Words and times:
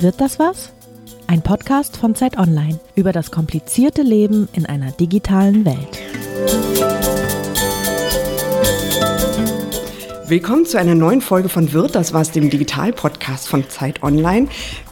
Wird 0.00 0.20
das 0.20 0.38
was? 0.38 0.72
Ein 1.26 1.42
Podcast 1.42 1.96
von 1.96 2.14
Zeit 2.14 2.38
Online 2.38 2.78
über 2.94 3.10
das 3.12 3.32
komplizierte 3.32 4.02
Leben 4.02 4.48
in 4.52 4.64
einer 4.64 4.92
digitalen 4.92 5.64
Welt. 5.64 6.97
Willkommen 10.28 10.66
zu 10.66 10.78
einer 10.78 10.94
neuen 10.94 11.22
Folge 11.22 11.48
von 11.48 11.72
Wird, 11.72 11.94
das 11.94 12.12
war's, 12.12 12.32
dem 12.32 12.50
Digital-Podcast 12.50 13.48
von 13.48 13.66
Zeit 13.70 14.02
Online. 14.02 14.48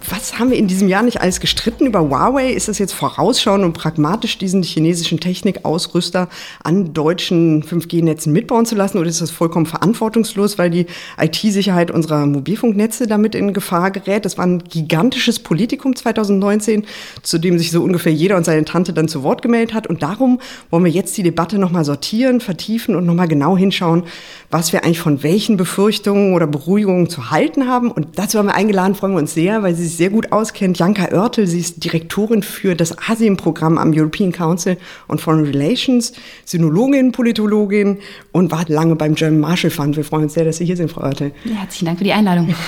Was 0.09 0.39
haben 0.39 0.51
wir 0.51 0.57
in 0.57 0.69
diesem 0.69 0.89
Jahr 0.89 1.03
nicht 1.03 1.21
alles 1.21 1.41
gestritten 1.41 1.85
über 1.85 2.01
Huawei? 2.01 2.53
Ist 2.53 2.69
das 2.69 2.79
jetzt 2.79 2.93
vorausschauend 2.95 3.65
und 3.65 3.73
pragmatisch, 3.73 4.39
diesen 4.39 4.63
chinesischen 4.63 5.19
Technikausrüster 5.19 6.29
an 6.63 6.95
deutschen 6.95 7.65
5G-Netzen 7.65 8.33
mitbauen 8.33 8.67
zu 8.67 8.77
lassen? 8.77 8.99
Oder 8.99 9.09
ist 9.09 9.21
das 9.21 9.33
vollkommen 9.33 9.67
verantwortungslos, 9.67 10.59
weil 10.59 10.71
die 10.71 10.87
IT-Sicherheit 11.21 11.91
unserer 11.91 12.25
Mobilfunknetze 12.25 13.09
damit 13.09 13.35
in 13.35 13.53
Gefahr 13.53 13.91
gerät? 13.91 14.25
Das 14.25 14.39
war 14.39 14.47
ein 14.47 14.61
gigantisches 14.61 15.41
Politikum 15.41 15.97
2019, 15.97 16.87
zu 17.23 17.39
dem 17.39 17.59
sich 17.59 17.73
so 17.73 17.83
ungefähr 17.83 18.13
jeder 18.13 18.37
und 18.37 18.45
seine 18.45 18.65
Tante 18.65 18.93
dann 18.93 19.09
zu 19.09 19.25
Wort 19.25 19.43
gemeldet 19.43 19.75
hat. 19.75 19.89
Und 19.89 20.03
darum 20.03 20.41
wollen 20.71 20.85
wir 20.85 20.93
jetzt 20.93 21.17
die 21.19 21.25
Debatte 21.25 21.59
nochmal 21.59 21.85
sortieren, 21.85 22.41
vertiefen 22.41 22.95
und 22.95 23.07
nochmal 23.07 23.29
genau 23.29 23.57
hinschauen, 23.57 24.05
was 24.51 24.73
wir 24.73 24.85
eigentlich 24.85 25.01
von 25.01 25.25
welchen 25.27 25.57
Befürchtungen 25.57 26.35
oder 26.35 26.47
Beruhigungen 26.47 27.11
zu 27.11 27.33
halten 27.33 27.67
haben. 27.67 27.91
Und 27.91 28.17
dazu 28.17 28.39
haben 28.39 28.47
wir 28.47 28.55
eingeladen, 28.55 28.95
freuen 28.95 29.15
wir 29.15 29.19
uns 29.19 29.35
sehr, 29.35 29.65
weil 29.65 29.75
sie 29.75 29.85
sich 29.85 29.97
sehr 29.97 30.11
gut 30.11 30.31
auskennt. 30.31 30.79
Janka 30.79 31.13
Oertel, 31.13 31.49
sie 31.49 31.59
ist 31.59 31.83
Direktorin 31.83 32.45
für 32.45 32.77
das 32.77 32.97
Asien-Programm 32.97 33.77
am 33.77 33.93
European 33.93 34.31
Council 34.31 34.77
on 35.09 35.19
Foreign 35.19 35.45
Relations, 35.45 36.13
Sinologin, 36.45 37.11
Politologin 37.11 37.99
und 38.31 38.53
war 38.53 38.67
lange 38.69 38.95
beim 38.95 39.17
German 39.17 39.41
Marshall 39.41 39.71
Fund. 39.71 39.97
Wir 39.97 40.05
freuen 40.05 40.25
uns 40.25 40.35
sehr, 40.35 40.45
dass 40.45 40.59
Sie 40.59 40.65
hier 40.65 40.77
sind, 40.77 40.93
Frau 40.93 41.03
Oertel. 41.03 41.33
Ja, 41.45 41.57
herzlichen 41.57 41.87
Dank 41.87 41.99
für 41.99 42.05
die 42.05 42.13
Einladung. 42.13 42.55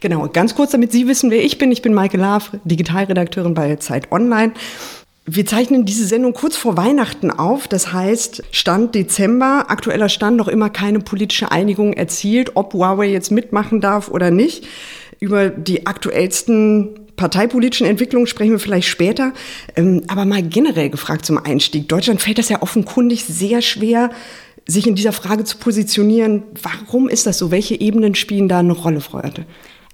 Genau, 0.00 0.28
ganz 0.28 0.54
kurz, 0.54 0.72
damit 0.72 0.92
Sie 0.92 1.08
wissen, 1.08 1.30
wer 1.30 1.42
ich 1.42 1.56
bin. 1.56 1.72
Ich 1.72 1.80
bin 1.80 1.94
Maike 1.94 2.18
Laaf, 2.18 2.50
Digitalredakteurin 2.64 3.54
bei 3.54 3.76
Zeit 3.76 4.12
Online. 4.12 4.52
Wir 5.26 5.46
zeichnen 5.46 5.84
diese 5.84 6.06
Sendung 6.06 6.32
kurz 6.32 6.56
vor 6.56 6.76
Weihnachten 6.76 7.30
auf. 7.30 7.68
Das 7.68 7.92
heißt, 7.92 8.42
Stand 8.50 8.94
Dezember, 8.94 9.66
aktueller 9.68 10.08
Stand, 10.08 10.36
noch 10.36 10.48
immer 10.48 10.70
keine 10.70 11.00
politische 11.00 11.52
Einigung 11.52 11.92
erzielt, 11.92 12.52
ob 12.56 12.72
Huawei 12.72 13.08
jetzt 13.08 13.30
mitmachen 13.30 13.80
darf 13.80 14.08
oder 14.10 14.30
nicht. 14.30 14.66
Über 15.20 15.50
die 15.50 15.86
aktuellsten 15.86 17.00
parteipolitischen 17.16 17.86
Entwicklungen 17.86 18.26
sprechen 18.26 18.52
wir 18.52 18.58
vielleicht 18.58 18.88
später. 18.88 19.34
Ähm, 19.76 20.02
aber 20.08 20.24
mal 20.24 20.42
generell 20.42 20.88
gefragt 20.88 21.26
zum 21.26 21.36
Einstieg. 21.36 21.86
Deutschland 21.86 22.22
fällt 22.22 22.38
das 22.38 22.48
ja 22.48 22.62
offenkundig 22.62 23.24
sehr 23.26 23.60
schwer, 23.60 24.10
sich 24.66 24.86
in 24.86 24.94
dieser 24.94 25.12
Frage 25.12 25.44
zu 25.44 25.58
positionieren. 25.58 26.44
Warum 26.62 27.08
ist 27.10 27.26
das 27.26 27.36
so? 27.36 27.50
Welche 27.50 27.78
Ebenen 27.78 28.14
spielen 28.14 28.48
da 28.48 28.60
eine 28.60 28.72
Rolle, 28.72 29.00
Frau 29.00 29.18
Oerte? 29.18 29.44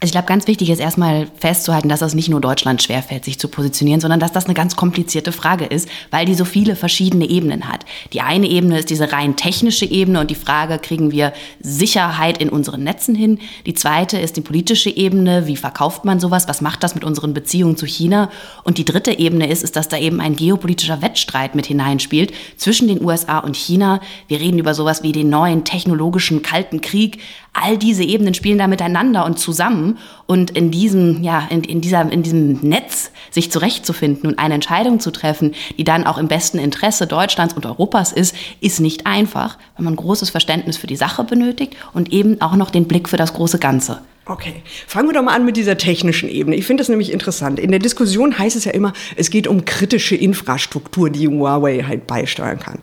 Also 0.06 0.10
ich 0.10 0.20
glaube, 0.20 0.28
ganz 0.28 0.46
wichtig 0.46 0.70
ist 0.70 0.78
erstmal 0.78 1.26
festzuhalten, 1.36 1.88
dass 1.88 1.98
das 1.98 2.14
nicht 2.14 2.28
nur 2.28 2.40
Deutschland 2.40 2.80
schwerfällt, 2.80 3.24
sich 3.24 3.40
zu 3.40 3.48
positionieren, 3.48 4.00
sondern 4.00 4.20
dass 4.20 4.30
das 4.30 4.44
eine 4.44 4.54
ganz 4.54 4.76
komplizierte 4.76 5.32
Frage 5.32 5.64
ist, 5.64 5.88
weil 6.12 6.26
die 6.26 6.36
so 6.36 6.44
viele 6.44 6.76
verschiedene 6.76 7.28
Ebenen 7.28 7.68
hat. 7.68 7.84
Die 8.12 8.20
eine 8.20 8.46
Ebene 8.46 8.78
ist 8.78 8.88
diese 8.88 9.10
rein 9.10 9.34
technische 9.34 9.84
Ebene 9.84 10.20
und 10.20 10.30
die 10.30 10.36
Frage, 10.36 10.78
kriegen 10.78 11.10
wir 11.10 11.32
Sicherheit 11.58 12.38
in 12.38 12.50
unseren 12.50 12.84
Netzen 12.84 13.16
hin? 13.16 13.40
Die 13.66 13.74
zweite 13.74 14.16
ist 14.16 14.36
die 14.36 14.42
politische 14.42 14.90
Ebene, 14.90 15.48
wie 15.48 15.56
verkauft 15.56 16.04
man 16.04 16.20
sowas? 16.20 16.46
Was 16.46 16.60
macht 16.60 16.84
das 16.84 16.94
mit 16.94 17.02
unseren 17.02 17.34
Beziehungen 17.34 17.76
zu 17.76 17.86
China? 17.86 18.30
Und 18.62 18.78
die 18.78 18.84
dritte 18.84 19.18
Ebene 19.18 19.48
ist, 19.48 19.64
ist, 19.64 19.74
dass 19.74 19.88
da 19.88 19.98
eben 19.98 20.20
ein 20.20 20.36
geopolitischer 20.36 21.02
Wettstreit 21.02 21.56
mit 21.56 21.66
hineinspielt 21.66 22.32
zwischen 22.56 22.86
den 22.86 23.04
USA 23.04 23.40
und 23.40 23.56
China. 23.56 23.98
Wir 24.28 24.38
reden 24.38 24.60
über 24.60 24.72
sowas 24.72 25.02
wie 25.02 25.10
den 25.10 25.30
neuen 25.30 25.64
technologischen 25.64 26.42
Kalten 26.42 26.80
Krieg. 26.80 27.18
All 27.58 27.78
diese 27.78 28.04
Ebenen 28.04 28.34
spielen 28.34 28.58
da 28.58 28.66
miteinander 28.66 29.24
und 29.24 29.38
zusammen 29.38 29.98
und 30.26 30.50
in 30.50 30.70
diesem, 30.70 31.22
ja, 31.22 31.46
in, 31.48 31.64
in, 31.64 31.80
dieser, 31.80 32.10
in 32.12 32.22
diesem 32.22 32.60
Netz 32.60 33.10
sich 33.30 33.50
zurechtzufinden 33.50 34.30
und 34.30 34.38
eine 34.38 34.54
Entscheidung 34.54 35.00
zu 35.00 35.10
treffen, 35.10 35.54
die 35.78 35.84
dann 35.84 36.06
auch 36.06 36.18
im 36.18 36.28
besten 36.28 36.58
Interesse 36.58 37.06
Deutschlands 37.06 37.54
und 37.54 37.64
Europas 37.64 38.12
ist, 38.12 38.34
ist 38.60 38.80
nicht 38.80 39.06
einfach, 39.06 39.56
weil 39.76 39.84
man 39.84 39.96
großes 39.96 40.30
Verständnis 40.30 40.76
für 40.76 40.86
die 40.86 40.96
Sache 40.96 41.24
benötigt 41.24 41.76
und 41.94 42.12
eben 42.12 42.40
auch 42.40 42.56
noch 42.56 42.70
den 42.70 42.86
Blick 42.86 43.08
für 43.08 43.16
das 43.16 43.32
große 43.32 43.58
Ganze. 43.58 44.00
Okay, 44.28 44.62
fangen 44.88 45.08
wir 45.08 45.14
doch 45.14 45.22
mal 45.22 45.36
an 45.36 45.44
mit 45.44 45.56
dieser 45.56 45.78
technischen 45.78 46.28
Ebene. 46.28 46.56
Ich 46.56 46.66
finde 46.66 46.80
das 46.80 46.88
nämlich 46.88 47.12
interessant. 47.12 47.60
In 47.60 47.70
der 47.70 47.78
Diskussion 47.78 48.36
heißt 48.36 48.56
es 48.56 48.64
ja 48.64 48.72
immer, 48.72 48.92
es 49.14 49.30
geht 49.30 49.46
um 49.46 49.64
kritische 49.64 50.16
Infrastruktur, 50.16 51.10
die 51.10 51.28
Huawei 51.28 51.84
halt 51.86 52.08
beisteuern 52.08 52.58
kann. 52.58 52.80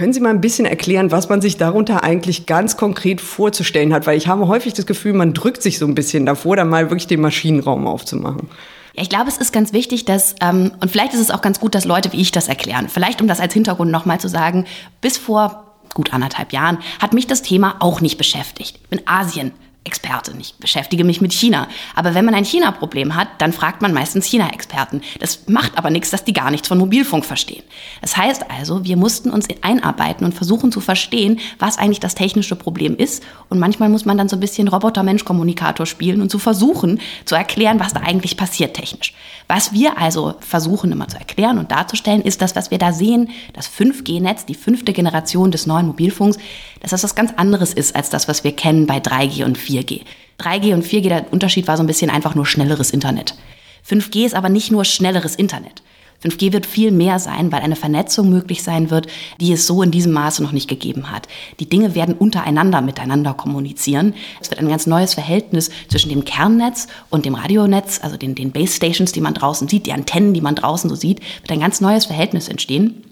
Können 0.00 0.14
Sie 0.14 0.20
mal 0.20 0.30
ein 0.30 0.40
bisschen 0.40 0.64
erklären, 0.64 1.10
was 1.10 1.28
man 1.28 1.42
sich 1.42 1.58
darunter 1.58 2.02
eigentlich 2.02 2.46
ganz 2.46 2.78
konkret 2.78 3.20
vorzustellen 3.20 3.92
hat? 3.92 4.06
Weil 4.06 4.16
ich 4.16 4.28
habe 4.28 4.48
häufig 4.48 4.72
das 4.72 4.86
Gefühl, 4.86 5.12
man 5.12 5.34
drückt 5.34 5.60
sich 5.60 5.78
so 5.78 5.84
ein 5.84 5.94
bisschen 5.94 6.24
davor, 6.24 6.56
da 6.56 6.64
mal 6.64 6.88
wirklich 6.88 7.06
den 7.06 7.20
Maschinenraum 7.20 7.86
aufzumachen. 7.86 8.48
Ja, 8.94 9.02
ich 9.02 9.10
glaube, 9.10 9.28
es 9.28 9.36
ist 9.36 9.52
ganz 9.52 9.74
wichtig, 9.74 10.06
dass, 10.06 10.36
ähm, 10.40 10.72
und 10.80 10.90
vielleicht 10.90 11.12
ist 11.12 11.20
es 11.20 11.30
auch 11.30 11.42
ganz 11.42 11.60
gut, 11.60 11.74
dass 11.74 11.84
Leute 11.84 12.14
wie 12.14 12.16
ich 12.22 12.32
das 12.32 12.48
erklären. 12.48 12.88
Vielleicht, 12.88 13.20
um 13.20 13.28
das 13.28 13.40
als 13.40 13.52
Hintergrund 13.52 13.90
nochmal 13.90 14.18
zu 14.18 14.30
sagen, 14.30 14.64
bis 15.02 15.18
vor 15.18 15.64
gut 15.92 16.14
anderthalb 16.14 16.54
Jahren 16.54 16.78
hat 16.98 17.12
mich 17.12 17.26
das 17.26 17.42
Thema 17.42 17.76
auch 17.80 18.00
nicht 18.00 18.16
beschäftigt. 18.16 18.88
Bin 18.88 19.02
Asien 19.04 19.52
Experte, 19.82 20.34
ich 20.38 20.54
beschäftige 20.56 21.04
mich 21.04 21.22
mit 21.22 21.32
China. 21.32 21.66
Aber 21.94 22.14
wenn 22.14 22.26
man 22.26 22.34
ein 22.34 22.44
China-Problem 22.44 23.14
hat, 23.14 23.28
dann 23.38 23.54
fragt 23.54 23.80
man 23.80 23.94
meistens 23.94 24.26
China-Experten. 24.26 25.00
Das 25.20 25.48
macht 25.48 25.78
aber 25.78 25.88
nichts, 25.88 26.10
dass 26.10 26.22
die 26.22 26.34
gar 26.34 26.50
nichts 26.50 26.68
von 26.68 26.76
Mobilfunk 26.76 27.24
verstehen. 27.24 27.62
Das 28.02 28.14
heißt 28.14 28.50
also, 28.50 28.84
wir 28.84 28.98
mussten 28.98 29.30
uns 29.30 29.48
einarbeiten 29.62 30.26
und 30.26 30.34
versuchen 30.34 30.70
zu 30.70 30.80
verstehen, 30.80 31.40
was 31.58 31.78
eigentlich 31.78 31.98
das 31.98 32.14
technische 32.14 32.56
Problem 32.56 32.94
ist. 32.94 33.22
Und 33.48 33.58
manchmal 33.58 33.88
muss 33.88 34.04
man 34.04 34.18
dann 34.18 34.28
so 34.28 34.36
ein 34.36 34.40
bisschen 34.40 34.68
Roboter-Mensch-Kommunikator 34.68 35.86
spielen 35.86 36.20
und 36.20 36.30
zu 36.30 36.38
versuchen 36.38 37.00
zu 37.24 37.34
erklären, 37.34 37.80
was 37.80 37.94
da 37.94 38.00
eigentlich 38.00 38.36
passiert 38.36 38.74
technisch. 38.74 39.14
Was 39.48 39.72
wir 39.72 39.96
also 39.96 40.34
versuchen 40.40 40.92
immer 40.92 41.08
zu 41.08 41.16
erklären 41.16 41.58
und 41.58 41.70
darzustellen, 41.70 42.20
ist 42.20 42.42
das, 42.42 42.54
was 42.54 42.70
wir 42.70 42.78
da 42.78 42.92
sehen, 42.92 43.30
das 43.54 43.68
5G-Netz, 43.68 44.44
die 44.44 44.54
fünfte 44.54 44.92
Generation 44.92 45.50
des 45.50 45.66
neuen 45.66 45.86
Mobilfunks, 45.86 46.36
dass 46.80 46.90
das 46.90 47.02
was 47.02 47.14
ganz 47.14 47.32
anderes 47.36 47.72
ist 47.72 47.96
als 47.96 48.10
das, 48.10 48.28
was 48.28 48.44
wir 48.44 48.52
kennen 48.52 48.86
bei 48.86 48.98
3G 48.98 49.44
und 49.44 49.58
4G. 49.58 49.69
3G 49.78 50.74
und 50.74 50.84
4G, 50.84 51.08
der 51.08 51.32
Unterschied 51.32 51.68
war 51.68 51.76
so 51.76 51.82
ein 51.82 51.86
bisschen 51.86 52.10
einfach 52.10 52.34
nur 52.34 52.46
schnelleres 52.46 52.90
Internet. 52.90 53.34
5G 53.88 54.26
ist 54.26 54.34
aber 54.34 54.48
nicht 54.48 54.70
nur 54.70 54.84
schnelleres 54.84 55.36
Internet. 55.36 55.82
5G 56.22 56.52
wird 56.52 56.66
viel 56.66 56.90
mehr 56.90 57.18
sein, 57.18 57.50
weil 57.50 57.62
eine 57.62 57.76
Vernetzung 57.76 58.28
möglich 58.28 58.62
sein 58.62 58.90
wird, 58.90 59.06
die 59.40 59.52
es 59.52 59.66
so 59.66 59.82
in 59.82 59.90
diesem 59.90 60.12
Maße 60.12 60.42
noch 60.42 60.52
nicht 60.52 60.68
gegeben 60.68 61.10
hat. 61.10 61.28
Die 61.60 61.68
Dinge 61.68 61.94
werden 61.94 62.14
untereinander 62.14 62.82
miteinander 62.82 63.32
kommunizieren. 63.32 64.14
Es 64.40 64.50
wird 64.50 64.60
ein 64.60 64.68
ganz 64.68 64.86
neues 64.86 65.14
Verhältnis 65.14 65.70
zwischen 65.88 66.10
dem 66.10 66.24
Kernnetz 66.24 66.88
und 67.08 67.24
dem 67.24 67.34
Radionetz, 67.34 68.00
also 68.02 68.18
den, 68.18 68.34
den 68.34 68.52
Base 68.52 68.74
Stations, 68.74 69.12
die 69.12 69.22
man 69.22 69.34
draußen 69.34 69.66
sieht, 69.68 69.86
die 69.86 69.94
Antennen, 69.94 70.34
die 70.34 70.42
man 70.42 70.56
draußen 70.56 70.90
so 70.90 70.96
sieht, 70.96 71.20
wird 71.40 71.52
ein 71.52 71.60
ganz 71.60 71.80
neues 71.80 72.04
Verhältnis 72.04 72.48
entstehen. 72.48 73.02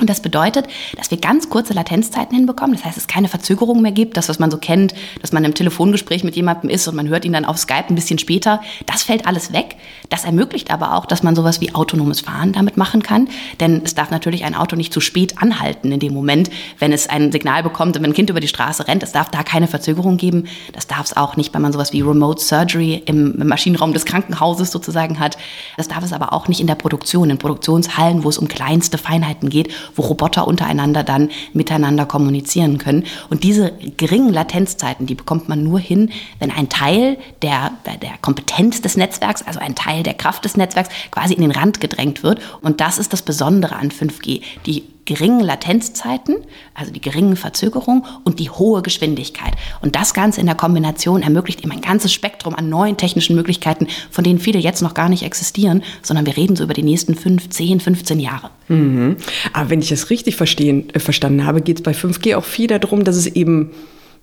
Und 0.00 0.10
das 0.10 0.20
bedeutet, 0.20 0.66
dass 0.96 1.12
wir 1.12 1.18
ganz 1.18 1.48
kurze 1.48 1.72
Latenzzeiten 1.72 2.36
hinbekommen. 2.36 2.74
Das 2.74 2.84
heißt, 2.84 2.96
es 2.96 3.06
keine 3.06 3.28
Verzögerung 3.28 3.80
mehr 3.80 3.92
gibt. 3.92 4.16
Das, 4.16 4.28
was 4.28 4.40
man 4.40 4.50
so 4.50 4.58
kennt, 4.58 4.92
dass 5.22 5.30
man 5.30 5.44
im 5.44 5.54
Telefongespräch 5.54 6.24
mit 6.24 6.34
jemandem 6.34 6.68
ist 6.68 6.88
und 6.88 6.96
man 6.96 7.06
hört 7.06 7.24
ihn 7.24 7.32
dann 7.32 7.44
auf 7.44 7.58
Skype 7.58 7.84
ein 7.88 7.94
bisschen 7.94 8.18
später. 8.18 8.60
Das 8.86 9.04
fällt 9.04 9.24
alles 9.24 9.52
weg. 9.52 9.76
Das 10.10 10.24
ermöglicht 10.24 10.72
aber 10.72 10.96
auch, 10.96 11.06
dass 11.06 11.22
man 11.22 11.36
sowas 11.36 11.60
wie 11.60 11.76
autonomes 11.76 12.20
Fahren 12.20 12.52
damit 12.52 12.76
machen 12.76 13.04
kann. 13.04 13.28
Denn 13.60 13.82
es 13.84 13.94
darf 13.94 14.10
natürlich 14.10 14.44
ein 14.44 14.56
Auto 14.56 14.74
nicht 14.74 14.92
zu 14.92 15.00
spät 15.00 15.40
anhalten 15.40 15.92
in 15.92 16.00
dem 16.00 16.12
Moment, 16.12 16.50
wenn 16.80 16.92
es 16.92 17.08
ein 17.08 17.30
Signal 17.30 17.62
bekommt 17.62 17.96
und 17.96 18.02
wenn 18.02 18.10
ein 18.10 18.14
Kind 18.14 18.30
über 18.30 18.40
die 18.40 18.48
Straße 18.48 18.88
rennt. 18.88 19.04
Es 19.04 19.12
darf 19.12 19.30
da 19.30 19.44
keine 19.44 19.68
Verzögerung 19.68 20.16
geben. 20.16 20.48
Das 20.72 20.88
darf 20.88 21.04
es 21.04 21.16
auch 21.16 21.36
nicht, 21.36 21.54
wenn 21.54 21.62
man 21.62 21.72
sowas 21.72 21.92
wie 21.92 22.00
Remote 22.00 22.42
Surgery 22.42 23.00
im, 23.06 23.40
im 23.40 23.46
Maschinenraum 23.46 23.92
des 23.92 24.06
Krankenhauses 24.06 24.72
sozusagen 24.72 25.20
hat. 25.20 25.38
Das 25.76 25.86
darf 25.86 26.02
es 26.02 26.12
aber 26.12 26.32
auch 26.32 26.48
nicht 26.48 26.60
in 26.60 26.66
der 26.66 26.74
Produktion, 26.74 27.30
in 27.30 27.38
Produktionshallen, 27.38 28.24
wo 28.24 28.28
es 28.28 28.38
um 28.38 28.48
kleinste 28.48 28.98
Feinheiten 28.98 29.50
geht 29.50 29.72
wo 29.94 30.02
Roboter 30.02 30.46
untereinander 30.46 31.02
dann 31.02 31.30
miteinander 31.52 32.06
kommunizieren 32.06 32.78
können. 32.78 33.04
Und 33.30 33.44
diese 33.44 33.72
geringen 33.96 34.32
Latenzzeiten, 34.32 35.06
die 35.06 35.14
bekommt 35.14 35.48
man 35.48 35.62
nur 35.62 35.78
hin, 35.78 36.10
wenn 36.38 36.50
ein 36.50 36.68
Teil 36.68 37.18
der, 37.42 37.72
der 38.02 38.12
Kompetenz 38.20 38.80
des 38.82 38.96
Netzwerks, 38.96 39.42
also 39.42 39.60
ein 39.60 39.74
Teil 39.74 40.02
der 40.02 40.14
Kraft 40.14 40.44
des 40.44 40.56
Netzwerks 40.56 40.90
quasi 41.10 41.34
in 41.34 41.42
den 41.42 41.50
Rand 41.50 41.80
gedrängt 41.80 42.22
wird. 42.22 42.40
Und 42.62 42.80
das 42.80 42.98
ist 42.98 43.12
das 43.12 43.22
Besondere 43.22 43.76
an 43.76 43.90
5G. 43.90 44.42
Die 44.66 44.93
geringen 45.04 45.40
Latenzzeiten, 45.40 46.36
also 46.74 46.92
die 46.92 47.00
geringen 47.00 47.36
Verzögerungen 47.36 48.04
und 48.24 48.40
die 48.40 48.50
hohe 48.50 48.82
Geschwindigkeit. 48.82 49.52
Und 49.80 49.96
das 49.96 50.14
Ganze 50.14 50.40
in 50.40 50.46
der 50.46 50.54
Kombination 50.54 51.22
ermöglicht 51.22 51.60
eben 51.60 51.72
ein 51.72 51.80
ganzes 51.80 52.12
Spektrum 52.12 52.54
an 52.54 52.68
neuen 52.68 52.96
technischen 52.96 53.36
Möglichkeiten, 53.36 53.88
von 54.10 54.24
denen 54.24 54.38
viele 54.38 54.58
jetzt 54.58 54.82
noch 54.82 54.94
gar 54.94 55.08
nicht 55.08 55.22
existieren, 55.22 55.82
sondern 56.02 56.26
wir 56.26 56.36
reden 56.36 56.56
so 56.56 56.64
über 56.64 56.74
die 56.74 56.82
nächsten 56.82 57.14
5, 57.14 57.50
10, 57.50 57.80
15 57.80 58.20
Jahre. 58.20 58.50
Mhm. 58.68 59.16
Aber 59.52 59.70
wenn 59.70 59.80
ich 59.80 59.88
das 59.88 60.10
richtig 60.10 60.36
verstehen, 60.36 60.88
äh, 60.94 60.98
verstanden 60.98 61.44
habe, 61.44 61.60
geht 61.60 61.78
es 61.78 61.82
bei 61.82 61.92
5G 61.92 62.36
auch 62.36 62.44
viel 62.44 62.66
darum, 62.66 63.04
dass 63.04 63.16
es 63.16 63.26
eben 63.26 63.70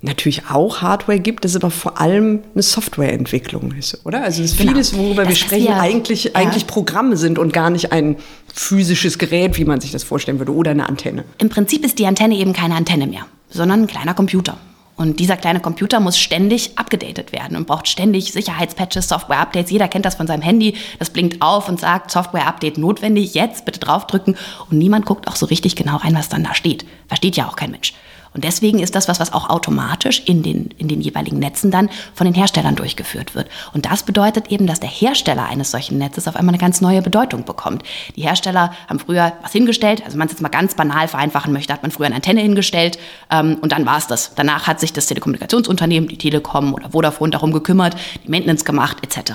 natürlich 0.01 0.44
auch 0.50 0.81
Hardware 0.81 1.19
gibt, 1.19 1.45
das 1.45 1.56
aber 1.56 1.69
vor 1.69 2.00
allem 2.00 2.42
eine 2.53 2.63
Softwareentwicklung 2.63 3.74
ist, 3.74 4.03
oder? 4.06 4.24
Also 4.24 4.42
es 4.42 4.51
ist 4.51 4.57
genau. 4.57 4.71
vieles, 4.71 4.98
worüber 4.98 5.24
das 5.24 5.30
wir 5.30 5.36
sprechen, 5.36 5.65
ja, 5.65 5.80
eigentlich, 5.80 6.24
ja. 6.25 6.31
eigentlich 6.36 6.68
Programme 6.68 7.18
sind 7.18 7.38
und 7.38 7.53
gar 7.53 7.69
nicht 7.69 7.92
ein 7.92 8.18
physisches 8.53 9.18
Gerät, 9.18 9.57
wie 9.57 9.65
man 9.65 9.80
sich 9.80 9.92
das 9.92 10.03
vorstellen 10.03 10.39
würde, 10.39 10.53
oder 10.53 10.71
eine 10.71 10.89
Antenne. 10.89 11.24
Im 11.38 11.50
Prinzip 11.50 11.86
ist 11.86 12.00
die 12.00 12.07
Antenne 12.07 12.36
eben 12.36 12.53
keine 12.53 12.75
Antenne 12.75 13.07
mehr, 13.07 13.25
sondern 13.50 13.83
ein 13.83 13.88
kleiner 13.88 14.13
Computer. 14.13 14.57
Und 14.98 15.19
dieser 15.19 15.38
kleine 15.38 15.59
Computer 15.59 16.00
muss 16.00 16.19
ständig 16.19 16.77
abgedatet 16.77 17.31
werden 17.31 17.57
und 17.57 17.65
braucht 17.65 17.88
ständig 17.88 18.33
Sicherheitspatches, 18.33 19.07
Software-Updates. 19.07 19.71
Jeder 19.71 19.88
kennt 19.88 20.06
das 20.06 20.15
von 20.15 20.27
seinem 20.27 20.44
Handy. 20.44 20.75
Das 21.00 21.09
blinkt 21.09 21.42
auf 21.42 21.69
und 21.69 21.80
sagt, 21.80 22.12
Software-Update 22.12 22.77
notwendig, 22.77 23.33
jetzt 23.33 23.65
bitte 23.65 23.80
draufdrücken. 23.80 24.38
Und 24.69 24.77
niemand 24.77 25.07
guckt 25.07 25.27
auch 25.27 25.36
so 25.36 25.48
richtig 25.48 25.75
genau 25.75 25.98
rein, 25.98 26.13
was 26.13 26.30
dann 26.30 26.44
da 26.44 26.53
steht. 26.53 26.86
Versteht 27.07 27.36
ja 27.36 27.48
auch 27.48 27.56
kein 27.56 27.71
Mensch. 27.71 27.94
Und 28.33 28.44
deswegen 28.45 28.80
ist 28.80 28.95
das 28.95 29.07
was, 29.07 29.19
was 29.19 29.33
auch 29.33 29.50
automatisch 29.50 30.22
in 30.25 30.42
den, 30.42 30.69
in 30.78 30.88
den 30.88 31.01
jeweiligen 31.01 31.39
Netzen 31.39 31.69
dann 31.69 31.89
von 32.13 32.25
den 32.25 32.33
Herstellern 32.33 32.75
durchgeführt 32.75 33.36
wird. 33.36 33.50
Und 33.74 33.86
das 33.86 34.04
bedeutet 34.04 34.51
eben, 34.51 34.68
dass 34.68 34.80
der 34.80 34.89
Hersteller 34.89 35.45
eines 35.45 35.72
solchen 35.72 35.98
Netzes 35.98 36.28
auf 36.28 36.36
einmal 36.36 36.54
eine 36.54 36.62
ganz 36.62 36.80
neue 36.80 37.01
Bedeutung 37.01 37.44
bekommt. 37.44 37.83
Die 38.16 38.22
Hersteller 38.22 38.74
haben 38.88 39.00
früher 39.00 39.33
was 39.42 39.51
hingestellt, 39.51 40.04
also 40.06 40.18
man 40.18 40.28
es 40.28 40.33
jetzt 40.33 40.42
mal 40.42 40.50
ganz 40.50 40.75
banal 40.75 41.07
vereinfachen 41.07 41.51
möchte, 41.51 41.74
hat 41.74 41.81
man 41.81 41.92
früher 41.92 42.06
eine 42.06 42.16
Antenne 42.16 42.42
hingestellt 42.42 42.98
ähm, 43.31 43.57
und 43.62 43.74
dann 43.74 43.86
war 43.86 43.98
es 43.98 44.07
das. 44.07 44.34
Danach 44.36 44.68
hat 44.68 44.80
sich 44.80 44.94
das 44.94 45.07
Telekommunikationsunternehmen, 45.07 46.07
die 46.07 46.18
Telekom 46.18 46.74
oder 46.74 46.92
Vodafone 46.92 47.31
darum 47.31 47.51
gekümmert, 47.51 47.95
die 48.24 48.30
Maintenance 48.30 48.63
gemacht 48.63 48.98
etc. 49.01 49.34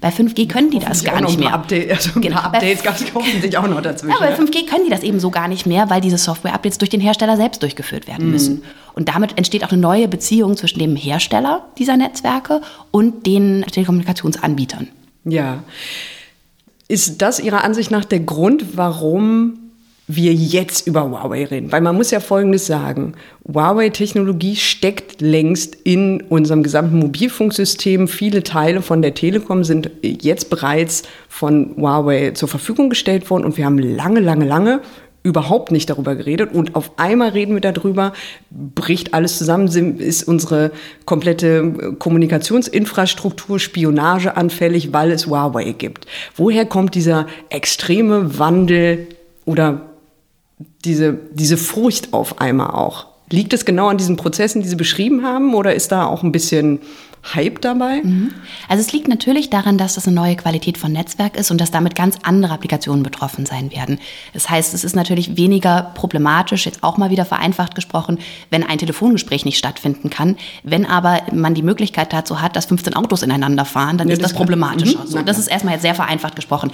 Bei 0.00 0.10
5G 0.10 0.48
können 0.48 0.70
die 0.70 0.78
das 0.78 1.02
gar 1.02 1.20
nicht 1.20 1.38
mehr. 1.38 1.52
Update, 1.52 1.90
also 1.90 2.20
genau. 2.20 2.38
Updates 2.38 2.82
gab 2.82 2.94
es 2.94 3.12
hoffentlich 3.12 3.58
auch 3.58 3.66
noch 3.66 3.80
dazwischen. 3.80 4.12
Ja, 4.12 4.18
bei 4.20 4.34
5G 4.34 4.68
können 4.68 4.84
die 4.84 4.90
das 4.90 5.02
eben 5.02 5.18
so 5.18 5.30
gar 5.30 5.48
nicht 5.48 5.66
mehr, 5.66 5.90
weil 5.90 6.00
diese 6.00 6.18
Software-Updates 6.18 6.78
durch 6.78 6.90
den 6.90 7.00
Hersteller 7.00 7.36
selbst 7.36 7.62
durchgeführt 7.62 8.06
werden 8.06 8.30
müssen. 8.30 8.35
Müssen. 8.36 8.62
Und 8.94 9.08
damit 9.08 9.36
entsteht 9.36 9.64
auch 9.64 9.72
eine 9.72 9.80
neue 9.80 10.08
Beziehung 10.08 10.56
zwischen 10.56 10.78
dem 10.78 10.96
Hersteller 10.96 11.66
dieser 11.78 11.96
Netzwerke 11.96 12.62
und 12.90 13.26
den 13.26 13.62
Telekommunikationsanbietern. 13.70 14.88
Ja. 15.24 15.62
Ist 16.88 17.20
das 17.20 17.40
Ihrer 17.40 17.62
Ansicht 17.64 17.90
nach 17.90 18.04
der 18.04 18.20
Grund, 18.20 18.76
warum 18.76 19.66
wir 20.08 20.32
jetzt 20.32 20.86
über 20.86 21.10
Huawei 21.10 21.46
reden. 21.46 21.72
Weil 21.72 21.80
man 21.80 21.96
muss 21.96 22.12
ja 22.12 22.20
Folgendes 22.20 22.66
sagen. 22.66 23.14
Huawei-Technologie 23.52 24.54
steckt 24.54 25.20
längst 25.20 25.74
in 25.82 26.20
unserem 26.22 26.62
gesamten 26.62 26.98
Mobilfunksystem. 27.00 28.06
Viele 28.06 28.44
Teile 28.44 28.82
von 28.82 29.02
der 29.02 29.14
Telekom 29.14 29.64
sind 29.64 29.90
jetzt 30.02 30.48
bereits 30.48 31.02
von 31.28 31.74
Huawei 31.76 32.30
zur 32.32 32.48
Verfügung 32.48 32.88
gestellt 32.88 33.28
worden. 33.30 33.44
Und 33.44 33.56
wir 33.56 33.64
haben 33.64 33.78
lange, 33.78 34.20
lange, 34.20 34.44
lange 34.44 34.80
überhaupt 35.26 35.72
nicht 35.72 35.90
darüber 35.90 36.14
geredet 36.14 36.54
und 36.54 36.76
auf 36.76 36.92
einmal 36.98 37.30
reden 37.30 37.54
wir 37.54 37.60
darüber, 37.60 38.12
bricht 38.50 39.12
alles 39.12 39.38
zusammen, 39.38 39.66
ist 39.98 40.22
unsere 40.22 40.70
komplette 41.04 41.94
Kommunikationsinfrastruktur 41.98 43.58
spionageanfällig, 43.58 44.92
weil 44.92 45.10
es 45.10 45.26
Huawei 45.26 45.72
gibt. 45.72 46.06
Woher 46.36 46.64
kommt 46.64 46.94
dieser 46.94 47.26
extreme 47.50 48.38
Wandel 48.38 49.08
oder 49.44 49.90
diese, 50.84 51.18
diese 51.32 51.56
Furcht 51.56 52.12
auf 52.14 52.40
einmal 52.40 52.70
auch? 52.70 53.06
Liegt 53.28 53.52
es 53.52 53.64
genau 53.64 53.88
an 53.88 53.98
diesen 53.98 54.16
Prozessen, 54.16 54.62
die 54.62 54.68
Sie 54.68 54.76
beschrieben 54.76 55.24
haben, 55.24 55.54
oder 55.54 55.74
ist 55.74 55.90
da 55.90 56.06
auch 56.06 56.22
ein 56.22 56.30
bisschen 56.30 56.78
Hype 57.34 57.60
dabei? 57.60 58.02
Mhm. 58.02 58.32
Also 58.68 58.82
es 58.82 58.92
liegt 58.92 59.08
natürlich 59.08 59.50
daran, 59.50 59.78
dass 59.78 59.94
das 59.94 60.06
eine 60.06 60.14
neue 60.14 60.36
Qualität 60.36 60.78
von 60.78 60.92
Netzwerk 60.92 61.36
ist 61.36 61.50
und 61.50 61.60
dass 61.60 61.70
damit 61.70 61.94
ganz 61.94 62.16
andere 62.22 62.52
Applikationen 62.52 63.02
betroffen 63.02 63.46
sein 63.46 63.72
werden. 63.72 63.98
Das 64.32 64.48
heißt, 64.48 64.74
es 64.74 64.84
ist 64.84 64.94
natürlich 64.94 65.36
weniger 65.36 65.92
problematisch, 65.94 66.66
jetzt 66.66 66.82
auch 66.82 66.98
mal 66.98 67.10
wieder 67.10 67.24
vereinfacht 67.24 67.74
gesprochen, 67.74 68.18
wenn 68.50 68.62
ein 68.62 68.78
Telefongespräch 68.78 69.44
nicht 69.44 69.58
stattfinden 69.58 70.10
kann. 70.10 70.36
Wenn 70.62 70.86
aber 70.86 71.20
man 71.32 71.54
die 71.54 71.62
Möglichkeit 71.62 72.12
dazu 72.12 72.40
hat, 72.40 72.56
dass 72.56 72.66
15 72.66 72.94
Autos 72.94 73.22
ineinander 73.22 73.64
fahren, 73.64 73.98
dann 73.98 74.08
ja, 74.08 74.14
ist 74.14 74.22
das, 74.22 74.30
das 74.30 74.36
problematischer. 74.36 75.00
Mhm. 75.00 75.08
So, 75.08 75.22
das 75.22 75.38
ist 75.38 75.48
erstmal 75.48 75.74
jetzt 75.74 75.82
sehr 75.82 75.94
vereinfacht 75.94 76.36
gesprochen. 76.36 76.70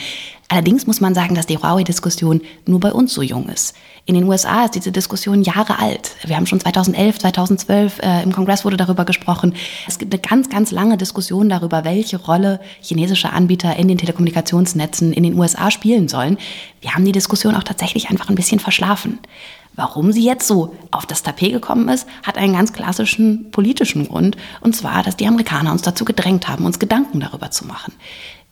Allerdings 0.49 0.87
muss 0.87 1.01
man 1.01 1.15
sagen, 1.15 1.35
dass 1.35 1.47
die 1.47 1.57
Huawei-Diskussion 1.57 2.43
nur 2.67 2.81
bei 2.81 2.93
uns 2.93 3.15
so 3.15 3.23
jung 3.23 3.49
ist. 3.49 3.75
In 4.05 4.17
den 4.17 4.25
USA 4.25 4.65
ist 4.65 4.75
diese 4.75 4.91
Diskussion 4.91 5.43
Jahre 5.43 5.79
alt. 5.79 6.17
Wir 6.25 6.35
haben 6.37 6.47
schon 6.47 6.59
2011, 6.59 7.21
2012 7.21 7.99
äh, 8.01 8.23
im 8.25 8.33
Kongress 8.33 8.65
wurde 8.65 8.77
darüber 8.77 9.05
gesprochen. 9.05 9.55
Es 9.87 10.01
gibt 10.01 10.13
eine 10.13 10.21
ganz, 10.21 10.49
ganz 10.49 10.73
lange 10.73 10.97
Diskussion 10.97 11.49
darüber, 11.49 11.85
welche 11.85 12.17
Rolle 12.17 12.59
chinesische 12.81 13.33
Anbieter 13.33 13.77
in 13.77 13.87
den 13.87 13.99
Telekommunikationsnetzen 13.99 15.13
in 15.13 15.23
den 15.23 15.39
USA 15.39 15.71
spielen 15.71 16.09
sollen. 16.09 16.37
Wir 16.81 16.95
haben 16.95 17.05
die 17.05 17.13
Diskussion 17.13 17.55
auch 17.55 17.63
tatsächlich 17.63 18.11
einfach 18.11 18.29
ein 18.29 18.35
bisschen 18.35 18.59
verschlafen. 18.59 19.21
Warum 19.75 20.11
sie 20.11 20.25
jetzt 20.25 20.49
so 20.49 20.75
auf 20.91 21.07
das 21.07 21.23
Tapet 21.23 21.53
gekommen 21.53 21.89
ist, 21.89 22.09
hat 22.25 22.37
einen 22.37 22.55
ganz 22.55 22.73
klassischen 22.73 23.53
politischen 23.53 24.09
Grund. 24.09 24.37
Und 24.61 24.75
zwar, 24.75 25.05
dass 25.05 25.17
die 25.17 25.29
Amerikaner 25.29 25.71
uns 25.71 25.83
dazu 25.83 26.05
gedrängt 26.05 26.49
haben, 26.49 26.67
uns 26.67 26.81
Gedanken 26.81 27.21
darüber 27.21 27.53
zu 27.53 27.67
machen. 27.67 27.93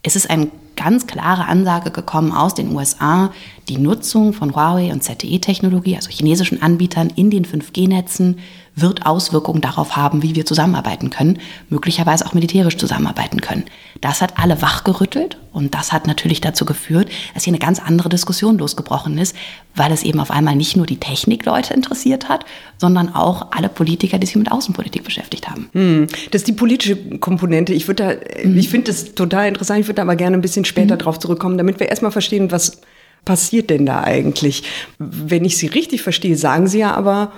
Es 0.02 0.16
ist 0.16 0.30
eine 0.30 0.50
ganz 0.76 1.06
klare 1.06 1.44
Ansage 1.44 1.90
gekommen 1.90 2.32
aus 2.32 2.54
den 2.54 2.74
USA, 2.74 3.32
die 3.68 3.76
Nutzung 3.76 4.32
von 4.32 4.54
Huawei 4.54 4.92
und 4.92 5.04
ZTE-Technologie, 5.04 5.96
also 5.96 6.08
chinesischen 6.08 6.62
Anbietern 6.62 7.12
in 7.16 7.30
den 7.30 7.44
5G-Netzen, 7.44 8.38
wird 8.74 9.04
Auswirkungen 9.04 9.60
darauf 9.60 9.96
haben, 9.96 10.22
wie 10.22 10.34
wir 10.34 10.46
zusammenarbeiten 10.46 11.10
können, 11.10 11.38
möglicherweise 11.68 12.24
auch 12.24 12.32
militärisch 12.32 12.78
zusammenarbeiten 12.78 13.42
können. 13.42 13.64
Das 14.00 14.22
hat 14.22 14.38
alle 14.38 14.62
wachgerüttelt 14.62 15.36
und 15.52 15.74
das 15.74 15.92
hat 15.92 16.06
natürlich 16.06 16.40
dazu 16.40 16.64
geführt, 16.64 17.10
dass 17.34 17.44
hier 17.44 17.50
eine 17.50 17.58
ganz 17.58 17.80
andere 17.80 18.08
Diskussion 18.08 18.56
losgebrochen 18.56 19.18
ist, 19.18 19.36
weil 19.74 19.92
es 19.92 20.02
eben 20.02 20.20
auf 20.20 20.30
einmal 20.30 20.56
nicht 20.56 20.76
nur 20.76 20.86
die 20.86 20.96
Technikleute 20.96 21.74
interessiert 21.74 22.28
hat, 22.28 22.46
sondern 22.78 23.14
auch 23.14 23.52
alle 23.52 23.68
Politiker, 23.68 24.18
die 24.18 24.26
sich 24.26 24.36
mit 24.36 24.50
Außenpolitik 24.50 25.04
beschäftigt 25.04 25.50
haben. 25.50 25.68
Hm, 25.72 26.06
das 26.30 26.42
ist 26.42 26.48
die 26.48 26.52
politische 26.52 26.96
Komponente. 27.18 27.74
Ich 27.74 27.88
würde 27.88 28.20
da, 28.32 28.48
mhm. 28.48 28.56
ich 28.56 28.70
finde 28.70 28.90
das 28.90 29.14
total 29.14 29.48
interessant. 29.48 29.80
Ich 29.80 29.86
würde 29.86 29.96
da 29.96 30.02
aber 30.02 30.16
gerne 30.16 30.38
ein 30.38 30.42
bisschen 30.42 30.64
später 30.64 30.94
mhm. 30.94 31.00
drauf 31.00 31.18
zurückkommen, 31.18 31.58
damit 31.58 31.78
wir 31.78 31.88
erstmal 31.88 32.12
verstehen, 32.12 32.50
was 32.50 32.80
passiert 33.26 33.68
denn 33.68 33.84
da 33.84 34.02
eigentlich. 34.02 34.62
Wenn 34.98 35.44
ich 35.44 35.58
Sie 35.58 35.66
richtig 35.66 36.00
verstehe, 36.02 36.36
sagen 36.36 36.68
Sie 36.68 36.78
ja 36.78 36.94
aber, 36.94 37.32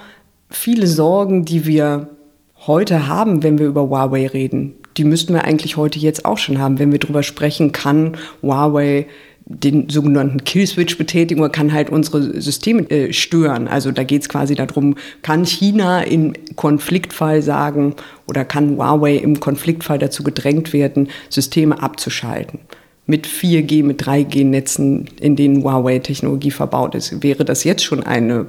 viele 0.49 0.87
Sorgen, 0.87 1.45
die 1.45 1.67
wir 1.67 2.11
heute 2.67 3.09
haben, 3.09 3.43
wenn 3.43 3.59
wir 3.59 3.67
über 3.67 3.89
Huawei 3.89 4.29
reden, 4.29 4.77
die 4.97 5.05
müssten 5.05 5.35
wir 5.35 5.45
eigentlich 5.45 5.77
heute 5.77 5.99
jetzt 5.99 6.25
auch 6.25 6.39
schon 6.39 6.59
haben, 6.59 6.79
wenn 6.79 6.93
wir 6.93 6.99
darüber 6.99 7.23
sprechen, 7.23 7.73
kann 7.73 8.17
Huawei 8.43 9.07
den 9.45 9.89
sogenannten 9.89 10.45
Killswitch 10.45 10.97
betätigen 10.97 11.41
oder 11.41 11.51
kann 11.51 11.73
halt 11.73 11.91
unsere 11.91 12.41
Systeme 12.41 12.89
äh, 12.91 13.13
stören. 13.13 13.69
Also 13.69 13.91
da 13.91 14.05
geht 14.05 14.23
es 14.23 14.29
quasi 14.29 14.55
darum, 14.55 14.97
kann 15.23 15.45
China 15.45 16.03
im 16.03 16.33
Konfliktfall 16.57 17.43
sagen 17.43 17.95
oder 18.27 18.45
kann 18.45 18.77
Huawei 18.77 19.17
im 19.17 19.41
Konfliktfall 19.41 19.99
dazu 19.99 20.23
gedrängt 20.23 20.73
werden, 20.73 21.09
Systeme 21.29 21.83
abzuschalten. 21.83 22.61
Mit 23.07 23.27
4G, 23.27 23.83
mit 23.83 24.03
3G-Netzen, 24.03 25.11
in 25.21 25.35
denen 25.35 25.65
Huawei-Technologie 25.65 26.53
verbaut 26.53 26.95
ist, 26.95 27.23
wäre 27.23 27.45
das 27.45 27.65
jetzt 27.65 27.85
schon 27.85 28.03
eine 28.03 28.47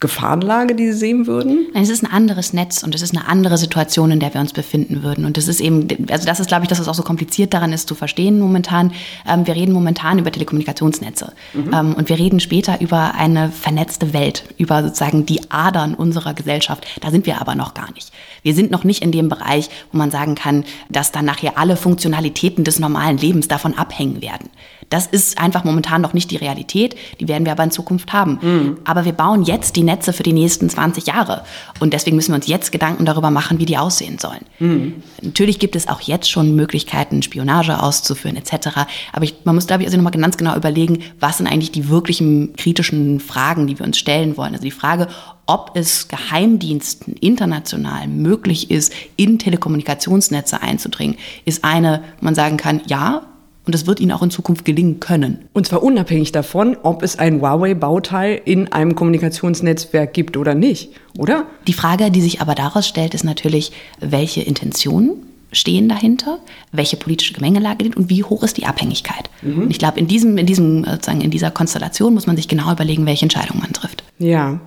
Gefahrenlage, 0.00 0.76
die 0.76 0.92
Sie 0.92 0.98
sehen 0.98 1.26
würden? 1.26 1.66
Es 1.74 1.88
ist 1.88 2.04
ein 2.04 2.10
anderes 2.10 2.52
Netz 2.52 2.82
und 2.82 2.94
es 2.94 3.02
ist 3.02 3.16
eine 3.16 3.26
andere 3.26 3.58
Situation, 3.58 4.10
in 4.12 4.20
der 4.20 4.32
wir 4.32 4.40
uns 4.40 4.52
befinden 4.52 5.02
würden. 5.02 5.24
Und 5.24 5.36
das 5.36 5.48
ist 5.48 5.60
eben, 5.60 5.88
also 6.10 6.24
das 6.24 6.38
ist, 6.38 6.46
glaube 6.46 6.64
ich, 6.64 6.68
das, 6.68 6.78
was 6.78 6.86
auch 6.86 6.94
so 6.94 7.02
kompliziert 7.02 7.52
daran 7.52 7.72
ist 7.72 7.88
zu 7.88 7.94
verstehen 7.94 8.38
momentan. 8.38 8.92
Ähm, 9.26 9.46
wir 9.46 9.56
reden 9.56 9.72
momentan 9.72 10.18
über 10.18 10.30
Telekommunikationsnetze. 10.30 11.32
Mhm. 11.54 11.74
Ähm, 11.74 11.94
und 11.94 12.08
wir 12.08 12.18
reden 12.18 12.38
später 12.38 12.80
über 12.80 13.14
eine 13.16 13.50
vernetzte 13.50 14.12
Welt, 14.12 14.44
über 14.56 14.82
sozusagen 14.84 15.26
die 15.26 15.50
Adern 15.50 15.94
unserer 15.94 16.34
Gesellschaft. 16.34 16.86
Da 17.00 17.10
sind 17.10 17.26
wir 17.26 17.40
aber 17.40 17.56
noch 17.56 17.74
gar 17.74 17.90
nicht. 17.92 18.12
Wir 18.42 18.54
sind 18.54 18.70
noch 18.70 18.84
nicht 18.84 19.02
in 19.02 19.10
dem 19.10 19.28
Bereich, 19.28 19.68
wo 19.90 19.98
man 19.98 20.12
sagen 20.12 20.36
kann, 20.36 20.64
dass 20.88 21.10
dann 21.10 21.24
nachher 21.24 21.58
alle 21.58 21.76
Funktionalitäten 21.76 22.62
des 22.62 22.78
normalen 22.78 23.18
Lebens 23.18 23.48
davon 23.48 23.76
abhängen 23.76 24.22
werden. 24.22 24.48
Das 24.90 25.06
ist 25.06 25.38
einfach 25.38 25.64
momentan 25.64 26.00
noch 26.00 26.14
nicht 26.14 26.30
die 26.30 26.36
Realität. 26.36 26.96
Die 27.20 27.28
werden 27.28 27.44
wir 27.44 27.52
aber 27.52 27.64
in 27.64 27.70
Zukunft 27.70 28.12
haben. 28.12 28.38
Mhm. 28.40 28.78
Aber 28.84 29.04
wir 29.04 29.12
bauen 29.12 29.42
jetzt 29.42 29.76
die 29.76 29.82
Netze 29.82 30.12
für 30.12 30.22
die 30.22 30.32
nächsten 30.32 30.70
20 30.70 31.06
Jahre. 31.06 31.44
Und 31.80 31.92
deswegen 31.92 32.16
müssen 32.16 32.32
wir 32.32 32.36
uns 32.36 32.46
jetzt 32.46 32.72
Gedanken 32.72 33.04
darüber 33.04 33.30
machen, 33.30 33.58
wie 33.58 33.66
die 33.66 33.76
aussehen 33.76 34.18
sollen. 34.18 34.44
Mhm. 34.58 35.02
Natürlich 35.22 35.58
gibt 35.58 35.76
es 35.76 35.88
auch 35.88 36.00
jetzt 36.00 36.30
schon 36.30 36.54
Möglichkeiten, 36.56 37.22
Spionage 37.22 37.82
auszuführen 37.82 38.36
etc. 38.36 38.68
Aber 39.12 39.24
ich, 39.24 39.34
man 39.44 39.54
muss, 39.54 39.66
glaube 39.66 39.82
ich, 39.82 39.88
also 39.88 39.96
nochmal 39.96 40.12
ganz 40.12 40.36
genau 40.36 40.56
überlegen, 40.56 41.02
was 41.20 41.38
sind 41.38 41.46
eigentlich 41.46 41.72
die 41.72 41.88
wirklichen 41.88 42.54
kritischen 42.56 43.20
Fragen, 43.20 43.66
die 43.66 43.78
wir 43.78 43.86
uns 43.86 43.98
stellen 43.98 44.36
wollen. 44.36 44.52
Also 44.52 44.64
die 44.64 44.70
Frage, 44.70 45.08
ob 45.46 45.72
es 45.74 46.08
Geheimdiensten 46.08 47.14
international 47.14 48.06
möglich 48.06 48.70
ist, 48.70 48.92
in 49.16 49.38
Telekommunikationsnetze 49.38 50.60
einzudringen, 50.60 51.16
ist 51.44 51.64
eine, 51.64 52.02
man 52.20 52.34
sagen 52.34 52.58
kann, 52.58 52.82
ja, 52.86 53.22
und 53.68 53.74
es 53.74 53.86
wird 53.86 54.00
ihnen 54.00 54.12
auch 54.12 54.22
in 54.22 54.30
Zukunft 54.30 54.64
gelingen 54.64 54.98
können. 54.98 55.40
Und 55.52 55.66
zwar 55.66 55.82
unabhängig 55.82 56.32
davon, 56.32 56.74
ob 56.82 57.02
es 57.02 57.18
ein 57.18 57.42
Huawei-Bauteil 57.42 58.40
in 58.46 58.72
einem 58.72 58.94
Kommunikationsnetzwerk 58.94 60.14
gibt 60.14 60.38
oder 60.38 60.54
nicht, 60.54 60.92
oder? 61.18 61.44
Die 61.66 61.74
Frage, 61.74 62.10
die 62.10 62.22
sich 62.22 62.40
aber 62.40 62.54
daraus 62.54 62.88
stellt, 62.88 63.12
ist 63.12 63.24
natürlich, 63.24 63.72
welche 64.00 64.40
Intentionen 64.40 65.10
stehen 65.52 65.86
dahinter, 65.86 66.38
welche 66.72 66.96
politische 66.96 67.34
Gemengelage 67.34 67.84
liegt 67.84 67.98
und 67.98 68.08
wie 68.08 68.24
hoch 68.24 68.42
ist 68.42 68.56
die 68.56 68.64
Abhängigkeit. 68.64 69.28
Mhm. 69.42 69.64
Und 69.64 69.70
ich 69.70 69.78
glaube, 69.78 70.00
in 70.00 70.06
diesem, 70.06 70.38
in 70.38 70.46
diesem, 70.46 70.84
sozusagen 70.84 71.20
in 71.20 71.30
dieser 71.30 71.50
Konstellation 71.50 72.14
muss 72.14 72.26
man 72.26 72.36
sich 72.36 72.48
genau 72.48 72.72
überlegen, 72.72 73.04
welche 73.04 73.26
Entscheidung 73.26 73.58
man 73.60 73.74
trifft. 73.74 74.02
Ja. 74.18 74.60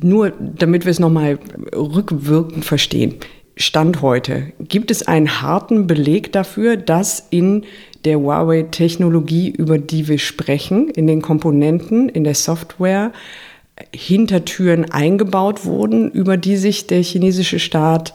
Nur 0.00 0.32
damit 0.40 0.86
wir 0.86 0.90
es 0.90 0.98
nochmal 0.98 1.38
rückwirkend 1.74 2.64
verstehen. 2.64 3.16
Stand 3.56 4.00
heute, 4.00 4.54
gibt 4.58 4.90
es 4.90 5.06
einen 5.06 5.42
harten 5.42 5.86
Beleg 5.86 6.32
dafür, 6.32 6.78
dass 6.78 7.26
in 7.28 7.64
der 8.04 8.18
Huawei-Technologie, 8.18 9.50
über 9.50 9.78
die 9.78 10.08
wir 10.08 10.18
sprechen, 10.18 10.88
in 10.88 11.06
den 11.06 11.22
Komponenten, 11.22 12.08
in 12.08 12.24
der 12.24 12.34
Software, 12.34 13.12
Hintertüren 13.94 14.90
eingebaut 14.90 15.64
wurden, 15.64 16.10
über 16.10 16.36
die 16.36 16.56
sich 16.56 16.86
der 16.86 17.02
chinesische 17.02 17.58
Staat 17.58 18.14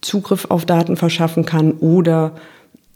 Zugriff 0.00 0.46
auf 0.50 0.66
Daten 0.66 0.96
verschaffen 0.96 1.44
kann 1.44 1.72
oder 1.72 2.32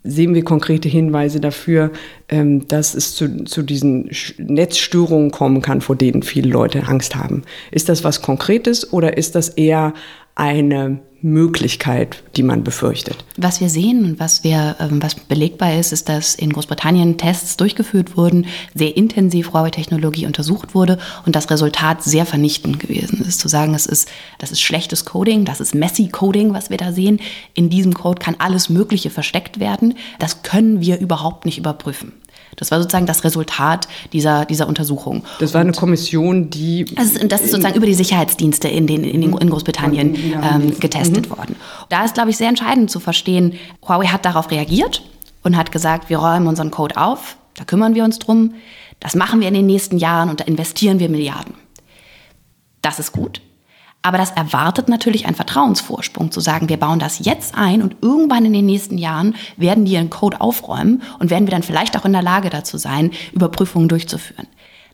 sehen 0.03 0.33
wir 0.33 0.43
konkrete 0.43 0.87
Hinweise 0.87 1.39
dafür, 1.39 1.91
ähm, 2.29 2.67
dass 2.67 2.93
es 2.93 3.15
zu, 3.15 3.43
zu 3.43 3.63
diesen 3.63 4.09
Netzstörungen 4.37 5.31
kommen 5.31 5.61
kann, 5.61 5.81
vor 5.81 5.95
denen 5.95 6.23
viele 6.23 6.49
Leute 6.49 6.87
Angst 6.87 7.15
haben. 7.15 7.43
Ist 7.71 7.89
das 7.89 8.03
was 8.03 8.21
Konkretes 8.21 8.93
oder 8.93 9.17
ist 9.17 9.35
das 9.35 9.49
eher 9.49 9.93
eine 10.39 11.01
Möglichkeit, 11.21 12.23
die 12.37 12.43
man 12.43 12.63
befürchtet. 12.63 13.25
Was 13.35 13.59
wir 13.59 13.69
sehen 13.69 14.05
und 14.05 14.19
was, 14.21 14.45
wir, 14.45 14.77
ähm, 14.79 15.03
was 15.03 15.15
belegbar 15.15 15.73
ist, 15.75 15.91
ist, 15.91 16.07
dass 16.07 16.33
in 16.33 16.53
Großbritannien 16.53 17.17
Tests 17.17 17.57
durchgeführt 17.57 18.15
wurden, 18.15 18.45
sehr 18.73 18.95
intensiv 18.95 19.51
Huawei-Technologie 19.51 20.25
untersucht 20.25 20.73
wurde 20.73 20.97
und 21.25 21.35
das 21.35 21.49
Resultat 21.51 22.03
sehr 22.03 22.25
vernichtend 22.25 22.79
gewesen 22.79 23.21
ist. 23.27 23.41
Zu 23.41 23.49
sagen, 23.49 23.75
es 23.75 23.85
ist, 23.85 24.07
das 24.37 24.51
ist 24.51 24.61
schlechtes 24.61 25.03
Coding, 25.03 25.43
das 25.43 25.59
ist 25.59 25.75
messy 25.75 26.07
Coding, 26.07 26.53
was 26.53 26.69
wir 26.69 26.77
da 26.77 26.93
sehen. 26.93 27.19
In 27.53 27.69
diesem 27.69 27.93
Code 27.93 28.19
kann 28.19 28.35
alles 28.39 28.69
Mögliche 28.69 29.09
versteckt 29.09 29.59
werden. 29.59 29.95
Das 30.19 30.43
können 30.43 30.79
wir 30.79 30.99
überhaupt 30.99 31.45
nicht 31.45 31.57
überprüfen. 31.57 32.13
Das 32.59 32.71
war 32.71 32.79
sozusagen 32.79 33.05
das 33.05 33.23
Resultat 33.23 33.87
dieser, 34.11 34.45
dieser 34.45 34.67
Untersuchung. 34.67 35.23
Das 35.39 35.53
war 35.53 35.61
eine 35.61 35.71
Kommission, 35.71 36.49
die. 36.49 36.85
Das 36.93 37.13
ist, 37.13 37.31
das 37.31 37.41
ist 37.41 37.51
sozusagen 37.51 37.75
über 37.75 37.85
die 37.85 37.93
Sicherheitsdienste 37.93 38.67
in, 38.67 38.85
den, 38.85 39.05
in, 39.05 39.21
den, 39.21 39.37
in 39.37 39.49
Großbritannien 39.49 40.15
ähm, 40.15 40.79
getestet 40.79 41.29
mhm. 41.29 41.37
worden. 41.37 41.55
Da 41.87 42.03
ist, 42.03 42.15
glaube 42.15 42.31
ich, 42.31 42.37
sehr 42.37 42.49
entscheidend 42.49 42.91
zu 42.91 42.99
verstehen, 42.99 43.53
Huawei 43.87 44.07
hat 44.07 44.25
darauf 44.25 44.51
reagiert 44.51 45.01
und 45.43 45.55
hat 45.55 45.71
gesagt, 45.71 46.09
wir 46.09 46.17
räumen 46.17 46.47
unseren 46.47 46.69
Code 46.69 46.97
auf, 46.97 47.37
da 47.55 47.63
kümmern 47.63 47.95
wir 47.95 48.03
uns 48.03 48.19
drum, 48.19 48.55
das 48.99 49.15
machen 49.15 49.39
wir 49.39 49.47
in 49.47 49.53
den 49.53 49.65
nächsten 49.65 49.97
Jahren 49.97 50.29
und 50.29 50.41
da 50.41 50.43
investieren 50.43 50.99
wir 50.99 51.07
Milliarden. 51.07 51.53
Das 52.81 52.99
ist 52.99 53.13
gut. 53.13 53.41
Aber 54.01 54.17
das 54.17 54.31
erwartet 54.31 54.87
natürlich 54.87 55.25
einen 55.25 55.35
Vertrauensvorsprung, 55.35 56.31
zu 56.31 56.39
sagen, 56.39 56.69
wir 56.69 56.77
bauen 56.77 56.99
das 56.99 57.19
jetzt 57.19 57.55
ein 57.55 57.81
und 57.81 57.97
irgendwann 58.01 58.45
in 58.45 58.53
den 58.53 58.65
nächsten 58.65 58.97
Jahren 58.97 59.35
werden 59.57 59.83
die 59.83 59.93
ihren 59.93 60.09
Code 60.09 60.39
aufräumen 60.39 61.01
und 61.19 61.29
werden 61.29 61.47
wir 61.47 61.51
dann 61.51 61.63
vielleicht 61.63 61.97
auch 61.97 62.05
in 62.05 62.13
der 62.13 62.21
Lage 62.21 62.49
dazu 62.49 62.77
sein, 62.77 63.11
Überprüfungen 63.33 63.89
durchzuführen. 63.89 64.47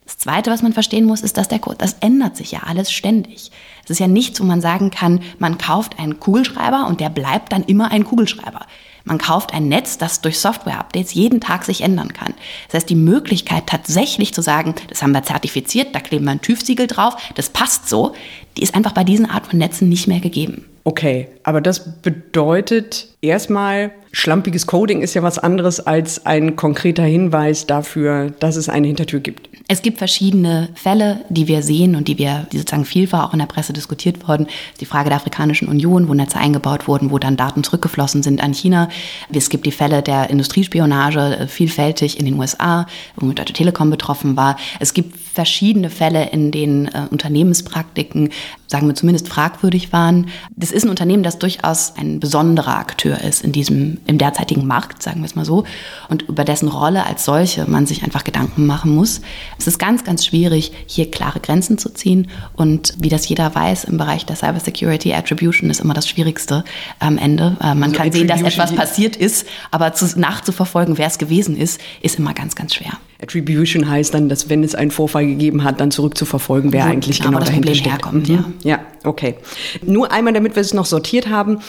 Das 0.06 0.18
Zweite, 0.18 0.52
was 0.52 0.62
man 0.62 0.74
verstehen 0.74 1.06
muss, 1.06 1.22
ist, 1.22 1.38
dass 1.38 1.48
der 1.48 1.60
Code, 1.60 1.78
das 1.80 1.98
ändert 2.00 2.36
sich 2.38 2.52
ja 2.52 2.62
alles 2.66 2.92
ständig. 2.92 3.52
Es 3.84 3.92
ist 3.92 4.00
ja 4.00 4.08
nichts, 4.08 4.40
wo 4.40 4.44
man 4.44 4.62
sagen 4.62 4.92
kann, 4.92 5.22
man 5.40 5.58
kauft 5.58 6.00
einen 6.00 6.20
Kugelschreiber 6.20 6.86
und 6.88 7.00
der 7.00 7.10
bleibt 7.10 7.52
dann 7.52 7.64
immer 7.64 7.92
ein 7.92 8.06
Kugelschreiber. 8.06 8.66
Man 9.04 9.20
kauft 9.20 9.54
ein 9.54 9.68
Netz, 9.68 10.00
das 10.00 10.22
durch 10.22 10.40
Software-Updates 10.40 11.14
jeden 11.14 11.40
Tag 11.40 11.64
sich 11.64 11.82
ändern 11.82 12.14
kann. 12.14 12.34
Das 12.68 12.82
heißt, 12.82 12.90
die 12.90 12.96
Möglichkeit 12.96 13.68
tatsächlich 13.68 14.34
zu 14.34 14.42
sagen, 14.42 14.74
das 14.90 15.04
haben 15.04 15.12
wir 15.12 15.22
zertifiziert, 15.22 15.94
da 15.94 16.00
kleben 16.00 16.26
wir 16.26 16.32
ein 16.32 16.42
TÜV-Siegel 16.42 16.88
drauf, 16.88 17.16
das 17.36 17.50
passt 17.50 17.88
so, 17.88 18.16
die 18.58 18.64
ist 18.64 18.76
einfach 18.76 18.94
bei 18.94 19.04
diesen 19.04 19.30
Art 19.30 19.48
von 19.48 19.60
Netzen 19.60 19.90
nicht 19.90 20.08
mehr 20.08 20.20
gegeben. 20.20 20.66
Okay, 20.84 21.28
aber 21.44 21.62
das 21.62 22.02
bedeutet 22.02 23.15
erstmal, 23.28 23.92
schlampiges 24.12 24.68
Coding 24.68 25.02
ist 25.02 25.14
ja 25.14 25.24
was 25.24 25.38
anderes 25.40 25.80
als 25.80 26.26
ein 26.26 26.56
konkreter 26.56 27.04
Hinweis 27.04 27.68
dafür, 27.68 28.32
dass 28.40 28.56
es 28.56 28.70
eine 28.70 28.88
Hintertür 28.88 29.20
gibt. 29.20 29.50
Es 29.68 29.82
gibt 29.82 29.98
verschiedene 29.98 30.70
Fälle, 30.76 31.26
die 31.30 31.48
wir 31.48 31.64
sehen 31.64 31.96
und 31.96 32.08
die 32.08 32.20
wir, 32.20 32.46
die 32.52 32.60
sozusagen 32.60 32.86
vielfach 32.86 33.28
auch 33.28 33.34
in 33.34 33.40
der 33.40 33.48
Presse 33.48 33.74
diskutiert 33.74 34.28
wurden. 34.28 34.46
Die 34.80 34.86
Frage 34.86 35.10
der 35.10 35.18
Afrikanischen 35.18 35.68
Union, 35.68 36.08
wo 36.08 36.14
Netze 36.14 36.38
eingebaut 36.38 36.88
wurden, 36.88 37.10
wo 37.10 37.18
dann 37.18 37.36
Daten 37.36 37.64
zurückgeflossen 37.64 38.22
sind 38.22 38.44
an 38.44 38.54
China. 38.54 38.90
Es 39.34 39.50
gibt 39.50 39.66
die 39.66 39.72
Fälle 39.72 40.04
der 40.04 40.30
Industriespionage, 40.30 41.38
äh, 41.40 41.48
vielfältig 41.48 42.20
in 42.20 42.26
den 42.26 42.40
USA, 42.40 42.86
wo 43.16 43.26
mit 43.26 43.40
Deutsche 43.40 43.54
Telekom 43.54 43.90
betroffen 43.90 44.38
war. 44.38 44.56
Es 44.80 44.94
gibt 44.94 45.18
verschiedene 45.18 45.90
Fälle, 45.90 46.30
in 46.30 46.52
denen 46.52 46.86
äh, 46.86 47.08
Unternehmenspraktiken, 47.10 48.30
sagen 48.68 48.88
wir 48.88 48.96
zumindest 48.96 49.28
fragwürdig 49.28 49.92
waren. 49.92 50.28
Das 50.56 50.72
ist 50.72 50.86
ein 50.86 50.90
Unternehmen, 50.90 51.24
das 51.24 51.40
durchaus 51.40 51.94
ein 51.98 52.20
besonderer 52.20 52.78
Akteur 52.78 53.15
ist 53.22 53.44
in 53.44 53.52
diesem, 53.52 53.98
im 54.08 54.18
derzeitigen 54.18 54.66
Markt, 54.66 55.04
sagen 55.04 55.22
wir 55.22 55.26
es 55.26 55.36
mal 55.36 55.46
so, 55.46 55.64
und 56.10 56.24
über 56.24 56.44
dessen 56.44 56.68
Rolle 56.68 57.06
als 57.06 57.26
solche 57.26 57.66
man 57.70 57.86
sich 57.86 58.04
einfach 58.04 58.24
Gedanken 58.24 58.66
machen 58.66 58.94
muss. 58.94 59.22
Es 59.58 59.68
ist 59.68 59.80
ganz, 59.80 60.04
ganz 60.04 60.26
schwierig, 60.26 60.72
hier 60.86 61.10
klare 61.12 61.40
Grenzen 61.40 61.78
zu 61.78 61.90
ziehen 61.90 62.28
und 62.54 62.94
wie 63.00 63.10
das 63.10 63.28
jeder 63.28 63.54
weiß, 63.54 63.86
im 63.86 63.98
Bereich 63.98 64.26
der 64.26 64.36
Cybersecurity 64.36 65.14
Attribution 65.14 65.70
ist 65.70 65.80
immer 65.80 65.94
das 65.94 66.08
Schwierigste 66.08 66.64
am 67.00 67.18
Ende. 67.18 67.58
Äh, 67.62 67.76
man 67.76 67.84
also 67.84 67.96
kann 67.96 68.12
sehen, 68.12 68.28
dass 68.28 68.42
etwas 68.42 68.74
passiert 68.74 69.16
ist, 69.16 69.48
aber 69.72 69.94
zu, 69.94 70.20
nachzuverfolgen, 70.20 70.98
wer 70.98 71.08
es 71.08 71.18
gewesen 71.18 71.58
ist, 71.58 71.80
ist 72.02 72.20
immer 72.20 72.34
ganz, 72.34 72.56
ganz 72.56 72.76
schwer. 72.76 72.94
Attribution 73.22 73.90
heißt 73.90 74.14
dann, 74.14 74.30
dass 74.30 74.50
wenn 74.50 74.64
es 74.64 74.76
einen 74.76 74.92
Vorfall 74.92 75.26
gegeben 75.26 75.64
hat, 75.64 75.80
dann 75.80 75.92
zurückzuverfolgen, 75.92 76.74
wer 76.74 76.86
Wo 76.86 76.90
eigentlich 76.90 77.18
genau, 77.18 77.30
genau 77.30 77.40
das 77.40 77.50
dahinter 77.50 77.72
Problem 77.72 77.86
steckt. 77.86 78.06
Herkommt, 78.06 78.30
mhm. 78.30 78.56
ja. 78.64 78.72
ja, 78.72 78.80
okay. 79.06 79.36
Nur 79.84 80.12
einmal, 80.12 80.34
damit 80.34 80.56
wir 80.56 80.62
es 80.62 80.74
noch 80.74 80.86
sortiert 80.86 81.28
haben, 81.28 81.60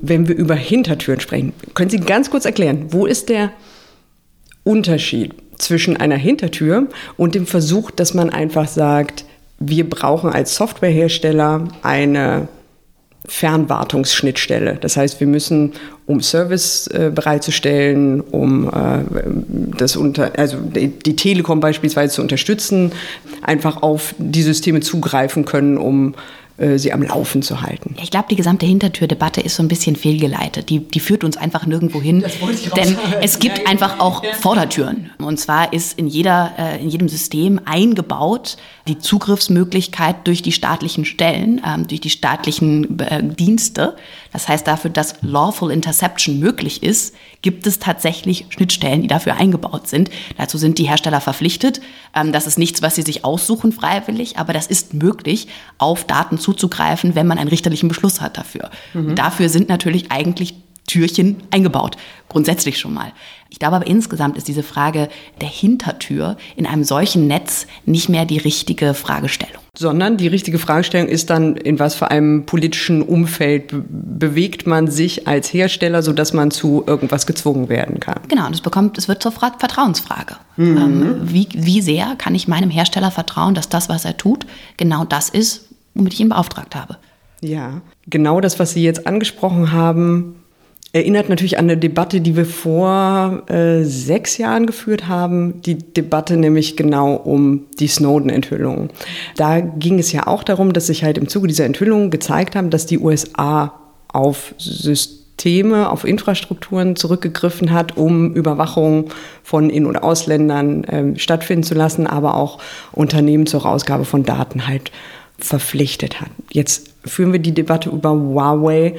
wenn 0.00 0.28
wir 0.28 0.36
über 0.36 0.54
Hintertüren 0.54 1.20
sprechen, 1.20 1.52
können 1.74 1.90
Sie 1.90 2.00
ganz 2.00 2.30
kurz 2.30 2.44
erklären, 2.44 2.86
wo 2.90 3.06
ist 3.06 3.28
der 3.28 3.52
Unterschied 4.64 5.34
zwischen 5.58 5.96
einer 5.96 6.16
Hintertür 6.16 6.88
und 7.16 7.34
dem 7.34 7.46
Versuch, 7.46 7.90
dass 7.90 8.14
man 8.14 8.30
einfach 8.30 8.68
sagt, 8.68 9.24
wir 9.58 9.88
brauchen 9.88 10.30
als 10.30 10.56
Softwarehersteller 10.56 11.68
eine 11.82 12.48
Fernwartungsschnittstelle. 13.28 14.78
Das 14.80 14.96
heißt, 14.96 15.18
wir 15.20 15.26
müssen, 15.26 15.72
um 16.06 16.20
Service 16.20 16.86
äh, 16.88 17.10
bereitzustellen, 17.12 18.20
um 18.20 18.68
äh, 18.68 19.02
das 19.76 19.96
unter, 19.96 20.32
also 20.38 20.58
die, 20.58 21.16
Telekom 21.16 21.60
beispielsweise 21.60 22.14
zu 22.14 22.22
unterstützen, 22.22 22.92
einfach 23.42 23.82
auf 23.82 24.14
die 24.18 24.42
Systeme 24.42 24.80
zugreifen 24.80 25.44
können, 25.44 25.76
um 25.76 26.14
sie 26.76 26.92
am 26.92 27.02
Laufen 27.02 27.42
zu 27.42 27.60
halten. 27.60 27.94
Ich 28.02 28.10
glaube, 28.10 28.26
die 28.30 28.36
gesamte 28.36 28.64
Hintertürdebatte 28.64 29.40
ist 29.40 29.56
so 29.56 29.62
ein 29.62 29.68
bisschen 29.68 29.94
fehlgeleitet. 29.94 30.70
Die, 30.70 30.80
die 30.80 31.00
führt 31.00 31.22
uns 31.22 31.36
einfach 31.36 31.66
nirgendwo 31.66 32.00
hin. 32.00 32.24
Denn 32.76 32.96
es 33.20 33.38
gibt 33.38 33.58
ja, 33.58 33.66
einfach 33.66 34.00
auch 34.00 34.24
ja. 34.24 34.32
Vordertüren. 34.32 35.10
Und 35.18 35.38
zwar 35.38 35.72
ist 35.72 35.98
in, 35.98 36.06
jeder, 36.06 36.52
äh, 36.58 36.82
in 36.82 36.88
jedem 36.88 37.08
System 37.08 37.60
eingebaut 37.64 38.56
die 38.86 38.98
Zugriffsmöglichkeit 38.98 40.26
durch 40.26 40.42
die 40.42 40.52
staatlichen 40.52 41.04
Stellen, 41.04 41.60
ähm, 41.66 41.86
durch 41.86 42.00
die 42.00 42.10
staatlichen 42.10 42.98
äh, 43.00 43.22
Dienste. 43.22 43.96
Das 44.32 44.48
heißt, 44.48 44.66
dafür, 44.66 44.90
dass 44.90 45.16
Lawful 45.22 45.70
Interception 45.70 46.38
möglich 46.38 46.82
ist, 46.82 47.14
gibt 47.42 47.66
es 47.66 47.78
tatsächlich 47.78 48.46
Schnittstellen, 48.50 49.02
die 49.02 49.08
dafür 49.08 49.36
eingebaut 49.36 49.88
sind. 49.88 50.10
Dazu 50.36 50.58
sind 50.58 50.78
die 50.78 50.88
Hersteller 50.88 51.20
verpflichtet. 51.20 51.80
Ähm, 52.14 52.32
das 52.32 52.46
ist 52.46 52.58
nichts, 52.58 52.82
was 52.82 52.94
sie 52.94 53.02
sich 53.02 53.24
aussuchen 53.24 53.72
freiwillig, 53.72 54.38
aber 54.38 54.52
das 54.52 54.66
ist 54.66 54.94
möglich, 54.94 55.48
auf 55.78 56.04
Daten 56.04 56.38
zuzugreifen, 56.38 57.14
wenn 57.14 57.26
man 57.26 57.38
einen 57.38 57.48
richterlichen 57.48 57.88
Beschluss 57.88 58.20
hat 58.20 58.38
dafür. 58.38 58.70
Mhm. 58.94 59.14
Dafür 59.14 59.48
sind 59.48 59.68
natürlich 59.68 60.12
eigentlich 60.12 60.54
Türchen 60.86 61.36
eingebaut, 61.50 61.96
grundsätzlich 62.28 62.78
schon 62.78 62.94
mal. 62.94 63.12
Ich 63.48 63.58
glaube 63.58 63.76
aber 63.76 63.86
insgesamt 63.86 64.36
ist 64.36 64.48
diese 64.48 64.62
Frage 64.62 65.08
der 65.40 65.48
Hintertür 65.48 66.36
in 66.56 66.66
einem 66.66 66.84
solchen 66.84 67.26
Netz 67.26 67.66
nicht 67.84 68.08
mehr 68.08 68.24
die 68.24 68.38
richtige 68.38 68.92
Fragestellung. 68.92 69.62
Sondern 69.78 70.16
die 70.16 70.26
richtige 70.26 70.58
Fragestellung 70.58 71.08
ist 71.08 71.30
dann, 71.30 71.56
in 71.56 71.78
was 71.78 71.94
für 71.94 72.10
einem 72.10 72.46
politischen 72.46 73.02
Umfeld 73.02 73.72
bewegt 73.88 74.66
man 74.66 74.88
sich 74.88 75.28
als 75.28 75.52
Hersteller, 75.52 76.02
sodass 76.02 76.32
man 76.32 76.50
zu 76.50 76.82
irgendwas 76.86 77.26
gezwungen 77.26 77.68
werden 77.68 78.00
kann. 78.00 78.20
Genau, 78.28 78.46
und 78.46 78.54
es 78.54 78.62
bekommt, 78.62 78.98
es 78.98 79.06
wird 79.06 79.22
zur 79.22 79.32
Vertrauensfrage. 79.32 80.36
Mhm. 80.56 80.76
Ähm, 80.76 81.16
wie, 81.22 81.48
wie 81.52 81.82
sehr 81.82 82.16
kann 82.16 82.34
ich 82.34 82.48
meinem 82.48 82.70
Hersteller 82.70 83.10
vertrauen, 83.10 83.54
dass 83.54 83.68
das, 83.68 83.88
was 83.88 84.04
er 84.04 84.16
tut, 84.16 84.46
genau 84.76 85.04
das 85.04 85.28
ist, 85.28 85.68
womit 85.94 86.14
ich 86.14 86.20
ihn 86.20 86.30
beauftragt 86.30 86.74
habe? 86.74 86.96
Ja, 87.42 87.82
genau 88.06 88.40
das, 88.40 88.58
was 88.58 88.72
Sie 88.72 88.82
jetzt 88.82 89.06
angesprochen 89.06 89.72
haben, 89.72 90.36
erinnert 90.92 91.28
natürlich 91.28 91.58
an 91.58 91.66
eine 91.66 91.76
Debatte, 91.76 92.20
die 92.20 92.36
wir 92.36 92.46
vor 92.46 93.42
äh, 93.50 93.84
sechs 93.84 94.38
Jahren 94.38 94.66
geführt 94.66 95.08
haben. 95.08 95.60
Die 95.62 95.76
Debatte 95.76 96.36
nämlich 96.36 96.76
genau 96.76 97.14
um 97.14 97.66
die 97.78 97.88
Snowden-Enthüllung. 97.88 98.90
Da 99.36 99.60
ging 99.60 99.98
es 99.98 100.12
ja 100.12 100.26
auch 100.26 100.42
darum, 100.42 100.72
dass 100.72 100.86
sich 100.86 101.04
halt 101.04 101.18
im 101.18 101.28
Zuge 101.28 101.48
dieser 101.48 101.66
Enthüllung 101.66 102.10
gezeigt 102.10 102.56
haben, 102.56 102.70
dass 102.70 102.86
die 102.86 102.98
USA 102.98 103.74
auf 104.08 104.54
Systeme, 104.56 105.90
auf 105.90 106.04
Infrastrukturen 106.04 106.96
zurückgegriffen 106.96 107.72
hat, 107.72 107.96
um 107.98 108.32
Überwachung 108.34 109.10
von 109.42 109.68
In- 109.68 109.86
und 109.86 109.96
Ausländern 109.96 110.84
äh, 110.84 111.18
stattfinden 111.18 111.64
zu 111.64 111.74
lassen, 111.74 112.06
aber 112.06 112.36
auch 112.36 112.58
Unternehmen 112.92 113.46
zur 113.46 113.66
Ausgabe 113.66 114.06
von 114.06 114.24
Daten 114.24 114.66
halt 114.66 114.90
verpflichtet 115.38 116.20
hat. 116.20 116.30
Jetzt 116.50 116.94
führen 117.04 117.32
wir 117.32 117.40
die 117.40 117.52
Debatte 117.52 117.90
über 117.90 118.12
Huawei 118.12 118.94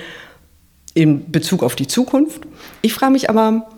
in 0.98 1.32
Bezug 1.32 1.62
auf 1.62 1.76
die 1.76 1.86
Zukunft. 1.86 2.42
Ich 2.82 2.96
frage 2.96 3.12
mich 3.12 3.30
aber, 3.30 3.70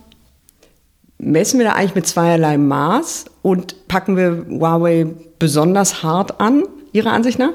messen 1.18 1.60
wir 1.60 1.66
da 1.66 1.74
eigentlich 1.74 1.96
mit 1.96 2.08
zweierlei 2.08 2.58
Maß 2.58 3.26
und 3.42 3.90
packen 3.90 4.16
wir 4.16 4.46
Huawei 4.50 5.06
besonders 5.38 6.02
hart 6.02 6.40
an, 6.40 6.64
Ihrer 6.94 7.12
Ansicht 7.12 7.38
nach? 7.38 7.52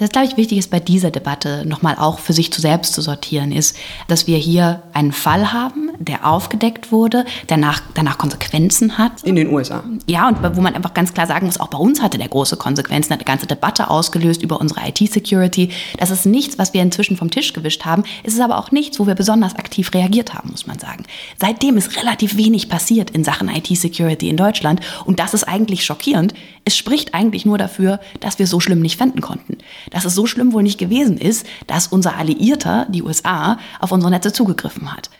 Was, 0.00 0.10
glaube 0.10 0.28
ich, 0.28 0.36
wichtig 0.36 0.58
ist 0.58 0.70
bei 0.70 0.78
dieser 0.78 1.10
Debatte 1.10 1.66
nochmal 1.66 1.96
auch 1.96 2.20
für 2.20 2.32
sich 2.32 2.52
zu 2.52 2.60
selbst 2.60 2.94
zu 2.94 3.02
sortieren, 3.02 3.50
ist, 3.50 3.76
dass 4.06 4.28
wir 4.28 4.38
hier 4.38 4.82
einen 4.92 5.10
Fall 5.10 5.52
haben, 5.52 5.90
der 5.98 6.24
aufgedeckt 6.24 6.92
wurde, 6.92 7.24
der 7.48 7.56
nach, 7.56 7.82
danach 7.94 8.16
Konsequenzen 8.16 8.96
hat. 8.96 9.24
In 9.24 9.34
den 9.34 9.52
USA. 9.52 9.82
Ja, 10.06 10.28
und 10.28 10.38
wo 10.56 10.60
man 10.60 10.76
einfach 10.76 10.94
ganz 10.94 11.14
klar 11.14 11.26
sagen 11.26 11.46
muss, 11.46 11.58
auch 11.58 11.68
bei 11.68 11.78
uns 11.78 12.00
hatte 12.00 12.16
der 12.16 12.28
große 12.28 12.56
Konsequenzen, 12.56 13.12
hat 13.12 13.18
eine 13.18 13.24
ganze 13.24 13.48
Debatte 13.48 13.90
ausgelöst 13.90 14.42
über 14.42 14.60
unsere 14.60 14.86
IT-Security. 14.88 15.70
Das 15.98 16.10
ist 16.10 16.26
nichts, 16.26 16.58
was 16.58 16.74
wir 16.74 16.82
inzwischen 16.82 17.16
vom 17.16 17.32
Tisch 17.32 17.52
gewischt 17.52 17.84
haben. 17.84 18.04
Es 18.22 18.34
ist 18.34 18.40
aber 18.40 18.58
auch 18.58 18.70
nichts, 18.70 19.00
wo 19.00 19.08
wir 19.08 19.16
besonders 19.16 19.56
aktiv 19.56 19.92
reagiert 19.94 20.32
haben, 20.32 20.50
muss 20.52 20.68
man 20.68 20.78
sagen. 20.78 21.04
Seitdem 21.40 21.76
ist 21.76 21.96
relativ 21.96 22.36
wenig 22.36 22.68
passiert 22.68 23.10
in 23.10 23.24
Sachen 23.24 23.48
IT-Security 23.48 24.28
in 24.28 24.36
Deutschland. 24.36 24.80
Und 25.04 25.18
das 25.18 25.34
ist 25.34 25.42
eigentlich 25.42 25.84
schockierend. 25.84 26.34
Es 26.64 26.76
spricht 26.76 27.14
eigentlich 27.14 27.44
nur 27.44 27.58
dafür, 27.58 27.98
dass 28.20 28.38
wir 28.38 28.44
es 28.44 28.50
so 28.50 28.60
schlimm 28.60 28.80
nicht 28.80 28.96
fänden 28.96 29.22
konnten 29.22 29.58
dass 29.90 30.04
es 30.04 30.14
so 30.14 30.26
schlimm 30.26 30.52
wohl 30.52 30.62
nicht 30.62 30.78
gewesen 30.78 31.18
ist, 31.18 31.46
dass 31.66 31.88
unser 31.88 32.16
Alliierter, 32.16 32.86
die 32.88 33.02
USA, 33.02 33.58
auf 33.80 33.92
unsere 33.92 34.10
Netze 34.10 34.32
zugegriffen 34.32 34.92
hat. 34.92 35.10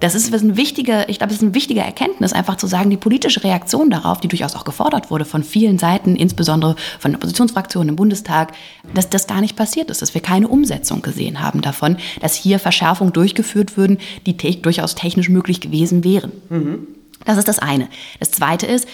Das 0.00 0.14
ist 0.14 0.32
eine 0.32 0.56
wichtige, 0.56 1.06
ich 1.08 1.18
glaube, 1.18 1.32
es 1.32 1.38
ist 1.38 1.42
eine 1.42 1.54
wichtige 1.54 1.80
Erkenntnis, 1.80 2.32
einfach 2.32 2.56
zu 2.56 2.68
sagen, 2.68 2.88
die 2.88 2.96
politische 2.96 3.42
Reaktion 3.42 3.90
darauf, 3.90 4.20
die 4.20 4.28
durchaus 4.28 4.54
auch 4.54 4.64
gefordert 4.64 5.10
wurde 5.10 5.24
von 5.24 5.42
vielen 5.42 5.78
Seiten, 5.78 6.14
insbesondere 6.14 6.76
von 7.00 7.16
Oppositionsfraktionen 7.16 7.88
im 7.88 7.96
Bundestag, 7.96 8.52
dass 8.94 9.10
das 9.10 9.26
gar 9.26 9.40
nicht 9.40 9.56
passiert 9.56 9.90
ist, 9.90 10.00
dass 10.00 10.14
wir 10.14 10.20
keine 10.20 10.46
Umsetzung 10.46 11.02
gesehen 11.02 11.40
haben 11.40 11.62
davon, 11.62 11.96
dass 12.20 12.34
hier 12.34 12.60
Verschärfungen 12.60 13.12
durchgeführt 13.12 13.76
würden, 13.76 13.98
die 14.24 14.36
te 14.36 14.54
durchaus 14.54 14.94
technisch 14.94 15.28
möglich 15.28 15.60
gewesen 15.60 16.04
wären. 16.04 16.30
Mhm. 16.48 16.86
Das 17.24 17.36
ist 17.36 17.48
das 17.48 17.58
eine. 17.58 17.88
Das 18.20 18.30
zweite 18.30 18.66
ist, 18.66 18.86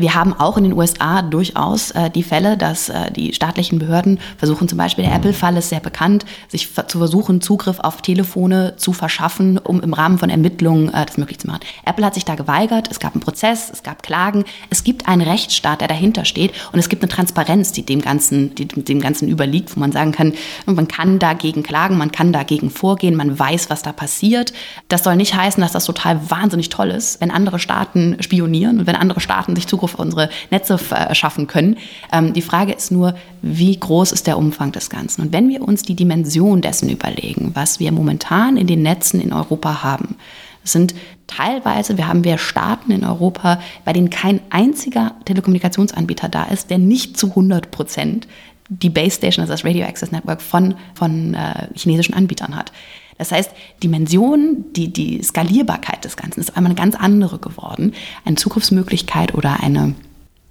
wir 0.00 0.14
haben 0.14 0.32
auch 0.32 0.56
in 0.56 0.64
den 0.64 0.72
USA 0.72 1.22
durchaus 1.22 1.90
äh, 1.90 2.10
die 2.10 2.22
Fälle, 2.22 2.56
dass 2.56 2.88
äh, 2.88 3.10
die 3.10 3.32
staatlichen 3.34 3.78
Behörden 3.78 4.20
versuchen, 4.38 4.68
zum 4.68 4.78
Beispiel 4.78 5.04
der 5.04 5.14
Apple-Fall 5.14 5.56
ist 5.56 5.68
sehr 5.68 5.80
bekannt, 5.80 6.24
sich 6.48 6.68
zu 6.86 6.98
versuchen, 6.98 7.40
Zugriff 7.40 7.80
auf 7.80 8.02
Telefone 8.02 8.74
zu 8.76 8.92
verschaffen, 8.92 9.58
um 9.58 9.80
im 9.80 9.92
Rahmen 9.92 10.18
von 10.18 10.30
Ermittlungen 10.30 10.92
äh, 10.92 11.04
das 11.04 11.18
möglich 11.18 11.38
zu 11.38 11.46
machen. 11.46 11.60
Apple 11.84 12.04
hat 12.06 12.14
sich 12.14 12.24
da 12.24 12.34
geweigert, 12.34 12.88
es 12.90 13.00
gab 13.00 13.14
einen 13.14 13.22
Prozess, 13.22 13.70
es 13.70 13.82
gab 13.82 14.02
Klagen, 14.02 14.44
es 14.70 14.84
gibt 14.84 15.08
einen 15.08 15.22
Rechtsstaat, 15.22 15.80
der 15.80 15.88
dahinter 15.88 16.24
steht 16.24 16.52
und 16.72 16.78
es 16.78 16.88
gibt 16.88 17.02
eine 17.02 17.10
Transparenz, 17.10 17.72
die 17.72 17.84
dem 17.84 18.00
Ganzen, 18.00 18.54
die 18.54 18.66
dem 18.66 19.00
Ganzen 19.00 19.28
überliegt, 19.28 19.74
wo 19.76 19.80
man 19.80 19.92
sagen 19.92 20.12
kann, 20.12 20.34
man 20.66 20.88
kann 20.88 21.18
dagegen 21.18 21.62
klagen, 21.62 21.98
man 21.98 22.12
kann 22.12 22.32
dagegen 22.32 22.70
vorgehen, 22.70 23.16
man 23.16 23.38
weiß, 23.38 23.70
was 23.70 23.82
da 23.82 23.92
passiert. 23.92 24.52
Das 24.88 25.04
soll 25.04 25.16
nicht 25.16 25.34
heißen, 25.34 25.60
dass 25.60 25.72
das 25.72 25.84
total 25.84 26.30
wahnsinnig 26.30 26.68
toll 26.68 26.90
ist, 26.90 27.20
wenn 27.20 27.30
andere 27.30 27.58
Staaten 27.58 28.16
spionieren 28.20 28.78
und 28.78 28.86
wenn 28.86 28.96
andere 28.96 29.20
Staaten 29.20 29.56
sich 29.56 29.66
Zugriff 29.66 29.80
Zugriff 29.80 29.89
auf 29.94 30.00
unsere 30.00 30.30
Netze 30.50 30.78
schaffen 31.12 31.46
können. 31.46 31.76
Ähm, 32.12 32.32
die 32.32 32.42
Frage 32.42 32.72
ist 32.72 32.90
nur, 32.90 33.14
wie 33.42 33.78
groß 33.78 34.12
ist 34.12 34.26
der 34.26 34.38
Umfang 34.38 34.72
des 34.72 34.90
Ganzen? 34.90 35.22
Und 35.22 35.32
wenn 35.32 35.48
wir 35.48 35.62
uns 35.62 35.82
die 35.82 35.96
Dimension 35.96 36.60
dessen 36.60 36.88
überlegen, 36.88 37.52
was 37.54 37.80
wir 37.80 37.92
momentan 37.92 38.56
in 38.56 38.66
den 38.66 38.82
Netzen 38.82 39.20
in 39.20 39.32
Europa 39.32 39.82
haben, 39.82 40.16
sind 40.62 40.94
teilweise, 41.26 41.96
wir 41.96 42.08
haben 42.08 42.24
wir 42.24 42.38
Staaten 42.38 42.92
in 42.92 43.04
Europa, 43.04 43.60
bei 43.84 43.92
denen 43.92 44.10
kein 44.10 44.40
einziger 44.50 45.14
Telekommunikationsanbieter 45.24 46.28
da 46.28 46.44
ist, 46.44 46.70
der 46.70 46.78
nicht 46.78 47.16
zu 47.16 47.28
100 47.28 47.70
Prozent 47.70 48.28
die 48.68 48.90
Base 48.90 49.16
Station, 49.16 49.42
also 49.42 49.52
das 49.52 49.64
Radio 49.64 49.84
Access 49.84 50.12
Network 50.12 50.40
von, 50.40 50.74
von 50.94 51.34
äh, 51.34 51.68
chinesischen 51.74 52.14
Anbietern 52.14 52.54
hat. 52.54 52.72
Das 53.20 53.32
heißt, 53.32 53.50
Dimension, 53.82 54.64
die, 54.74 54.90
die 54.90 55.22
Skalierbarkeit 55.22 56.06
des 56.06 56.16
Ganzen 56.16 56.40
ist 56.40 56.56
einmal 56.56 56.70
eine 56.70 56.80
ganz 56.80 56.94
andere 56.94 57.38
geworden. 57.38 57.92
Eine 58.24 58.36
Zugriffsmöglichkeit 58.36 59.34
oder 59.34 59.62
eine, 59.62 59.94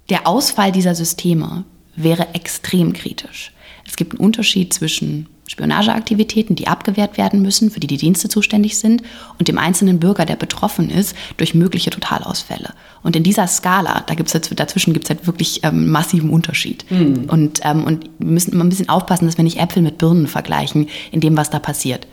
der 0.08 0.28
Ausfall 0.28 0.70
dieser 0.70 0.94
Systeme 0.94 1.64
wäre 1.96 2.32
extrem 2.32 2.92
kritisch. 2.92 3.52
Es 3.84 3.96
gibt 3.96 4.12
einen 4.12 4.20
Unterschied 4.20 4.72
zwischen 4.72 5.26
Spionageaktivitäten, 5.48 6.54
die 6.54 6.68
abgewehrt 6.68 7.18
werden 7.18 7.42
müssen, 7.42 7.72
für 7.72 7.80
die 7.80 7.88
die 7.88 7.96
Dienste 7.96 8.28
zuständig 8.28 8.78
sind, 8.78 9.02
und 9.40 9.48
dem 9.48 9.58
einzelnen 9.58 9.98
Bürger, 9.98 10.24
der 10.24 10.36
betroffen 10.36 10.90
ist 10.90 11.16
durch 11.38 11.56
mögliche 11.56 11.90
Totalausfälle. 11.90 12.72
Und 13.02 13.16
in 13.16 13.24
dieser 13.24 13.48
Skala, 13.48 14.04
da 14.06 14.14
gibt's 14.14 14.32
jetzt, 14.32 14.56
dazwischen 14.60 14.92
gibt 14.92 15.06
es 15.06 15.10
halt 15.10 15.26
wirklich 15.26 15.64
ähm, 15.64 15.90
massiven 15.90 16.30
Unterschied. 16.30 16.84
Mhm. 16.88 17.24
Und, 17.26 17.62
ähm, 17.64 17.82
und 17.82 18.04
wir 18.20 18.30
müssen 18.30 18.52
immer 18.52 18.62
ein 18.62 18.68
bisschen 18.68 18.88
aufpassen, 18.88 19.26
dass 19.26 19.38
wir 19.38 19.42
nicht 19.42 19.58
Äpfel 19.58 19.82
mit 19.82 19.98
Birnen 19.98 20.28
vergleichen 20.28 20.88
in 21.10 21.20
dem, 21.20 21.36
was 21.36 21.50
da 21.50 21.58
passiert. 21.58 22.06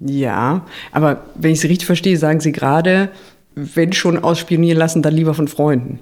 Ja, 0.00 0.62
aber 0.92 1.24
wenn 1.34 1.52
ich 1.52 1.60
Sie 1.60 1.66
richtig 1.66 1.86
verstehe, 1.86 2.16
sagen 2.16 2.40
Sie 2.40 2.52
gerade, 2.52 3.10
wenn 3.54 3.92
schon 3.92 4.18
ausspionieren 4.18 4.78
lassen, 4.78 5.02
dann 5.02 5.14
lieber 5.14 5.34
von 5.34 5.48
Freunden. 5.48 5.98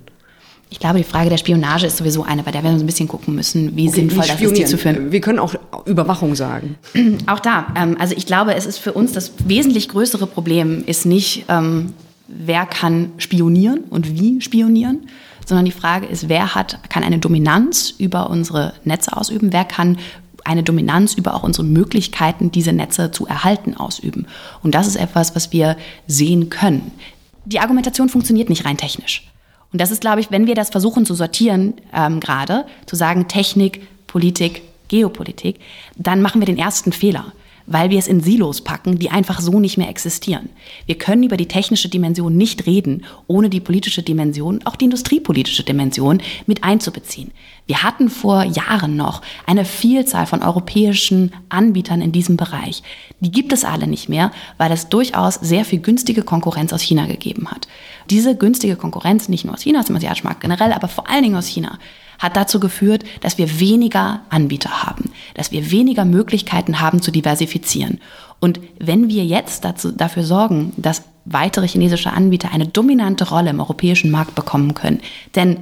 Ich 0.68 0.80
glaube, 0.80 0.98
die 0.98 1.04
Frage 1.04 1.30
der 1.30 1.38
Spionage 1.38 1.86
ist 1.86 1.96
sowieso 1.96 2.24
eine, 2.24 2.42
bei 2.42 2.50
der 2.50 2.62
wir 2.62 2.70
uns 2.70 2.82
ein 2.82 2.86
bisschen 2.86 3.06
gucken 3.06 3.36
müssen, 3.36 3.76
wie 3.76 3.88
okay, 3.88 4.00
sinnvoll 4.00 4.24
das 4.26 4.40
ist, 4.40 4.56
die 4.56 4.64
zu 4.64 4.76
führen. 4.76 5.12
Wir 5.12 5.20
können 5.20 5.38
auch 5.38 5.54
Überwachung 5.86 6.34
sagen. 6.34 6.76
Auch 7.26 7.38
da. 7.38 7.68
Ähm, 7.76 7.96
also 8.00 8.14
ich 8.16 8.26
glaube, 8.26 8.54
es 8.54 8.66
ist 8.66 8.78
für 8.78 8.92
uns 8.92 9.12
das 9.12 9.32
wesentlich 9.46 9.88
größere 9.88 10.26
Problem, 10.26 10.82
ist 10.84 11.06
nicht, 11.06 11.44
ähm, 11.48 11.94
wer 12.26 12.66
kann 12.66 13.12
spionieren 13.18 13.84
und 13.90 14.20
wie 14.20 14.40
spionieren, 14.40 15.08
sondern 15.46 15.64
die 15.64 15.72
Frage 15.72 16.06
ist, 16.06 16.28
wer 16.28 16.56
hat, 16.56 16.80
kann 16.90 17.04
eine 17.04 17.20
Dominanz 17.20 17.94
über 17.98 18.28
unsere 18.28 18.72
Netze 18.82 19.16
ausüben, 19.16 19.52
wer 19.52 19.64
kann 19.64 19.98
eine 20.46 20.62
Dominanz 20.62 21.14
über 21.14 21.34
auch 21.34 21.42
unsere 21.42 21.66
Möglichkeiten, 21.66 22.50
diese 22.50 22.72
Netze 22.72 23.10
zu 23.10 23.26
erhalten, 23.26 23.76
ausüben. 23.76 24.26
Und 24.62 24.74
das 24.74 24.86
ist 24.86 24.96
etwas, 24.96 25.34
was 25.34 25.52
wir 25.52 25.76
sehen 26.06 26.50
können. 26.50 26.92
Die 27.44 27.60
Argumentation 27.60 28.08
funktioniert 28.08 28.48
nicht 28.48 28.64
rein 28.64 28.76
technisch. 28.76 29.30
Und 29.72 29.80
das 29.80 29.90
ist, 29.90 30.00
glaube 30.00 30.20
ich, 30.20 30.30
wenn 30.30 30.46
wir 30.46 30.54
das 30.54 30.70
versuchen 30.70 31.04
zu 31.04 31.14
sortieren, 31.14 31.74
ähm, 31.92 32.20
gerade 32.20 32.64
zu 32.86 32.96
sagen 32.96 33.28
Technik, 33.28 33.86
Politik, 34.06 34.62
Geopolitik, 34.88 35.58
dann 35.96 36.22
machen 36.22 36.40
wir 36.40 36.46
den 36.46 36.58
ersten 36.58 36.92
Fehler 36.92 37.32
weil 37.66 37.90
wir 37.90 37.98
es 37.98 38.08
in 38.08 38.20
Silos 38.20 38.62
packen, 38.62 38.98
die 38.98 39.10
einfach 39.10 39.40
so 39.40 39.60
nicht 39.60 39.76
mehr 39.76 39.88
existieren. 39.88 40.48
Wir 40.86 40.96
können 40.96 41.22
über 41.22 41.36
die 41.36 41.48
technische 41.48 41.88
Dimension 41.88 42.36
nicht 42.36 42.66
reden, 42.66 43.04
ohne 43.26 43.50
die 43.50 43.60
politische 43.60 44.02
Dimension, 44.02 44.60
auch 44.64 44.76
die 44.76 44.86
industriepolitische 44.86 45.64
Dimension 45.64 46.22
mit 46.46 46.64
einzubeziehen. 46.64 47.32
Wir 47.66 47.82
hatten 47.82 48.08
vor 48.08 48.44
Jahren 48.44 48.96
noch 48.96 49.22
eine 49.44 49.64
Vielzahl 49.64 50.26
von 50.26 50.42
europäischen 50.42 51.32
Anbietern 51.48 52.00
in 52.00 52.12
diesem 52.12 52.36
Bereich. 52.36 52.82
Die 53.20 53.32
gibt 53.32 53.52
es 53.52 53.64
alle 53.64 53.88
nicht 53.88 54.08
mehr, 54.08 54.30
weil 54.56 54.70
es 54.70 54.88
durchaus 54.88 55.34
sehr 55.34 55.64
viel 55.64 55.80
günstige 55.80 56.22
Konkurrenz 56.22 56.72
aus 56.72 56.82
China 56.82 57.06
gegeben 57.06 57.50
hat. 57.50 57.66
Diese 58.08 58.36
günstige 58.36 58.76
Konkurrenz, 58.76 59.28
nicht 59.28 59.44
nur 59.44 59.54
aus 59.54 59.62
China, 59.62 59.80
aus 59.80 59.90
asiatischen 59.90 60.28
Markt 60.28 60.42
generell, 60.42 60.72
aber 60.72 60.86
vor 60.86 61.08
allen 61.08 61.24
Dingen 61.24 61.36
aus 61.36 61.48
China, 61.48 61.78
hat 62.18 62.36
dazu 62.36 62.60
geführt, 62.60 63.04
dass 63.20 63.38
wir 63.38 63.60
weniger 63.60 64.22
Anbieter 64.30 64.84
haben, 64.84 65.10
dass 65.34 65.52
wir 65.52 65.70
weniger 65.70 66.04
Möglichkeiten 66.04 66.80
haben 66.80 67.02
zu 67.02 67.10
diversifizieren. 67.10 68.00
Und 68.40 68.60
wenn 68.78 69.08
wir 69.08 69.24
jetzt 69.24 69.64
dazu, 69.64 69.92
dafür 69.92 70.22
sorgen, 70.22 70.72
dass 70.76 71.02
weitere 71.24 71.66
chinesische 71.66 72.12
Anbieter 72.12 72.52
eine 72.52 72.66
dominante 72.66 73.28
Rolle 73.28 73.50
im 73.50 73.60
europäischen 73.60 74.10
Markt 74.10 74.34
bekommen 74.34 74.74
können, 74.74 75.00
denn 75.34 75.58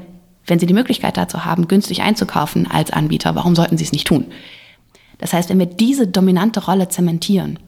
wenn 0.47 0.59
sie 0.59 0.67
die 0.67 0.75
Möglichkeit 0.75 1.17
dazu 1.17 1.45
haben, 1.45 1.69
günstig 1.69 2.03
einzukaufen 2.03 2.71
als 2.71 2.90
Anbieter, 2.90 3.35
warum 3.35 3.57
sollten 3.57 3.79
sie 3.79 3.85
es 3.85 3.93
nicht 3.93 4.07
tun? 4.07 4.27
Das 5.19 5.33
heißt, 5.33 5.49
wenn 5.49 5.59
wir 5.59 5.67
diese 5.67 6.07
dominante 6.07 6.64
Rolle 6.64 6.88
zementieren, 6.88 7.59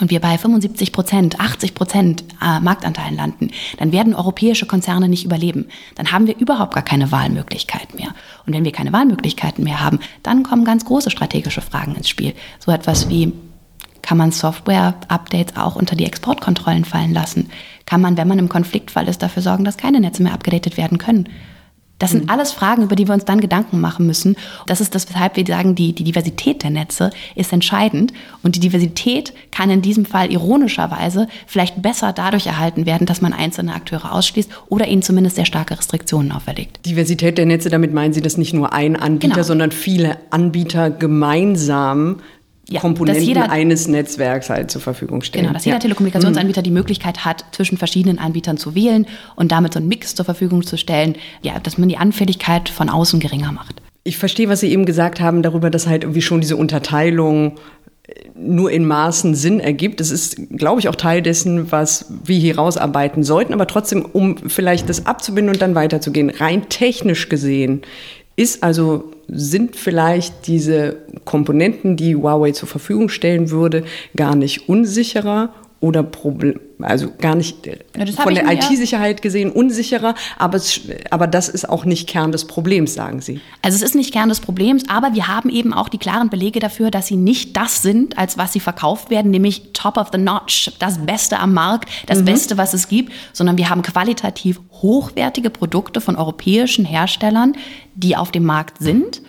und 0.00 0.10
wir 0.10 0.20
bei 0.20 0.36
75 0.36 0.92
Prozent, 0.92 1.38
80 1.38 1.74
Prozent 1.74 2.24
äh, 2.42 2.58
Marktanteilen 2.60 3.16
landen, 3.16 3.50
dann 3.78 3.92
werden 3.92 4.14
europäische 4.14 4.66
Konzerne 4.66 5.08
nicht 5.08 5.24
überleben. 5.24 5.66
Dann 5.94 6.10
haben 6.10 6.26
wir 6.26 6.36
überhaupt 6.36 6.74
gar 6.74 6.82
keine 6.82 7.12
Wahlmöglichkeit 7.12 7.94
mehr. 7.94 8.08
Und 8.44 8.54
wenn 8.54 8.64
wir 8.64 8.72
keine 8.72 8.92
Wahlmöglichkeiten 8.92 9.62
mehr 9.62 9.80
haben, 9.80 10.00
dann 10.22 10.42
kommen 10.42 10.64
ganz 10.64 10.84
große 10.84 11.10
strategische 11.10 11.60
Fragen 11.60 11.94
ins 11.94 12.08
Spiel. 12.08 12.34
So 12.58 12.72
etwas 12.72 13.08
wie, 13.08 13.32
kann 14.02 14.18
man 14.18 14.32
Software-Updates 14.32 15.56
auch 15.56 15.76
unter 15.76 15.96
die 15.96 16.04
Exportkontrollen 16.04 16.84
fallen 16.84 17.14
lassen? 17.14 17.50
Kann 17.86 18.00
man, 18.00 18.16
wenn 18.16 18.28
man 18.28 18.38
im 18.38 18.48
Konfliktfall 18.48 19.08
ist, 19.08 19.22
dafür 19.22 19.42
sorgen, 19.42 19.64
dass 19.64 19.76
keine 19.76 20.00
Netze 20.00 20.22
mehr 20.22 20.34
abgedatet 20.34 20.76
werden 20.76 20.98
können? 20.98 21.28
Das 22.04 22.10
sind 22.10 22.24
mhm. 22.24 22.30
alles 22.30 22.52
Fragen, 22.52 22.82
über 22.82 22.96
die 22.96 23.08
wir 23.08 23.14
uns 23.14 23.24
dann 23.24 23.40
Gedanken 23.40 23.80
machen 23.80 24.04
müssen. 24.06 24.36
Das 24.66 24.82
ist 24.82 24.94
das, 24.94 25.08
weshalb 25.08 25.38
wir 25.38 25.46
sagen, 25.46 25.74
die, 25.74 25.94
die 25.94 26.04
Diversität 26.04 26.62
der 26.62 26.68
Netze 26.68 27.08
ist 27.34 27.50
entscheidend. 27.50 28.12
Und 28.42 28.56
die 28.56 28.60
Diversität 28.60 29.32
kann 29.50 29.70
in 29.70 29.80
diesem 29.80 30.04
Fall 30.04 30.30
ironischerweise 30.30 31.28
vielleicht 31.46 31.80
besser 31.80 32.12
dadurch 32.12 32.46
erhalten 32.46 32.84
werden, 32.84 33.06
dass 33.06 33.22
man 33.22 33.32
einzelne 33.32 33.74
Akteure 33.74 34.12
ausschließt 34.12 34.50
oder 34.68 34.86
ihnen 34.86 35.00
zumindest 35.00 35.36
sehr 35.36 35.46
starke 35.46 35.78
Restriktionen 35.78 36.30
auferlegt. 36.30 36.84
Diversität 36.84 37.38
der 37.38 37.46
Netze, 37.46 37.70
damit 37.70 37.94
meinen 37.94 38.12
Sie, 38.12 38.20
dass 38.20 38.36
nicht 38.36 38.52
nur 38.52 38.74
ein 38.74 38.96
Anbieter, 38.96 39.36
genau. 39.36 39.46
sondern 39.46 39.72
viele 39.72 40.18
Anbieter 40.28 40.90
gemeinsam 40.90 42.16
ja, 42.68 42.80
Komponenten 42.80 43.24
jeder, 43.24 43.50
eines 43.50 43.88
Netzwerks 43.88 44.50
halt 44.50 44.70
zur 44.70 44.80
Verfügung 44.80 45.22
stellen. 45.22 45.44
Genau, 45.44 45.54
dass 45.54 45.64
jeder 45.64 45.76
ja. 45.76 45.80
Telekommunikationsanbieter 45.80 46.62
die 46.62 46.70
Möglichkeit 46.70 47.24
hat, 47.24 47.44
zwischen 47.52 47.76
verschiedenen 47.76 48.18
Anbietern 48.18 48.56
zu 48.56 48.74
wählen 48.74 49.06
und 49.36 49.52
damit 49.52 49.74
so 49.74 49.78
einen 49.78 49.88
Mix 49.88 50.14
zur 50.14 50.24
Verfügung 50.24 50.62
zu 50.62 50.76
stellen, 50.78 51.16
ja, 51.42 51.58
dass 51.58 51.78
man 51.78 51.88
die 51.88 51.96
Anfälligkeit 51.96 52.68
von 52.68 52.88
außen 52.88 53.20
geringer 53.20 53.52
macht. 53.52 53.82
Ich 54.04 54.18
verstehe, 54.18 54.48
was 54.48 54.60
Sie 54.60 54.70
eben 54.70 54.84
gesagt 54.84 55.20
haben 55.20 55.42
darüber, 55.42 55.70
dass 55.70 55.86
halt 55.86 56.04
irgendwie 56.04 56.22
schon 56.22 56.40
diese 56.40 56.56
Unterteilung 56.56 57.58
nur 58.34 58.70
in 58.70 58.86
Maßen 58.86 59.34
Sinn 59.34 59.60
ergibt. 59.60 60.00
Das 60.00 60.10
ist, 60.10 60.36
glaube 60.50 60.80
ich, 60.80 60.88
auch 60.88 60.94
Teil 60.94 61.22
dessen, 61.22 61.72
was 61.72 62.12
wir 62.24 62.38
hier 62.38 62.56
rausarbeiten 62.56 63.22
sollten. 63.22 63.54
Aber 63.54 63.66
trotzdem, 63.66 64.04
um 64.04 64.36
vielleicht 64.36 64.88
das 64.88 65.06
abzubinden 65.06 65.54
und 65.54 65.62
dann 65.62 65.74
weiterzugehen, 65.74 66.30
rein 66.30 66.68
technisch 66.68 67.28
gesehen, 67.28 67.82
ist 68.36 68.62
also, 68.62 69.12
sind 69.28 69.76
vielleicht 69.76 70.46
diese 70.46 70.96
Komponenten, 71.24 71.96
die 71.96 72.16
Huawei 72.16 72.52
zur 72.52 72.68
Verfügung 72.68 73.08
stellen 73.08 73.50
würde, 73.50 73.84
gar 74.16 74.34
nicht 74.34 74.68
unsicherer 74.68 75.54
oder 75.80 76.02
Problem, 76.02 76.58
also 76.80 77.12
gar 77.18 77.34
nicht 77.34 77.66
ja, 77.66 78.06
von 78.16 78.34
der 78.34 78.50
IT-Sicherheit 78.50 79.20
gesehen 79.20 79.50
unsicherer, 79.52 80.14
aber, 80.38 80.56
es, 80.56 80.80
aber 81.10 81.26
das 81.26 81.50
ist 81.50 81.68
auch 81.68 81.84
nicht 81.84 82.08
Kern 82.08 82.32
des 82.32 82.46
Problems, 82.46 82.94
sagen 82.94 83.20
Sie. 83.20 83.40
Also 83.60 83.76
es 83.76 83.82
ist 83.82 83.94
nicht 83.94 84.12
Kern 84.12 84.30
des 84.30 84.40
Problems, 84.40 84.84
aber 84.88 85.14
wir 85.14 85.28
haben 85.28 85.50
eben 85.50 85.74
auch 85.74 85.90
die 85.90 85.98
klaren 85.98 86.30
Belege 86.30 86.58
dafür, 86.58 86.90
dass 86.90 87.08
sie 87.08 87.16
nicht 87.16 87.56
das 87.56 87.82
sind, 87.82 88.16
als 88.16 88.38
was 88.38 88.54
sie 88.54 88.60
verkauft 88.60 89.10
werden, 89.10 89.30
nämlich 89.30 89.72
top 89.74 89.98
of 89.98 90.08
the 90.10 90.18
notch, 90.18 90.70
das 90.78 91.04
Beste 91.04 91.38
am 91.38 91.52
Markt, 91.52 91.90
das 92.06 92.20
mhm. 92.20 92.24
Beste, 92.24 92.56
was 92.56 92.72
es 92.72 92.88
gibt, 92.88 93.12
sondern 93.34 93.58
wir 93.58 93.68
haben 93.68 93.82
qualitativ 93.82 94.60
hochwertige 94.72 95.50
Produkte 95.50 96.00
von 96.00 96.16
europäischen 96.16 96.86
Herstellern, 96.86 97.56
die 97.94 98.16
auf 98.16 98.32
dem 98.32 98.44
Markt 98.44 98.78
sind 98.78 99.20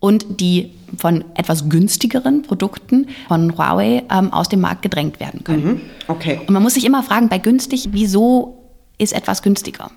und 0.00 0.40
die 0.40 0.70
von 0.96 1.24
etwas 1.34 1.68
günstigeren 1.68 2.42
Produkten 2.42 3.08
von 3.26 3.56
Huawei 3.56 4.04
ähm, 4.10 4.32
aus 4.32 4.48
dem 4.48 4.60
Markt 4.60 4.82
gedrängt 4.82 5.20
werden 5.20 5.44
können. 5.44 5.64
Mhm. 5.64 5.80
Okay. 6.06 6.40
Und 6.46 6.50
man 6.50 6.62
muss 6.62 6.74
sich 6.74 6.84
immer 6.84 7.02
fragen, 7.02 7.28
bei 7.28 7.38
günstig, 7.38 7.90
wieso 7.92 8.58
ist 8.98 9.12
etwas 9.12 9.42
günstiger? 9.42 9.90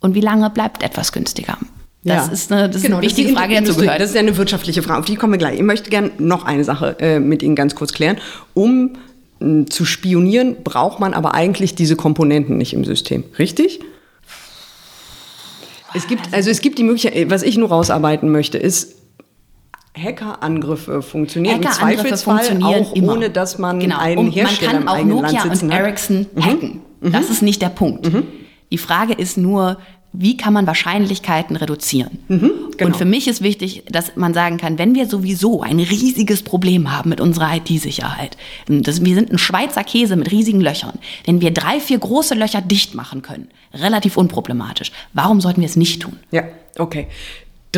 Und 0.00 0.14
wie 0.14 0.20
lange 0.20 0.48
bleibt 0.50 0.82
etwas 0.82 1.12
günstiger? 1.12 1.58
Das 2.04 2.26
ja. 2.26 2.32
ist 2.32 2.52
eine, 2.52 2.70
das 2.70 2.82
genau, 2.82 2.98
ist 2.98 3.02
eine 3.02 3.02
wichtige 3.02 3.32
Frage, 3.34 3.58
die 3.58 3.64
dazu 3.64 3.80
gehört. 3.80 4.00
Das 4.00 4.10
ist 4.10 4.14
ja 4.14 4.20
eine 4.20 4.36
wirtschaftliche 4.36 4.82
Frage, 4.82 5.00
auf 5.00 5.04
die 5.06 5.16
kommen 5.16 5.32
wir 5.32 5.38
gleich. 5.38 5.56
Ich 5.56 5.64
möchte 5.64 5.90
gerne 5.90 6.12
noch 6.18 6.44
eine 6.44 6.62
Sache 6.62 6.96
äh, 7.00 7.18
mit 7.18 7.42
Ihnen 7.42 7.56
ganz 7.56 7.74
kurz 7.74 7.92
klären. 7.92 8.18
Um 8.54 8.92
äh, 9.40 9.64
zu 9.64 9.84
spionieren, 9.84 10.56
braucht 10.62 11.00
man 11.00 11.14
aber 11.14 11.34
eigentlich 11.34 11.74
diese 11.74 11.96
Komponenten 11.96 12.56
nicht 12.56 12.72
im 12.72 12.84
System, 12.84 13.24
richtig? 13.38 13.80
Es 15.94 16.06
gibt, 16.06 16.32
also 16.32 16.50
es 16.50 16.60
gibt 16.60 16.78
die 16.78 16.84
Möglichkeit, 16.84 17.30
was 17.30 17.42
ich 17.42 17.56
nur 17.56 17.70
rausarbeiten 17.70 18.30
möchte, 18.30 18.58
ist, 18.58 18.97
Hackerangriffe 19.96 21.02
funktionieren 21.02 21.56
Hackerangriffe 21.56 22.00
im 22.00 22.04
Zweifelsfall 22.04 22.44
funktionieren 22.44 22.84
auch 22.84 22.94
immer. 22.94 23.12
ohne, 23.14 23.30
dass 23.30 23.58
man 23.58 23.80
genau. 23.80 23.98
einen 23.98 24.18
und 24.18 24.30
Hersteller 24.30 24.80
Man 24.80 24.86
kann 24.86 24.88
auch 24.88 25.04
Nokia 25.04 25.42
und 25.44 25.70
Ericsson 25.70 26.26
mhm. 26.34 26.44
hacken. 26.44 26.80
Mhm. 27.00 27.12
Das 27.12 27.30
ist 27.30 27.42
nicht 27.42 27.62
der 27.62 27.70
Punkt. 27.70 28.12
Mhm. 28.12 28.24
Die 28.70 28.78
Frage 28.78 29.14
ist 29.14 29.38
nur, 29.38 29.78
wie 30.12 30.36
kann 30.36 30.52
man 30.52 30.66
Wahrscheinlichkeiten 30.66 31.56
reduzieren? 31.56 32.18
Mhm, 32.28 32.50
genau. 32.76 32.86
Und 32.86 32.96
für 32.96 33.04
mich 33.04 33.28
ist 33.28 33.42
wichtig, 33.42 33.84
dass 33.90 34.16
man 34.16 34.32
sagen 34.32 34.56
kann, 34.56 34.78
wenn 34.78 34.94
wir 34.94 35.06
sowieso 35.06 35.62
ein 35.62 35.78
riesiges 35.78 36.42
Problem 36.42 36.90
haben 36.90 37.10
mit 37.10 37.20
unserer 37.20 37.54
IT-Sicherheit, 37.56 38.36
wir 38.66 39.14
sind 39.14 39.30
ein 39.30 39.38
Schweizer 39.38 39.84
Käse 39.84 40.16
mit 40.16 40.30
riesigen 40.30 40.60
Löchern, 40.60 40.98
wenn 41.26 41.40
wir 41.40 41.50
drei, 41.50 41.78
vier 41.78 41.98
große 41.98 42.34
Löcher 42.34 42.62
dicht 42.62 42.94
machen 42.94 43.20
können, 43.20 43.48
relativ 43.74 44.16
unproblematisch, 44.16 44.92
warum 45.12 45.40
sollten 45.40 45.60
wir 45.60 45.68
es 45.68 45.76
nicht 45.76 46.00
tun? 46.00 46.16
Ja, 46.30 46.44
okay. 46.78 47.08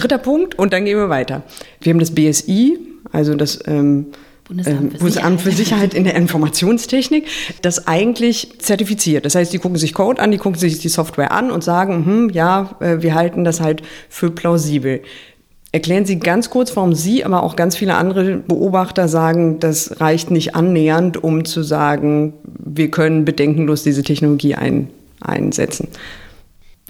Dritter 0.01 0.19
Punkt 0.19 0.59
und 0.59 0.73
dann 0.73 0.85
gehen 0.85 0.97
wir 0.97 1.09
weiter. 1.09 1.43
Wir 1.81 1.93
haben 1.93 2.01
das 2.01 2.15
BSI, 2.15 2.79
also 3.13 3.35
das 3.35 3.59
ähm, 3.67 4.07
Bundesamt, 4.51 4.93
für, 4.93 4.99
Bundesamt 4.99 5.41
für 5.41 5.53
Sicherheit 5.53 5.95
in 5.95 6.05
der 6.05 6.17
Informationstechnik, 6.17 7.27
das 7.63 7.87
eigentlich 7.87 8.59
zertifiziert. 8.59 9.25
Das 9.25 9.35
heißt, 9.35 9.53
die 9.53 9.59
gucken 9.59 9.79
sich 9.79 9.95
Code 9.95 10.21
an, 10.21 10.31
die 10.31 10.39
gucken 10.39 10.59
sich 10.59 10.81
die 10.81 10.89
Software 10.89 11.31
an 11.33 11.51
und 11.51 11.63
sagen, 11.63 12.05
hm, 12.05 12.31
ja, 12.31 12.77
äh, 12.81 13.01
wir 13.01 13.15
halten 13.15 13.45
das 13.45 13.61
halt 13.61 13.83
für 14.09 14.31
plausibel. 14.31 15.03
Erklären 15.73 16.05
Sie 16.05 16.19
ganz 16.19 16.51
kurz, 16.51 16.75
warum 16.75 16.95
Sie, 16.95 17.25
aber 17.25 17.45
auch 17.45 17.55
ganz 17.55 17.77
viele 17.77 17.95
andere 17.95 18.39
Beobachter 18.39 19.07
sagen, 19.07 19.61
das 19.61 20.01
reicht 20.01 20.33
nicht 20.33 20.57
annähernd, 20.57 21.23
um 21.23 21.45
zu 21.45 21.63
sagen, 21.63 22.33
wir 22.43 22.91
können 22.91 23.25
bedenkenlos 23.25 23.85
diese 23.85 24.03
Technologie 24.03 24.57
ein, 24.57 24.89
einsetzen 25.21 25.87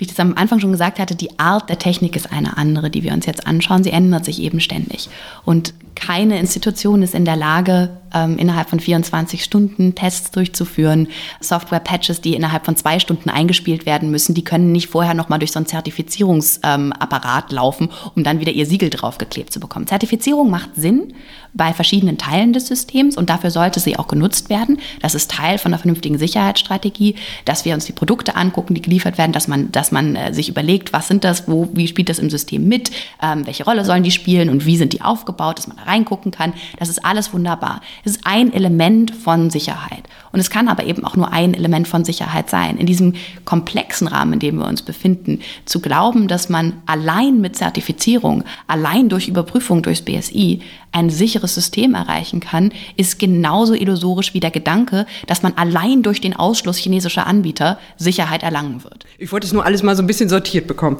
wie 0.00 0.04
ich 0.04 0.10
das 0.10 0.20
am 0.20 0.34
Anfang 0.34 0.60
schon 0.60 0.72
gesagt 0.72 0.98
hatte, 0.98 1.14
die 1.14 1.38
Art 1.38 1.68
der 1.68 1.78
Technik 1.78 2.16
ist 2.16 2.32
eine 2.32 2.56
andere, 2.56 2.88
die 2.88 3.02
wir 3.02 3.12
uns 3.12 3.26
jetzt 3.26 3.46
anschauen. 3.46 3.84
Sie 3.84 3.90
ändert 3.90 4.24
sich 4.24 4.40
eben 4.40 4.58
ständig. 4.58 5.10
Und 5.44 5.74
keine 5.94 6.38
Institution 6.38 7.02
ist 7.02 7.14
in 7.14 7.26
der 7.26 7.36
Lage, 7.36 7.90
ähm, 8.14 8.38
innerhalb 8.38 8.70
von 8.70 8.80
24 8.80 9.44
Stunden 9.44 9.94
Tests 9.94 10.30
durchzuführen. 10.30 11.08
Software-Patches, 11.40 12.22
die 12.22 12.34
innerhalb 12.34 12.64
von 12.64 12.76
zwei 12.76 12.98
Stunden 12.98 13.28
eingespielt 13.28 13.84
werden 13.84 14.10
müssen, 14.10 14.34
die 14.34 14.42
können 14.42 14.72
nicht 14.72 14.88
vorher 14.88 15.12
nochmal 15.12 15.38
durch 15.38 15.52
so 15.52 15.58
einen 15.58 15.66
Zertifizierungsapparat 15.66 17.50
ähm, 17.50 17.54
laufen, 17.54 17.90
um 18.16 18.24
dann 18.24 18.40
wieder 18.40 18.52
ihr 18.52 18.64
Siegel 18.64 18.88
draufgeklebt 18.88 19.52
zu 19.52 19.60
bekommen. 19.60 19.86
Zertifizierung 19.86 20.48
macht 20.48 20.70
Sinn 20.76 21.12
bei 21.54 21.72
verschiedenen 21.72 22.18
Teilen 22.18 22.52
des 22.52 22.66
Systems 22.66 23.16
und 23.16 23.30
dafür 23.30 23.50
sollte 23.50 23.80
sie 23.80 23.98
auch 23.98 24.08
genutzt 24.08 24.50
werden. 24.50 24.78
Das 25.00 25.14
ist 25.14 25.30
Teil 25.30 25.58
von 25.58 25.72
einer 25.72 25.80
vernünftigen 25.80 26.18
Sicherheitsstrategie, 26.18 27.16
dass 27.44 27.64
wir 27.64 27.74
uns 27.74 27.84
die 27.84 27.92
Produkte 27.92 28.36
angucken, 28.36 28.74
die 28.74 28.82
geliefert 28.82 29.18
werden, 29.18 29.32
dass 29.32 29.48
man, 29.48 29.72
dass 29.72 29.92
man 29.92 30.16
äh, 30.16 30.32
sich 30.32 30.48
überlegt, 30.48 30.92
was 30.92 31.08
sind 31.08 31.24
das, 31.24 31.48
wo, 31.48 31.68
wie 31.72 31.88
spielt 31.88 32.08
das 32.08 32.18
im 32.18 32.30
System 32.30 32.68
mit, 32.68 32.90
ähm, 33.22 33.46
welche 33.46 33.64
Rolle 33.64 33.84
sollen 33.84 34.02
die 34.02 34.10
spielen 34.10 34.48
und 34.48 34.66
wie 34.66 34.76
sind 34.76 34.92
die 34.92 35.02
aufgebaut, 35.02 35.58
dass 35.58 35.66
man 35.66 35.76
da 35.76 35.84
reingucken 35.84 36.30
kann. 36.30 36.52
Das 36.78 36.88
ist 36.88 37.04
alles 37.04 37.32
wunderbar. 37.32 37.80
Es 38.04 38.12
ist 38.12 38.20
ein 38.24 38.52
Element 38.52 39.10
von 39.10 39.50
Sicherheit. 39.50 40.04
Und 40.32 40.40
es 40.40 40.50
kann 40.50 40.68
aber 40.68 40.84
eben 40.84 41.04
auch 41.04 41.16
nur 41.16 41.32
ein 41.32 41.54
Element 41.54 41.88
von 41.88 42.04
Sicherheit 42.04 42.48
sein. 42.50 42.76
In 42.76 42.86
diesem 42.86 43.14
komplexen 43.44 44.06
Rahmen, 44.06 44.34
in 44.34 44.38
dem 44.38 44.56
wir 44.58 44.66
uns 44.66 44.82
befinden, 44.82 45.40
zu 45.64 45.80
glauben, 45.80 46.28
dass 46.28 46.48
man 46.48 46.74
allein 46.86 47.40
mit 47.40 47.56
Zertifizierung, 47.56 48.44
allein 48.66 49.08
durch 49.08 49.28
Überprüfung 49.28 49.82
durchs 49.82 50.02
BSI 50.02 50.60
ein 50.92 51.10
sicheres 51.10 51.39
System 51.48 51.94
erreichen 51.94 52.40
kann, 52.40 52.72
ist 52.96 53.18
genauso 53.18 53.74
illusorisch 53.74 54.34
wie 54.34 54.40
der 54.40 54.50
Gedanke, 54.50 55.06
dass 55.26 55.42
man 55.42 55.54
allein 55.56 56.02
durch 56.02 56.20
den 56.20 56.34
Ausschluss 56.34 56.76
chinesischer 56.76 57.26
Anbieter 57.26 57.78
Sicherheit 57.96 58.42
erlangen 58.42 58.84
wird. 58.84 59.06
Ich 59.18 59.32
wollte 59.32 59.46
es 59.46 59.52
nur 59.52 59.64
alles 59.64 59.82
mal 59.82 59.96
so 59.96 60.02
ein 60.02 60.06
bisschen 60.06 60.28
sortiert 60.28 60.66
bekommen. 60.66 60.98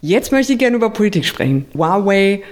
Jetzt 0.00 0.32
möchte 0.32 0.52
ich 0.52 0.58
gerne 0.58 0.76
über 0.76 0.90
Politik 0.90 1.24
sprechen. 1.24 1.66
Huawei 1.74 2.42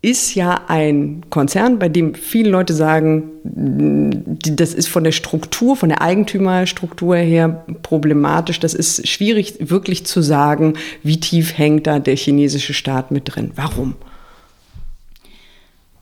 ist 0.00 0.36
ja 0.36 0.62
ein 0.68 1.22
Konzern, 1.28 1.78
bei 1.80 1.88
dem 1.88 2.14
viele 2.14 2.50
Leute 2.50 2.72
sagen, 2.72 3.30
das 3.42 4.72
ist 4.72 4.88
von 4.88 5.02
der 5.02 5.10
Struktur, 5.10 5.74
von 5.74 5.88
der 5.88 6.02
Eigentümerstruktur 6.02 7.16
her 7.16 7.64
problematisch. 7.82 8.60
Das 8.60 8.74
ist 8.74 9.08
schwierig 9.08 9.56
wirklich 9.58 10.06
zu 10.06 10.22
sagen, 10.22 10.74
wie 11.02 11.18
tief 11.18 11.58
hängt 11.58 11.88
da 11.88 11.98
der 11.98 12.16
chinesische 12.16 12.74
Staat 12.74 13.10
mit 13.10 13.34
drin. 13.34 13.50
Warum? 13.56 13.96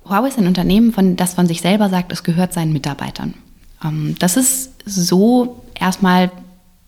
Huawei 0.09 0.29
ist 0.29 0.39
ein 0.39 0.47
Unternehmen, 0.47 0.93
von, 0.93 1.17
das 1.17 1.35
von 1.35 1.47
sich 1.47 1.61
selber 1.61 1.89
sagt, 1.89 2.13
es 2.13 2.23
gehört 2.23 2.53
seinen 2.53 2.73
Mitarbeitern. 2.73 3.35
Ähm, 3.85 4.17
das 4.19 4.37
ist 4.37 4.73
so 4.85 5.63
erstmal 5.79 6.31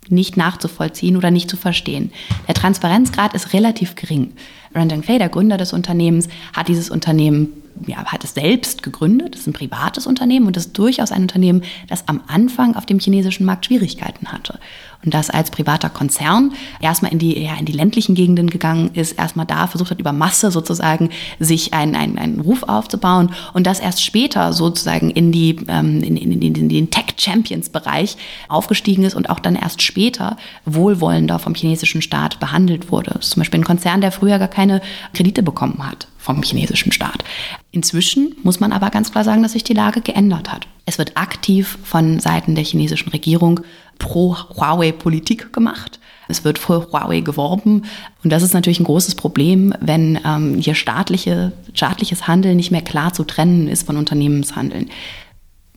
nicht 0.09 0.37
nachzuvollziehen 0.37 1.17
oder 1.17 1.31
nicht 1.31 1.51
zu 1.51 1.57
verstehen. 1.57 2.13
Der 2.47 2.55
Transparenzgrad 2.55 3.35
ist 3.35 3.53
relativ 3.53 3.95
gering. 3.95 4.33
Randall 4.75 5.03
Fay, 5.03 5.19
der 5.19 5.29
Gründer 5.29 5.57
des 5.59 5.73
Unternehmens, 5.73 6.29
hat 6.55 6.69
dieses 6.69 6.91
Unternehmen 6.91 7.49
ja, 7.87 8.05
hat 8.05 8.25
es 8.25 8.35
selbst 8.35 8.83
gegründet. 8.83 9.35
Das 9.35 9.43
ist 9.43 9.47
ein 9.47 9.53
privates 9.53 10.07
Unternehmen 10.07 10.47
und 10.47 10.57
ist 10.57 10.77
durchaus 10.77 11.13
ein 11.13 11.23
Unternehmen, 11.23 11.63
das 11.89 12.09
am 12.09 12.23
Anfang 12.27 12.75
auf 12.75 12.87
dem 12.87 12.99
chinesischen 12.99 13.47
Markt 13.47 13.67
Schwierigkeiten 13.67 14.33
hatte 14.33 14.59
und 15.05 15.15
das 15.15 15.31
als 15.31 15.51
privater 15.51 15.91
Konzern 15.91 16.53
erstmal 16.81 17.13
in 17.13 17.19
die, 17.19 17.41
ja, 17.41 17.55
in 17.55 17.65
die 17.65 17.73
ländlichen 17.73 18.15
Gegenden 18.15 18.51
gegangen 18.51 18.91
ist, 18.95 19.13
erstmal 19.13 19.47
da 19.47 19.67
versucht 19.67 19.91
hat, 19.91 20.01
über 20.01 20.13
Masse 20.13 20.51
sozusagen 20.51 21.11
sich 21.39 21.73
einen, 21.73 21.95
einen, 21.95 22.19
einen 22.19 22.41
Ruf 22.41 22.65
aufzubauen 22.65 23.31
und 23.53 23.67
das 23.67 23.81
erst 23.81 24.05
später 24.05 24.53
sozusagen 24.53 25.11
in, 25.11 25.31
die, 25.31 25.57
ähm, 25.69 26.03
in, 26.03 26.17
in, 26.17 26.43
in, 26.43 26.55
in 26.55 26.69
den 26.69 26.91
Tech-Champions-Bereich 26.91 28.17
aufgestiegen 28.49 29.05
ist 29.05 29.15
und 29.15 29.31
auch 29.31 29.41
dann 29.41 29.55
erst 29.55 29.83
später 29.83 30.37
wohlwollender 30.65 31.39
vom 31.39 31.55
chinesischen 31.55 32.03
Staat 32.03 32.41
behandelt 32.41 32.91
wurde. 32.91 33.13
Das 33.15 33.27
ist 33.27 33.31
zum 33.31 33.41
Beispiel 33.41 33.61
ein 33.61 33.65
Konzern, 33.65 34.01
der 34.01 34.13
früher 34.13 34.39
gar 34.39 34.49
keine 34.49 34.83
Kredite 35.15 35.43
bekommen 35.43 35.87
hat 35.87 36.09
vom 36.19 36.43
chinesischen 36.43 36.93
Staat. 36.93 37.25
Inzwischen 37.71 38.35
muss 38.43 38.61
man 38.61 38.73
aber 38.73 38.91
ganz 38.91 39.13
klar 39.13 39.25
sagen, 39.25 39.43
dass 39.43 39.53
sich 39.53 39.65
die 39.65 39.73
Lage 39.73 40.01
geändert 40.01 40.53
hat. 40.53 40.67
Es 40.85 40.99
wird 40.99 41.17
aktiv 41.17 41.79
von 41.85 42.21
Seiten 42.21 42.55
der 42.55 42.65
chinesischen 42.65 43.11
Regierung 43.11 43.61
pro-Huawei-Politik 43.99 45.53
gemacht. 45.53 45.99
Es 46.29 46.45
wird 46.45 46.59
für 46.59 46.93
Huawei 46.93 47.21
geworben. 47.21 47.85
Und 48.23 48.31
das 48.31 48.43
ist 48.43 48.55
natürlich 48.55 48.81
ein 48.81 48.85
großes 48.85 49.15
Problem, 49.15 49.75
wenn 49.81 50.21
ähm, 50.25 50.59
hier 50.59 50.75
staatliche, 50.75 51.53
staatliches 51.73 52.29
Handeln 52.29 52.57
nicht 52.57 52.71
mehr 52.71 52.83
klar 52.83 53.13
zu 53.13 53.25
trennen 53.25 53.67
ist 53.67 53.87
von 53.87 53.97
Unternehmenshandeln. 53.97 54.91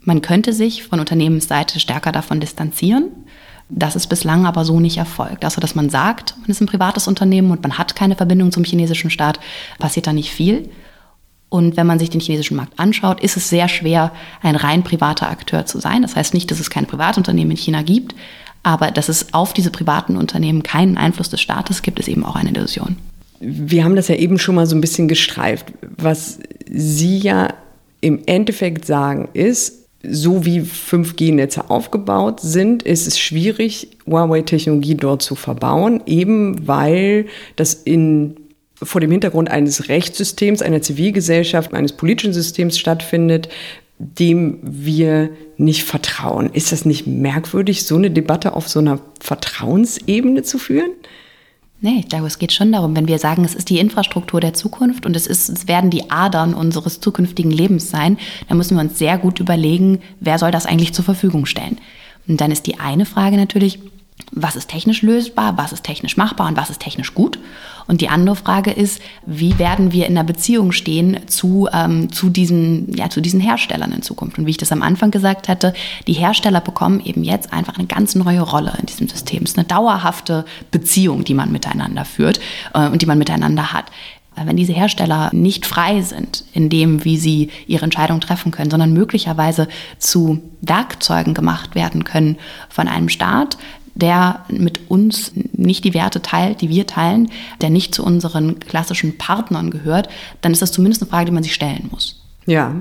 Man 0.02 0.22
könnte 0.22 0.52
sich 0.52 0.84
von 0.84 1.00
Unternehmensseite 1.00 1.80
stärker 1.80 2.12
davon 2.12 2.40
distanzieren. 2.40 3.12
Das 3.70 3.96
ist 3.96 4.08
bislang 4.08 4.46
aber 4.46 4.66
so 4.66 4.82
nicht 4.82 4.98
erfolgt. 4.98 5.46
Also, 5.46 5.62
dass 5.62 5.76
man 5.76 5.90
sagt, 5.90 6.36
man 6.42 6.50
ist 6.50 6.60
ein 6.60 6.68
privates 6.68 7.08
Unternehmen 7.08 7.52
und 7.52 7.62
man 7.62 7.78
hat 7.78 7.96
keine 7.96 8.18
Verbindung 8.18 8.52
zum 8.52 8.66
chinesischen 8.66 9.10
Staat, 9.10 9.40
passiert 9.80 10.08
da 10.08 10.14
nicht 10.14 10.32
viel. 10.32 10.70
Und 11.52 11.76
wenn 11.76 11.86
man 11.86 12.00
sich 12.00 12.10
den 12.10 12.22
chinesischen 12.22 12.56
Markt 12.56 12.80
anschaut, 12.80 13.20
ist 13.20 13.36
es 13.36 13.50
sehr 13.50 13.68
schwer, 13.68 14.14
ein 14.42 14.56
rein 14.56 14.84
privater 14.84 15.30
Akteur 15.30 15.66
zu 15.66 15.82
sein. 15.82 16.02
Das 16.02 16.16
heißt 16.16 16.34
nicht, 16.34 16.50
dass 16.50 16.62
es 16.62 16.70
keine 16.70 16.88
Privatunternehmen 16.88 17.52
in 17.52 17.58
China 17.58 17.82
gibt, 17.82 18.16
aber 18.64 18.90
dass 18.90 19.10
es 19.10 19.34
auf 19.34 19.52
diese 19.52 19.70
privaten 19.70 20.16
Unternehmen 20.16 20.64
keinen 20.64 20.98
Einfluss 20.98 21.30
des 21.30 21.42
Staates 21.42 21.82
gibt, 21.82 22.00
ist 22.00 22.08
eben 22.08 22.24
auch 22.24 22.38
eine 22.38 22.52
Illusion. 22.52 22.96
Wir 23.42 23.84
haben 23.84 23.98
das 23.98 24.08
ja 24.08 24.16
eben 24.16 24.40
schon 24.40 24.56
mal 24.56 24.66
so 24.66 24.78
ein 24.78 24.82
bisschen 24.82 25.10
gestreift. 25.10 25.74
Was 25.98 26.40
Sie 26.70 27.18
ja 27.18 27.54
im 28.00 28.22
Endeffekt 28.28 28.86
sagen, 28.86 29.28
ist, 29.34 29.90
so 30.04 30.46
wie 30.46 30.62
5G-Netze 30.62 31.70
aufgebaut 31.70 32.40
sind, 32.40 32.82
ist 32.82 33.08
es 33.08 33.20
schwierig, 33.20 33.90
Huawei-Technologie 34.08 34.96
dort 34.96 35.22
zu 35.22 35.36
verbauen, 35.36 36.02
eben 36.06 36.66
weil 36.66 37.26
das 37.58 37.74
in 37.74 38.38
vor 38.84 39.02
dem 39.02 39.12
Hintergrund 39.12 39.50
eines 39.50 39.90
Rechtssystems, 39.90 40.62
einer 40.62 40.82
Zivilgesellschaft, 40.82 41.74
eines 41.74 41.94
politischen 41.94 42.34
Systems 42.34 42.78
stattfindet, 42.78 43.50
dem 44.00 44.60
wir 44.62 45.30
nicht 45.58 45.84
vertrauen. 45.84 46.50
Ist 46.54 46.72
das 46.72 46.86
nicht 46.86 47.06
merkwürdig, 47.06 47.86
so 47.86 47.96
eine 47.96 48.10
Debatte 48.10 48.54
auf 48.54 48.68
so 48.68 48.80
einer 48.80 49.00
Vertrauensebene 49.20 50.42
zu 50.44 50.58
führen? 50.58 50.92
Nee, 51.84 52.00
ich 52.00 52.10
glaube, 52.10 52.28
es 52.28 52.38
geht 52.38 52.54
schon 52.54 52.72
darum, 52.72 52.96
wenn 52.96 53.08
wir 53.08 53.18
sagen, 53.18 53.44
es 53.44 53.56
ist 53.56 53.70
die 53.70 53.80
Infrastruktur 53.80 54.40
der 54.40 54.54
Zukunft 54.54 55.08
und 55.08 55.16
es, 55.16 55.26
ist, 55.26 55.50
es 55.50 55.68
werden 55.68 55.90
die 55.90 56.12
Adern 56.12 56.54
unseres 56.54 57.00
zukünftigen 57.00 57.52
Lebens 57.52 57.90
sein, 57.90 58.18
dann 58.48 58.58
müssen 58.58 58.78
wir 58.78 58.82
uns 58.82 59.00
sehr 59.00 59.18
gut 59.18 59.40
überlegen, 59.40 60.00
wer 60.20 60.38
soll 60.38 60.52
das 60.52 60.68
eigentlich 60.68 60.94
zur 60.94 61.06
Verfügung 61.06 61.48
stellen. 61.48 61.80
Und 62.28 62.40
dann 62.40 62.52
ist 62.52 62.68
die 62.68 62.80
eine 62.80 63.06
Frage 63.06 63.36
natürlich, 63.36 63.80
was 64.32 64.56
ist 64.56 64.70
technisch 64.70 65.02
lösbar, 65.02 65.58
was 65.58 65.74
ist 65.74 65.84
technisch 65.84 66.18
machbar 66.18 66.48
und 66.48 66.58
was 66.58 66.70
ist 66.70 66.80
technisch 66.80 67.14
gut. 67.14 67.40
Und 67.88 68.02
die 68.02 68.10
andere 68.10 68.36
Frage 68.36 68.72
ist, 68.72 69.02
wie 69.26 69.58
werden 69.60 69.92
wir 69.92 70.08
in 70.08 70.16
der 70.16 70.24
Beziehung 70.24 70.72
stehen 70.72 71.28
zu, 71.28 71.68
ähm, 71.74 72.12
zu, 72.12 72.30
diesen, 72.30 72.94
ja, 72.96 73.10
zu 73.10 73.22
diesen 73.22 73.40
Herstellern 73.40 73.92
in 73.92 74.02
Zukunft. 74.02 74.38
Und 74.38 74.46
wie 74.46 74.52
ich 74.52 74.58
das 74.58 74.72
am 74.72 74.82
Anfang 74.82 75.12
gesagt 75.12 75.50
hatte, 75.50 75.74
die 76.08 76.14
Hersteller 76.14 76.62
bekommen 76.62 77.02
eben 77.04 77.24
jetzt 77.24 77.52
einfach 77.52 77.78
eine 77.78 77.88
ganz 77.88 78.16
neue 78.16 78.42
Rolle 78.42 78.74
in 78.80 78.86
diesem 78.86 79.08
System. 79.08 79.44
Es 79.44 79.52
ist 79.52 79.58
eine 79.58 79.68
dauerhafte 79.68 80.46
Beziehung, 80.72 81.24
die 81.24 81.34
man 81.34 81.52
miteinander 81.52 82.06
führt 82.06 82.40
äh, 82.74 82.88
und 82.88 83.02
die 83.02 83.08
man 83.08 83.18
miteinander 83.18 83.74
hat 83.74 83.86
wenn 84.36 84.56
diese 84.56 84.74
Hersteller 84.74 85.30
nicht 85.34 85.66
frei 85.66 86.02
sind 86.02 86.46
in 86.54 86.70
dem, 86.70 87.04
wie 87.04 87.18
sie 87.18 87.50
ihre 87.68 87.84
Entscheidungen 87.84 88.22
treffen 88.22 88.52
können, 88.52 88.72
sondern 88.72 88.94
möglicherweise 88.94 89.68
zu 89.98 90.42
Werkzeugen 90.62 91.34
gemacht 91.34 91.76
werden 91.76 92.06
können 92.06 92.38
von 92.70 92.88
einem 92.88 93.10
Staat, 93.10 93.58
der 94.02 94.46
mit 94.50 94.90
uns 94.90 95.32
nicht 95.54 95.84
die 95.84 95.94
Werte 95.94 96.22
teilt, 96.22 96.62
die 96.62 96.70
wir 96.70 96.88
teilen, 96.88 97.30
der 97.62 97.70
nicht 97.70 97.94
zu 97.94 98.04
unseren 98.04 98.60
klassischen 98.60 99.18
Partnern 99.18 99.70
gehört, 99.70 100.10
dann 100.42 100.52
ist 100.52 100.62
das 100.62 100.72
zumindest 100.72 101.02
eine 101.04 101.10
Frage, 101.10 101.26
die 101.26 101.32
man 101.32 101.44
sich 101.44 101.54
stellen 101.54 101.90
muss. 101.92 102.22
Ja, 102.46 102.76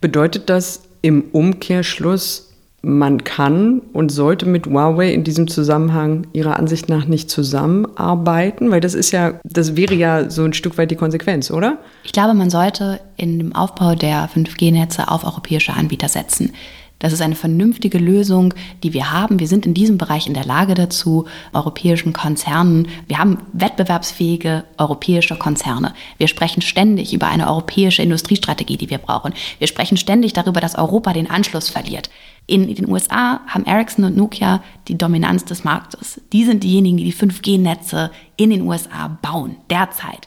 bedeutet 0.00 0.50
das 0.50 0.82
im 1.02 1.24
Umkehrschluss, 1.32 2.48
man 2.80 3.24
kann 3.24 3.80
und 3.92 4.10
sollte 4.10 4.46
mit 4.46 4.66
Huawei 4.66 5.12
in 5.12 5.24
diesem 5.24 5.48
Zusammenhang 5.48 6.28
ihrer 6.32 6.56
Ansicht 6.56 6.88
nach 6.88 7.06
nicht 7.06 7.28
zusammenarbeiten, 7.28 8.70
weil 8.70 8.80
das 8.80 8.94
ist 8.94 9.10
ja, 9.10 9.40
das 9.44 9.76
wäre 9.76 9.94
ja 9.94 10.30
so 10.30 10.44
ein 10.44 10.52
Stück 10.52 10.78
weit 10.78 10.90
die 10.90 10.96
Konsequenz, 10.96 11.50
oder? 11.50 11.78
Ich 12.04 12.12
glaube, 12.12 12.34
man 12.34 12.50
sollte 12.50 13.00
in 13.16 13.38
dem 13.38 13.54
Aufbau 13.54 13.96
der 13.96 14.28
5G-Netze 14.28 15.08
auf 15.10 15.24
europäische 15.24 15.72
Anbieter 15.72 16.08
setzen. 16.08 16.52
Das 16.98 17.12
ist 17.12 17.20
eine 17.20 17.36
vernünftige 17.36 17.98
Lösung, 17.98 18.54
die 18.82 18.92
wir 18.92 19.12
haben. 19.12 19.38
Wir 19.38 19.46
sind 19.46 19.66
in 19.66 19.74
diesem 19.74 19.98
Bereich 19.98 20.26
in 20.26 20.34
der 20.34 20.44
Lage 20.44 20.74
dazu, 20.74 21.26
europäischen 21.52 22.12
Konzernen. 22.12 22.88
Wir 23.06 23.18
haben 23.18 23.38
wettbewerbsfähige 23.52 24.64
europäische 24.78 25.36
Konzerne. 25.36 25.94
Wir 26.16 26.26
sprechen 26.26 26.60
ständig 26.60 27.14
über 27.14 27.28
eine 27.28 27.48
europäische 27.48 28.02
Industriestrategie, 28.02 28.76
die 28.76 28.90
wir 28.90 28.98
brauchen. 28.98 29.32
Wir 29.58 29.68
sprechen 29.68 29.96
ständig 29.96 30.32
darüber, 30.32 30.60
dass 30.60 30.76
Europa 30.76 31.12
den 31.12 31.30
Anschluss 31.30 31.68
verliert. 31.68 32.10
In 32.46 32.74
den 32.74 32.88
USA 32.88 33.40
haben 33.46 33.66
Ericsson 33.66 34.06
und 34.06 34.16
Nokia 34.16 34.62
die 34.88 34.96
Dominanz 34.98 35.44
des 35.44 35.64
Marktes. 35.64 36.20
Die 36.32 36.44
sind 36.44 36.64
diejenigen, 36.64 36.96
die 36.96 37.04
die 37.04 37.14
5G-Netze 37.14 38.10
in 38.36 38.50
den 38.50 38.62
USA 38.62 39.18
bauen, 39.22 39.56
derzeit. 39.70 40.26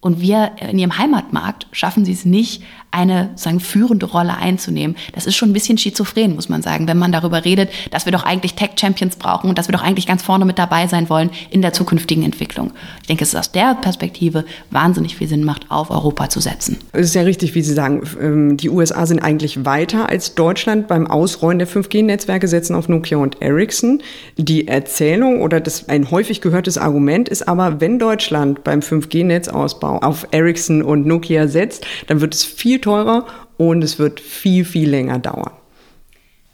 Und 0.00 0.20
wir 0.20 0.52
in 0.60 0.78
ihrem 0.78 0.96
Heimatmarkt 0.96 1.66
schaffen 1.72 2.04
sie 2.04 2.12
es 2.12 2.24
nicht, 2.24 2.62
eine 2.90 3.30
sagen, 3.36 3.60
führende 3.60 4.06
Rolle 4.06 4.36
einzunehmen. 4.36 4.96
Das 5.14 5.26
ist 5.26 5.36
schon 5.36 5.50
ein 5.50 5.52
bisschen 5.52 5.78
schizophren, 5.78 6.34
muss 6.34 6.48
man 6.48 6.62
sagen, 6.62 6.88
wenn 6.88 6.98
man 6.98 7.12
darüber 7.12 7.44
redet, 7.44 7.70
dass 7.90 8.06
wir 8.06 8.12
doch 8.12 8.24
eigentlich 8.24 8.54
Tech-Champions 8.54 9.16
brauchen 9.16 9.48
und 9.48 9.58
dass 9.58 9.68
wir 9.68 9.72
doch 9.72 9.82
eigentlich 9.82 10.06
ganz 10.06 10.22
vorne 10.22 10.44
mit 10.44 10.58
dabei 10.58 10.86
sein 10.86 11.08
wollen 11.08 11.30
in 11.50 11.62
der 11.62 11.72
zukünftigen 11.72 12.24
Entwicklung. 12.24 12.72
Ich 13.02 13.08
denke, 13.08 13.24
es 13.24 13.30
ist 13.30 13.38
aus 13.38 13.52
der 13.52 13.74
Perspektive 13.74 14.44
wahnsinnig 14.70 15.16
viel 15.16 15.28
Sinn 15.28 15.44
macht, 15.44 15.70
auf 15.70 15.90
Europa 15.90 16.28
zu 16.28 16.40
setzen. 16.40 16.78
Es 16.92 17.06
ist 17.06 17.14
ja 17.14 17.22
richtig, 17.22 17.54
wie 17.54 17.62
Sie 17.62 17.74
sagen, 17.74 18.02
ähm, 18.20 18.56
die 18.56 18.70
USA 18.70 19.06
sind 19.06 19.20
eigentlich 19.20 19.64
weiter 19.64 20.08
als 20.08 20.34
Deutschland 20.34 20.88
beim 20.88 21.06
Ausrollen 21.06 21.58
der 21.58 21.68
5G-Netzwerke, 21.68 22.48
setzen 22.48 22.74
auf 22.74 22.88
Nokia 22.88 23.18
und 23.18 23.40
Ericsson. 23.42 24.02
Die 24.36 24.68
Erzählung 24.68 25.42
oder 25.42 25.60
das 25.60 25.88
ein 25.88 26.10
häufig 26.10 26.40
gehörtes 26.40 26.78
Argument 26.78 27.28
ist 27.28 27.46
aber, 27.46 27.80
wenn 27.80 27.98
Deutschland 27.98 28.64
beim 28.64 28.80
5G-Netzausbau 28.80 29.98
auf 29.98 30.26
Ericsson 30.30 30.82
und 30.82 31.06
Nokia 31.06 31.48
setzt, 31.48 31.86
dann 32.06 32.20
wird 32.20 32.34
es 32.34 32.44
viel 32.44 32.77
viel 32.78 32.80
teurer 32.80 33.26
und 33.56 33.82
es 33.82 33.98
wird 33.98 34.20
viel, 34.20 34.64
viel 34.64 34.88
länger 34.88 35.18
dauern. 35.18 35.52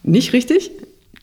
Nicht 0.02 0.32
richtig? 0.32 0.70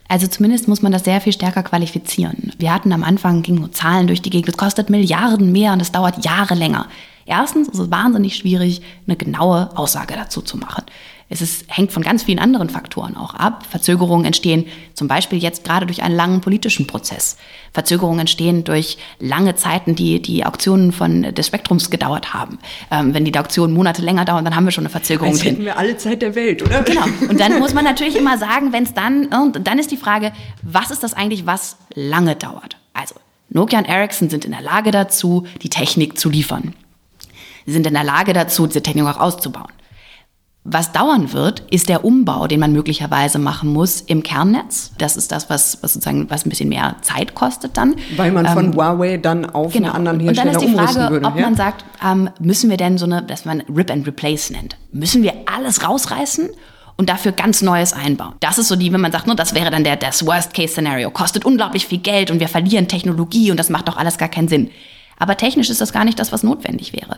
Also 0.08 0.28
zumindest 0.28 0.68
muss 0.68 0.82
man 0.82 0.92
das 0.92 1.06
sehr 1.06 1.22
viel 1.22 1.34
stärker 1.34 1.64
qualifizieren. 1.64 2.52
Wir 2.58 2.74
hatten 2.74 2.92
am 2.92 3.04
Anfang, 3.04 3.44
gingen 3.44 3.60
nur 3.60 3.72
Zahlen 3.72 4.08
durch 4.08 4.22
die 4.22 4.30
Gegend, 4.30 4.50
es 4.50 4.58
kostet 4.58 4.90
Milliarden 4.90 5.52
mehr 5.52 5.74
und 5.74 5.82
es 5.82 5.92
dauert 5.92 6.26
Jahre 6.26 6.56
länger. 6.56 6.88
Erstens 7.26 7.70
ist 7.70 7.80
es 7.80 7.92
wahnsinnig 7.92 8.36
schwierig, 8.36 8.82
eine 9.08 9.16
genaue 9.16 9.70
Aussage 9.78 10.16
dazu 10.16 10.42
zu 10.42 10.58
machen. 10.58 10.84
Es 11.32 11.42
ist, 11.42 11.64
hängt 11.70 11.94
von 11.94 12.04
ganz 12.04 12.24
vielen 12.24 12.40
anderen 12.40 12.70
Faktoren 12.70 13.16
auch 13.16 13.34
ab. 13.34 13.66
Verzögerungen 13.70 14.26
entstehen 14.26 14.66
zum 14.94 15.08
Beispiel 15.08 15.40
jetzt 15.40 15.64
gerade 15.64 15.86
durch 15.86 16.04
einen 16.04 16.14
langen 16.14 16.42
politischen 16.42 16.88
Prozess. 16.88 17.38
Verzögerungen 17.74 18.20
entstehen 18.20 18.66
durch 18.66 18.98
lange 19.20 19.56
Zeiten, 19.56 19.96
die 19.96 20.22
die 20.22 20.46
Auktionen 20.46 20.92
von 20.92 21.34
des 21.34 21.48
Spektrums 21.48 21.90
gedauert 21.90 22.34
haben. 22.34 22.60
Ähm, 22.92 23.14
wenn 23.14 23.24
die 23.24 23.34
Auktionen 23.40 23.74
Monate 23.74 24.02
länger 24.02 24.26
dauern, 24.26 24.44
dann 24.44 24.58
haben 24.58 24.66
wir 24.66 24.74
schon 24.74 24.84
eine 24.84 24.90
Verzögerung. 24.90 25.32
Jetzt 25.32 25.46
hätten 25.46 25.64
wir 25.64 25.78
alle 25.78 25.96
Zeit 25.96 26.22
der 26.22 26.36
Welt, 26.36 26.64
oder? 26.64 26.84
Genau. 26.84 27.06
Und 27.30 27.40
dann 27.40 27.60
muss 27.60 27.74
man 27.74 27.86
natürlich 27.86 28.18
immer 28.18 28.38
sagen, 28.38 28.74
wenn 28.74 28.84
es 28.84 28.94
dann, 28.94 29.28
und 29.28 29.66
dann 29.66 29.80
ist 29.80 29.90
die 29.90 29.98
Frage, 29.98 30.34
was 30.62 30.92
ist 30.92 31.02
das 31.02 31.14
eigentlich, 31.14 31.46
was 31.46 31.78
lange 31.96 32.36
dauert? 32.36 32.76
Also, 32.92 33.16
Nokia 33.48 33.80
und 33.80 33.86
Ericsson 33.86 34.30
sind 34.30 34.44
in 34.44 34.52
der 34.52 34.62
Lage 34.62 34.92
dazu, 34.92 35.48
die 35.62 35.70
Technik 35.70 36.20
zu 36.20 36.30
liefern. 36.30 36.74
Sie 37.66 37.72
sind 37.72 37.88
in 37.88 37.94
der 37.94 38.04
Lage 38.04 38.34
dazu, 38.34 38.68
diese 38.68 38.84
Technik 38.84 39.06
auch 39.06 39.20
auszubauen. 39.20 39.72
Was 40.64 40.92
dauern 40.92 41.34
wird, 41.34 41.62
ist 41.72 41.90
der 41.90 42.06
Umbau, 42.06 42.46
den 42.46 42.60
man 42.60 42.72
möglicherweise 42.72 43.40
machen 43.40 43.74
muss 43.74 44.02
im 44.02 44.22
Kernnetz. 44.22 44.92
Das 45.00 45.18
ist 45.18 45.32
das, 45.32 45.50
was, 45.50 45.82
was 45.82 45.94
sozusagen 45.94 46.30
was 46.30 46.46
ein 46.46 46.50
bisschen 46.50 46.70
mehr 46.70 46.98
Zeit 47.02 47.34
kostet 47.34 47.78
dann. 47.78 47.96
Weil 48.16 48.32
man 48.32 48.46
von 48.46 48.66
ähm, 48.66 48.76
Huawei 48.76 49.18
dann 49.18 49.50
auf 49.50 49.74
genau. 49.74 49.88
einen 49.88 50.08
anderen 50.08 50.20
Hersteller 50.20 50.52
Und 50.52 50.62
dann 50.62 50.64
ist 50.64 50.72
die 50.72 50.94
Frage, 50.94 51.14
würde, 51.14 51.26
ob 51.26 51.36
ja? 51.36 51.42
man 51.42 51.56
sagt, 51.56 51.84
ähm, 52.06 52.30
müssen 52.40 52.70
wir 52.70 52.78
denn 52.78 53.00
so 53.00 53.06
eine, 53.06 53.24
das 53.24 53.44
man 53.44 53.62
Rip 53.76 53.90
and 53.90 54.06
Replace 54.06 54.52
nennt, 54.52 54.78
müssen 54.92 55.24
wir 55.24 55.34
alles 55.52 55.84
rausreißen 55.84 56.50
und 56.96 57.10
dafür 57.10 57.32
ganz 57.32 57.64
Neues 57.64 57.94
einbauen. 57.94 58.36
Das 58.40 58.60
ist 58.60 58.68
so 58.68 58.76
die, 58.76 58.94
wenn 58.94 59.02
man 59.02 59.12
sagt, 59.12 59.26
ne, 59.26 59.36
das 59.36 59.56
wäre 59.56 59.72
dann 59.72 59.84
der, 59.84 59.96
das 59.96 60.28
Worst-Case-Szenario. 60.28 61.10
Kostet 61.10 61.44
unglaublich 61.44 61.88
viel 61.88 61.98
Geld 61.98 62.30
und 62.30 62.40
wir 62.40 62.48
verlieren 62.48 62.88
Technologie 62.88 63.50
und 63.50 63.58
das 63.58 63.72
macht 63.72 63.88
doch 63.88 63.98
alles 63.98 64.20
gar 64.20 64.30
keinen 64.30 64.48
Sinn. 64.48 64.70
Aber 65.18 65.38
technisch 65.38 65.72
ist 65.72 65.82
das 65.82 65.92
gar 65.92 66.06
nicht 66.06 66.20
das, 66.20 66.32
was 66.32 66.44
notwendig 66.44 66.94
wäre 66.94 67.18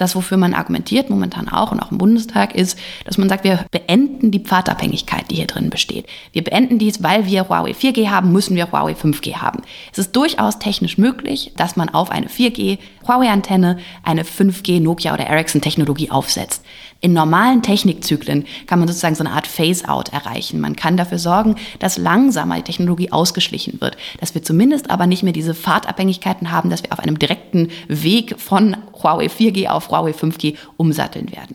das, 0.00 0.14
wofür 0.14 0.36
man 0.36 0.54
argumentiert, 0.54 1.10
momentan 1.10 1.48
auch 1.48 1.72
und 1.72 1.80
auch 1.80 1.90
im 1.90 1.98
Bundestag, 1.98 2.54
ist, 2.54 2.78
dass 3.04 3.18
man 3.18 3.28
sagt, 3.28 3.44
wir 3.44 3.64
beenden 3.70 4.30
die 4.30 4.40
Pfadabhängigkeit, 4.40 5.30
die 5.30 5.36
hier 5.36 5.46
drin 5.46 5.70
besteht. 5.70 6.06
Wir 6.32 6.42
beenden 6.42 6.78
dies, 6.78 7.02
weil 7.02 7.26
wir 7.26 7.48
Huawei 7.48 7.72
4G 7.72 8.08
haben, 8.08 8.32
müssen 8.32 8.56
wir 8.56 8.70
Huawei 8.72 8.92
5G 8.92 9.36
haben. 9.36 9.62
Es 9.92 9.98
ist 9.98 10.14
durchaus 10.16 10.58
technisch 10.58 10.98
möglich, 10.98 11.52
dass 11.56 11.76
man 11.76 11.88
auf 11.88 12.10
eine 12.10 12.28
4G 12.28 12.78
Huawei-Antenne 13.06 13.78
eine 14.02 14.22
5G 14.22 14.80
Nokia 14.80 15.14
oder 15.14 15.26
Ericsson-Technologie 15.26 16.10
aufsetzt. 16.10 16.64
In 17.00 17.12
normalen 17.12 17.62
Technikzyklen 17.62 18.44
kann 18.66 18.80
man 18.80 18.88
sozusagen 18.88 19.14
so 19.14 19.22
eine 19.22 19.32
Art 19.32 19.46
Phase-out 19.46 20.12
erreichen. 20.12 20.60
Man 20.60 20.74
kann 20.74 20.96
dafür 20.96 21.20
sorgen, 21.20 21.54
dass 21.78 21.96
langsamer 21.96 22.56
die 22.56 22.62
Technologie 22.62 23.12
ausgeschlichen 23.12 23.80
wird, 23.80 23.96
dass 24.20 24.34
wir 24.34 24.42
zumindest 24.42 24.90
aber 24.90 25.06
nicht 25.06 25.22
mehr 25.22 25.32
diese 25.32 25.54
Fahrtabhängigkeiten 25.54 26.50
haben, 26.50 26.70
dass 26.70 26.82
wir 26.82 26.92
auf 26.92 26.98
einem 26.98 27.18
direkten 27.18 27.68
Weg 27.86 28.40
von 28.40 28.76
Huawei 29.00 29.26
4G 29.26 29.68
auf 29.68 29.90
Huawei 29.90 30.10
5G 30.10 30.56
umsatteln 30.76 31.30
werden. 31.30 31.54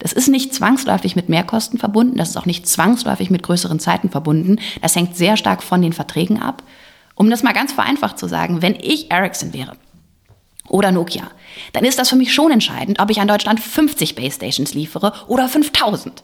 Das 0.00 0.12
ist 0.12 0.28
nicht 0.28 0.54
zwangsläufig 0.54 1.14
mit 1.14 1.28
Mehrkosten 1.28 1.78
verbunden, 1.78 2.16
das 2.16 2.30
ist 2.30 2.36
auch 2.36 2.46
nicht 2.46 2.66
zwangsläufig 2.66 3.30
mit 3.30 3.44
größeren 3.44 3.78
Zeiten 3.78 4.10
verbunden. 4.10 4.56
Das 4.82 4.96
hängt 4.96 5.16
sehr 5.16 5.36
stark 5.36 5.62
von 5.62 5.82
den 5.82 5.92
Verträgen 5.92 6.42
ab. 6.42 6.64
Um 7.14 7.30
das 7.30 7.42
mal 7.42 7.52
ganz 7.52 7.72
vereinfacht 7.72 8.18
zu 8.18 8.26
sagen, 8.26 8.62
wenn 8.62 8.74
ich 8.74 9.10
Ericsson 9.10 9.52
wäre, 9.52 9.76
oder 10.70 10.92
Nokia, 10.92 11.30
dann 11.72 11.84
ist 11.84 11.98
das 11.98 12.08
für 12.08 12.16
mich 12.16 12.32
schon 12.32 12.50
entscheidend, 12.50 13.00
ob 13.00 13.10
ich 13.10 13.20
an 13.20 13.28
Deutschland 13.28 13.60
50 13.60 14.14
Base 14.14 14.36
Stations 14.36 14.74
liefere 14.74 15.12
oder 15.26 15.48
5000. 15.48 16.22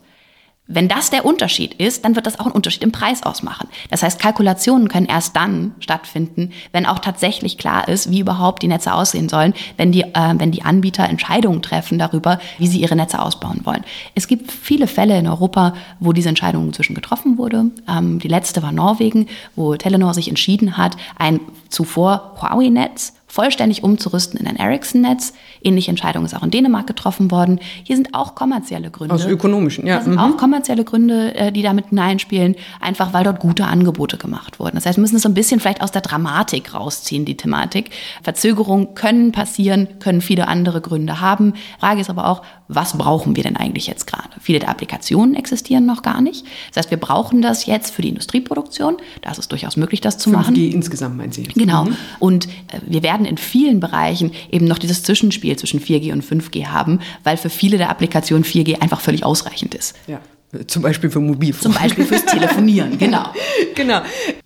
Wenn 0.69 0.89
das 0.89 1.11
der 1.11 1.25
Unterschied 1.25 1.75
ist, 1.75 2.05
dann 2.05 2.17
wird 2.17 2.27
das 2.27 2.41
auch 2.41 2.47
einen 2.47 2.55
Unterschied 2.55 2.83
im 2.83 2.91
Preis 2.91 3.23
ausmachen. 3.23 3.69
Das 3.89 4.03
heißt, 4.03 4.19
Kalkulationen 4.19 4.89
können 4.89 5.07
erst 5.07 5.37
dann 5.37 5.77
stattfinden, 5.79 6.51
wenn 6.73 6.87
auch 6.87 6.99
tatsächlich 6.99 7.57
klar 7.57 7.87
ist, 7.87 8.11
wie 8.11 8.19
überhaupt 8.19 8.63
die 8.63 8.69
Netze 8.69 8.93
aussehen 8.93 9.29
sollen, 9.29 9.55
wenn 9.77 9.93
die, 9.93 10.03
äh, 10.03 10.35
wenn 10.39 10.51
die 10.51 10.65
Anbieter 10.65 11.05
Entscheidungen 11.05 11.63
treffen 11.63 12.01
darüber, 12.01 12.41
wie 12.59 12.67
sie 12.67 12.81
ihre 12.81 12.97
Netze 12.97 13.21
ausbauen 13.23 13.61
wollen. 13.63 13.85
Es 14.17 14.27
gibt 14.27 14.51
viele 14.51 14.89
Fälle 14.89 15.17
in 15.17 15.29
Europa, 15.29 15.75
wo 16.01 16.13
diese 16.13 16.31
Entscheidung 16.31 16.67
inzwischen 16.67 16.95
getroffen 16.97 17.39
wurde. 17.39 17.67
Ähm, 17.89 18.19
die 18.19 18.29
letzte 18.29 18.61
war 18.65 18.73
Norwegen, 18.73 19.29
wo 19.55 19.77
Telenor 19.77 20.15
sich 20.15 20.29
entschieden 20.29 20.77
hat, 20.77 20.97
ein 21.17 21.39
zuvor 21.69 22.35
Huawei-Netz 22.43 23.13
vollständig 23.37 23.85
umzurüsten 23.85 24.41
in 24.41 24.47
ein 24.47 24.57
Ericsson-Netz. 24.57 25.35
Ähnliche 25.63 25.91
Entscheidung 25.91 26.25
ist 26.25 26.35
auch 26.35 26.43
in 26.43 26.51
Dänemark 26.51 26.87
getroffen 26.87 27.31
worden. 27.31 27.61
Hier 27.85 27.97
sind 27.97 28.15
auch 28.15 28.35
kommerzielle 28.35 28.91
Gründe. 28.91 29.15
Aus 29.15 29.27
ökonomischen, 29.27 29.87
ja. 29.87 29.97
Hier 29.97 30.05
sind 30.05 30.15
mhm. 30.15 30.19
auch 30.19 30.37
kommerzielle 30.37 30.85
Gründe, 30.85 31.35
äh, 31.35 31.53
die 31.53 31.63
damit 31.63 31.89
hineinspielen, 31.89 32.57
einfach 32.81 33.13
weil 33.13 33.25
dort 33.25 33.41
gute 33.41 33.65
Angebote 33.65 34.17
gemacht 34.17 34.59
wurden. 34.59 34.75
Das 34.75 34.87
heißt, 34.87 34.99
wir 34.99 35.03
müssen 35.03 35.17
es 35.17 35.23
so 35.23 35.29
ein 35.29 35.35
bisschen 35.35 35.61
vielleicht 35.61 35.83
aus 35.83 35.93
der 35.93 36.03
Dramatik 36.03 36.75
rausziehen, 36.75 37.25
die 37.25 37.37
Thematik. 37.37 37.91
Verzögerungen 38.23 38.95
können 38.95 39.33
passieren, 39.33 39.89
können 40.01 40.21
viele 40.21 40.49
andere 40.49 40.81
Gründe 40.81 41.21
haben. 41.21 41.55
Frage 41.79 42.01
ist 42.01 42.11
aber 42.11 42.29
auch, 42.29 42.43
was 42.69 42.99
brauchen 42.99 43.37
wir 43.37 43.45
denn 43.45 43.57
eigentlich 43.57 43.87
jetzt 43.87 44.07
gerade? 44.07 44.29
Viele 44.41 44.59
der 44.59 44.69
Applikationen 44.69 45.37
existieren 45.37 45.87
noch 45.87 46.03
gar 46.03 46.21
nicht. 46.21 46.45
Das 46.69 46.79
heißt, 46.79 46.91
wir 46.91 46.99
brauchen 46.99 47.41
das 47.41 47.67
jetzt 47.67 47.95
für 47.95 48.03
die 48.03 48.09
Industrieproduktion. 48.09 48.97
Da 49.23 49.31
ist 49.31 49.39
es 49.39 49.49
durchaus 49.49 49.77
möglich, 49.77 50.01
das 50.01 50.19
zu 50.19 50.31
5G 50.31 50.33
machen. 50.33 50.57
insgesamt, 50.57 51.17
meinen 51.17 51.33
Sie? 51.33 51.45
Genau. 51.45 51.85
Mhm. 51.85 51.97
Und 52.19 52.47
äh, 52.47 52.81
wir 52.87 53.03
werden 53.03 53.25
in 53.25 53.39
vielen 53.39 53.79
Bereichen 53.79 54.33
eben 54.51 54.67
noch 54.67 54.79
dieses 54.79 55.03
Zwischenspiel 55.05 55.46
zwischen 55.55 55.81
4G 55.81 56.13
und 56.13 56.25
5G 56.25 56.67
haben, 56.67 57.01
weil 57.25 57.37
für 57.37 57.51
viele 57.51 57.79
der 57.79 57.91
Applikationen 57.91 58.45
4G 58.45 58.81
einfach 58.81 59.01
völlig 59.01 59.25
ausreichend 59.25 59.75
ist. 59.75 59.95
Ja. 60.07 60.21
Zum 60.69 60.83
Beispiel 60.83 61.11
für 61.11 61.21
Mobilfunk. 61.21 61.63
Zum 61.63 61.75
Beispiel 61.75 62.05
fürs 62.05 62.25
Telefonieren, 62.25 62.99
genau. 62.99 63.27
genau. 63.75 64.01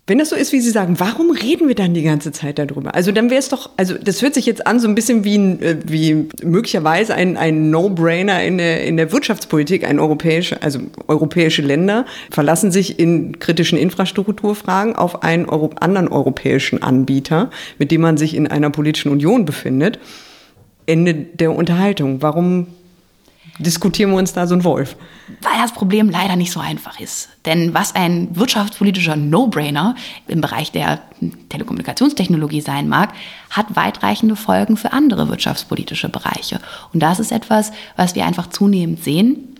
Wenn 0.07 0.17
das 0.17 0.29
so 0.29 0.35
ist, 0.35 0.51
wie 0.51 0.59
Sie 0.59 0.71
sagen, 0.71 0.99
warum 0.99 1.31
reden 1.31 1.67
wir 1.67 1.75
dann 1.75 1.93
die 1.93 2.01
ganze 2.01 2.31
Zeit 2.31 2.57
darüber? 2.57 2.95
Also 2.95 3.11
dann 3.11 3.29
wäre 3.29 3.39
es 3.39 3.49
doch, 3.49 3.69
also 3.77 3.95
das 3.97 4.21
hört 4.21 4.33
sich 4.33 4.47
jetzt 4.47 4.65
an 4.65 4.79
so 4.79 4.87
ein 4.87 4.95
bisschen 4.95 5.23
wie, 5.23 5.35
äh, 5.35 5.77
wie 5.85 6.27
möglicherweise 6.43 7.13
ein, 7.13 7.37
ein 7.37 7.69
No-Brainer 7.69 8.43
in 8.43 8.57
der, 8.57 8.83
in 8.83 8.97
der 8.97 9.11
Wirtschaftspolitik. 9.11 9.87
Ein 9.87 9.99
europäische, 9.99 10.61
also 10.63 10.79
europäische 11.07 11.61
Länder 11.61 12.05
verlassen 12.31 12.71
sich 12.71 12.99
in 12.99 13.37
kritischen 13.37 13.77
Infrastrukturfragen 13.77 14.95
auf 14.95 15.21
einen 15.23 15.45
Euro, 15.45 15.69
anderen 15.79 16.07
europäischen 16.07 16.81
Anbieter, 16.81 17.51
mit 17.77 17.91
dem 17.91 18.01
man 18.01 18.17
sich 18.17 18.35
in 18.35 18.47
einer 18.47 18.71
politischen 18.71 19.11
Union 19.11 19.45
befindet. 19.45 19.99
Ende 20.91 21.13
der 21.13 21.55
Unterhaltung. 21.55 22.21
Warum 22.21 22.67
diskutieren 23.59 24.11
wir 24.11 24.17
uns 24.17 24.33
da 24.33 24.47
so 24.47 24.55
ein 24.55 24.63
Wolf? 24.63 24.95
Weil 25.41 25.61
das 25.61 25.73
Problem 25.73 26.09
leider 26.09 26.35
nicht 26.35 26.51
so 26.51 26.59
einfach 26.59 26.99
ist. 26.99 27.29
Denn 27.45 27.73
was 27.73 27.95
ein 27.95 28.35
wirtschaftspolitischer 28.35 29.15
No-Brainer 29.15 29.95
im 30.27 30.41
Bereich 30.41 30.71
der 30.71 30.99
Telekommunikationstechnologie 31.49 32.61
sein 32.61 32.89
mag, 32.89 33.13
hat 33.49 33.75
weitreichende 33.75 34.35
Folgen 34.35 34.77
für 34.77 34.93
andere 34.93 35.29
wirtschaftspolitische 35.29 36.09
Bereiche. 36.09 36.59
Und 36.93 37.01
das 37.01 37.19
ist 37.19 37.31
etwas, 37.31 37.71
was 37.95 38.15
wir 38.15 38.25
einfach 38.25 38.47
zunehmend 38.47 39.03
sehen. 39.03 39.50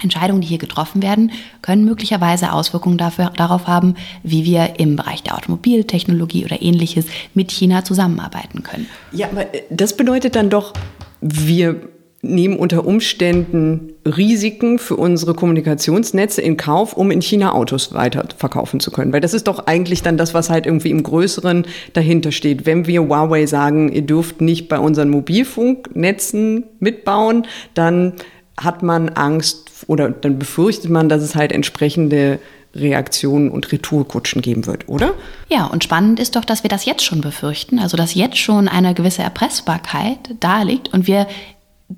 Entscheidungen, 0.00 0.40
die 0.40 0.48
hier 0.48 0.58
getroffen 0.58 1.02
werden, 1.02 1.32
können 1.60 1.84
möglicherweise 1.84 2.52
Auswirkungen 2.52 2.98
dafür, 2.98 3.32
darauf 3.36 3.66
haben, 3.66 3.94
wie 4.22 4.44
wir 4.44 4.78
im 4.78 4.96
Bereich 4.96 5.22
der 5.22 5.36
Automobiltechnologie 5.36 6.44
oder 6.44 6.62
ähnliches 6.62 7.06
mit 7.34 7.50
China 7.50 7.84
zusammenarbeiten 7.84 8.62
können. 8.62 8.86
Ja, 9.12 9.28
aber 9.30 9.46
das 9.70 9.96
bedeutet 9.96 10.34
dann 10.34 10.50
doch, 10.50 10.72
wir 11.20 11.88
nehmen 12.24 12.56
unter 12.56 12.86
Umständen 12.86 13.94
Risiken 14.06 14.78
für 14.78 14.94
unsere 14.94 15.34
Kommunikationsnetze 15.34 16.40
in 16.40 16.56
Kauf, 16.56 16.92
um 16.92 17.10
in 17.10 17.20
China 17.20 17.52
Autos 17.52 17.92
weiter 17.94 18.24
verkaufen 18.36 18.78
zu 18.78 18.92
können. 18.92 19.12
Weil 19.12 19.20
das 19.20 19.34
ist 19.34 19.48
doch 19.48 19.66
eigentlich 19.66 20.02
dann 20.02 20.16
das, 20.16 20.32
was 20.32 20.48
halt 20.48 20.66
irgendwie 20.66 20.90
im 20.90 21.02
Größeren 21.02 21.66
dahinter 21.94 22.30
steht. 22.30 22.64
Wenn 22.64 22.86
wir 22.86 23.02
Huawei 23.02 23.46
sagen, 23.46 23.90
ihr 23.92 24.02
dürft 24.02 24.40
nicht 24.40 24.68
bei 24.68 24.78
unseren 24.78 25.10
Mobilfunknetzen 25.10 26.64
mitbauen, 26.78 27.46
dann 27.74 28.14
hat 28.60 28.82
man 28.82 29.10
Angst 29.10 29.70
oder 29.86 30.10
dann 30.10 30.38
befürchtet 30.38 30.90
man, 30.90 31.08
dass 31.08 31.22
es 31.22 31.34
halt 31.34 31.52
entsprechende 31.52 32.38
Reaktionen 32.74 33.50
und 33.50 33.70
Retourkutschen 33.70 34.40
geben 34.40 34.66
wird, 34.66 34.88
oder? 34.88 35.12
Ja, 35.48 35.66
und 35.66 35.84
spannend 35.84 36.18
ist 36.18 36.36
doch, 36.36 36.44
dass 36.44 36.62
wir 36.62 36.70
das 36.70 36.86
jetzt 36.86 37.04
schon 37.04 37.20
befürchten, 37.20 37.78
also 37.78 37.96
dass 37.96 38.14
jetzt 38.14 38.38
schon 38.38 38.66
eine 38.68 38.94
gewisse 38.94 39.22
Erpressbarkeit 39.22 40.18
da 40.40 40.62
liegt 40.62 40.92
und 40.94 41.06
wir 41.06 41.26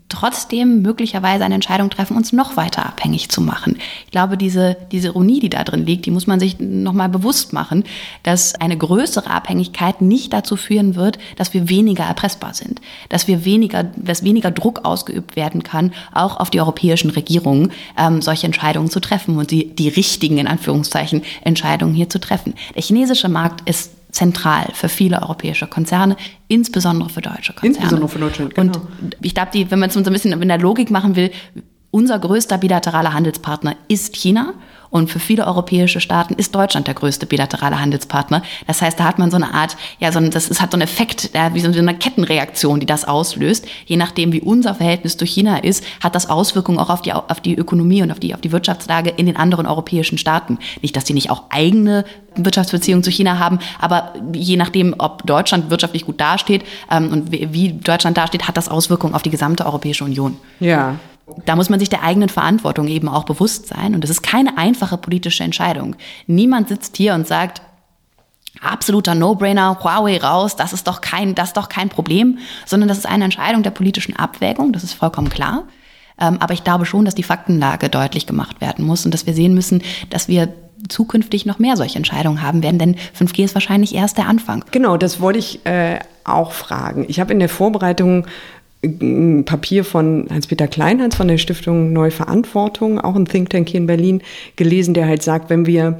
trotzdem 0.08 0.82
möglicherweise 0.82 1.44
eine 1.44 1.54
Entscheidung 1.54 1.90
treffen, 1.90 2.16
uns 2.16 2.32
noch 2.32 2.56
weiter 2.56 2.86
abhängig 2.86 3.28
zu 3.28 3.40
machen. 3.40 3.78
Ich 4.04 4.10
glaube, 4.10 4.36
diese, 4.36 4.76
diese 4.92 5.08
Ironie, 5.08 5.40
die 5.40 5.50
da 5.50 5.64
drin 5.64 5.86
liegt, 5.86 6.06
die 6.06 6.10
muss 6.10 6.26
man 6.26 6.40
sich 6.40 6.58
nochmal 6.60 7.08
bewusst 7.08 7.52
machen, 7.52 7.84
dass 8.22 8.54
eine 8.54 8.76
größere 8.76 9.30
Abhängigkeit 9.30 10.00
nicht 10.00 10.32
dazu 10.32 10.56
führen 10.56 10.94
wird, 10.94 11.18
dass 11.36 11.54
wir 11.54 11.68
weniger 11.68 12.04
erpressbar 12.04 12.54
sind, 12.54 12.80
dass 13.08 13.28
wir 13.28 13.44
weniger, 13.44 13.84
dass 13.84 14.24
weniger 14.24 14.50
Druck 14.50 14.84
ausgeübt 14.84 15.36
werden 15.36 15.62
kann, 15.62 15.92
auch 16.12 16.38
auf 16.38 16.50
die 16.50 16.60
europäischen 16.60 17.10
Regierungen, 17.10 17.72
ähm, 17.98 18.22
solche 18.22 18.46
Entscheidungen 18.46 18.90
zu 18.90 19.00
treffen 19.00 19.36
und 19.36 19.50
die, 19.50 19.74
die 19.74 19.88
richtigen, 19.88 20.38
in 20.38 20.46
Anführungszeichen, 20.46 21.22
Entscheidungen 21.42 21.94
hier 21.94 22.08
zu 22.08 22.20
treffen. 22.20 22.54
Der 22.74 22.82
chinesische 22.82 23.28
Markt 23.28 23.68
ist 23.68 23.90
zentral 24.14 24.66
für 24.74 24.88
viele 24.88 25.20
europäische 25.22 25.66
Konzerne, 25.66 26.16
insbesondere 26.48 27.10
für 27.10 27.20
deutsche 27.20 27.52
Konzerne. 27.52 27.74
Insbesondere 27.74 28.08
für 28.08 28.18
Deutschland, 28.18 28.54
genau. 28.54 28.72
Und 29.02 29.16
ich 29.20 29.34
glaube, 29.34 29.50
wenn 29.70 29.78
man 29.78 29.88
es 29.88 29.94
so 29.94 30.00
ein 30.00 30.12
bisschen 30.12 30.40
in 30.40 30.48
der 30.48 30.58
Logik 30.58 30.90
machen 30.90 31.16
will, 31.16 31.30
unser 31.90 32.18
größter 32.18 32.58
bilateraler 32.58 33.12
Handelspartner 33.12 33.76
ist 33.88 34.14
China. 34.14 34.54
Und 34.94 35.10
für 35.10 35.18
viele 35.18 35.44
europäische 35.44 36.00
Staaten 36.00 36.34
ist 36.34 36.54
Deutschland 36.54 36.86
der 36.86 36.94
größte 36.94 37.26
bilaterale 37.26 37.80
Handelspartner. 37.80 38.44
Das 38.68 38.80
heißt, 38.80 39.00
da 39.00 39.02
hat 39.02 39.18
man 39.18 39.28
so 39.28 39.36
eine 39.36 39.52
Art, 39.52 39.76
ja, 39.98 40.12
so 40.12 40.20
ein, 40.20 40.30
das 40.30 40.46
ist, 40.46 40.62
hat 40.62 40.70
so 40.70 40.76
einen 40.76 40.82
Effekt, 40.82 41.30
ja, 41.34 41.52
wie 41.52 41.58
so 41.58 41.66
eine 41.66 41.98
Kettenreaktion, 41.98 42.78
die 42.78 42.86
das 42.86 43.04
auslöst. 43.04 43.66
Je 43.86 43.96
nachdem, 43.96 44.32
wie 44.32 44.40
unser 44.40 44.76
Verhältnis 44.76 45.16
zu 45.16 45.26
China 45.26 45.56
ist, 45.56 45.82
hat 46.00 46.14
das 46.14 46.30
Auswirkungen 46.30 46.78
auch 46.78 46.90
auf 46.90 47.02
die, 47.02 47.12
auf 47.12 47.40
die 47.40 47.56
Ökonomie 47.56 48.02
und 48.02 48.12
auf 48.12 48.20
die, 48.20 48.34
auf 48.34 48.40
die 48.40 48.52
Wirtschaftslage 48.52 49.10
in 49.10 49.26
den 49.26 49.36
anderen 49.36 49.66
europäischen 49.66 50.16
Staaten. 50.16 50.60
Nicht, 50.80 50.94
dass 50.94 51.02
die 51.02 51.12
nicht 51.12 51.28
auch 51.28 51.50
eigene 51.50 52.04
Wirtschaftsbeziehungen 52.36 53.02
zu 53.02 53.10
China 53.10 53.40
haben, 53.40 53.58
aber 53.80 54.12
je 54.32 54.56
nachdem, 54.56 54.94
ob 54.98 55.26
Deutschland 55.26 55.70
wirtschaftlich 55.70 56.06
gut 56.06 56.20
dasteht 56.20 56.62
ähm, 56.88 57.10
und 57.12 57.32
wie, 57.32 57.72
Deutschland 57.72 58.16
dasteht, 58.16 58.46
hat 58.46 58.56
das 58.56 58.68
Auswirkungen 58.68 59.16
auf 59.16 59.22
die 59.22 59.30
gesamte 59.30 59.66
Europäische 59.66 60.04
Union. 60.04 60.36
Ja, 60.60 61.00
da 61.46 61.56
muss 61.56 61.70
man 61.70 61.80
sich 61.80 61.88
der 61.88 62.02
eigenen 62.02 62.28
Verantwortung 62.28 62.86
eben 62.88 63.08
auch 63.08 63.24
bewusst 63.24 63.66
sein. 63.68 63.94
Und 63.94 64.02
das 64.02 64.10
ist 64.10 64.22
keine 64.22 64.58
einfache 64.58 64.98
politische 64.98 65.44
Entscheidung. 65.44 65.96
Niemand 66.26 66.68
sitzt 66.68 66.96
hier 66.96 67.14
und 67.14 67.26
sagt, 67.26 67.62
absoluter 68.60 69.14
No-Brainer, 69.14 69.78
Huawei 69.82 70.18
raus, 70.18 70.56
das 70.56 70.72
ist 70.72 70.86
doch 70.86 71.00
kein, 71.00 71.34
das 71.34 71.48
ist 71.48 71.56
doch 71.56 71.68
kein 71.68 71.88
Problem, 71.88 72.38
sondern 72.66 72.88
das 72.88 72.98
ist 72.98 73.06
eine 73.06 73.24
Entscheidung 73.24 73.62
der 73.62 73.70
politischen 73.70 74.16
Abwägung, 74.16 74.72
das 74.72 74.84
ist 74.84 74.92
vollkommen 74.92 75.28
klar. 75.28 75.64
Ähm, 76.20 76.36
aber 76.40 76.54
ich 76.54 76.62
glaube 76.62 76.86
schon, 76.86 77.04
dass 77.04 77.14
die 77.14 77.24
Faktenlage 77.24 77.88
deutlich 77.88 78.26
gemacht 78.26 78.60
werden 78.60 78.84
muss 78.84 79.04
und 79.04 79.12
dass 79.12 79.26
wir 79.26 79.34
sehen 79.34 79.54
müssen, 79.54 79.82
dass 80.10 80.28
wir 80.28 80.54
zukünftig 80.88 81.46
noch 81.46 81.58
mehr 81.58 81.76
solche 81.76 81.96
Entscheidungen 81.96 82.42
haben 82.42 82.62
werden, 82.62 82.78
denn 82.78 82.96
5G 83.18 83.44
ist 83.44 83.54
wahrscheinlich 83.54 83.94
erst 83.94 84.18
der 84.18 84.28
Anfang. 84.28 84.64
Genau, 84.70 84.96
das 84.96 85.20
wollte 85.20 85.38
ich 85.38 85.64
äh, 85.66 85.98
auch 86.24 86.52
fragen. 86.52 87.06
Ich 87.08 87.20
habe 87.20 87.32
in 87.32 87.38
der 87.38 87.48
Vorbereitung 87.48 88.26
ein 88.84 89.44
Papier 89.44 89.84
von 89.84 90.26
Hans-Peter 90.30 90.68
Kleinhans 90.68 91.16
von 91.16 91.28
der 91.28 91.38
Stiftung 91.38 91.92
Neue 91.92 92.10
Verantwortung, 92.10 93.00
auch 93.00 93.16
ein 93.16 93.26
Think 93.26 93.50
Tank 93.50 93.68
hier 93.68 93.80
in 93.80 93.86
Berlin, 93.86 94.22
gelesen, 94.56 94.94
der 94.94 95.06
halt 95.06 95.22
sagt, 95.22 95.50
wenn 95.50 95.66
wir 95.66 95.98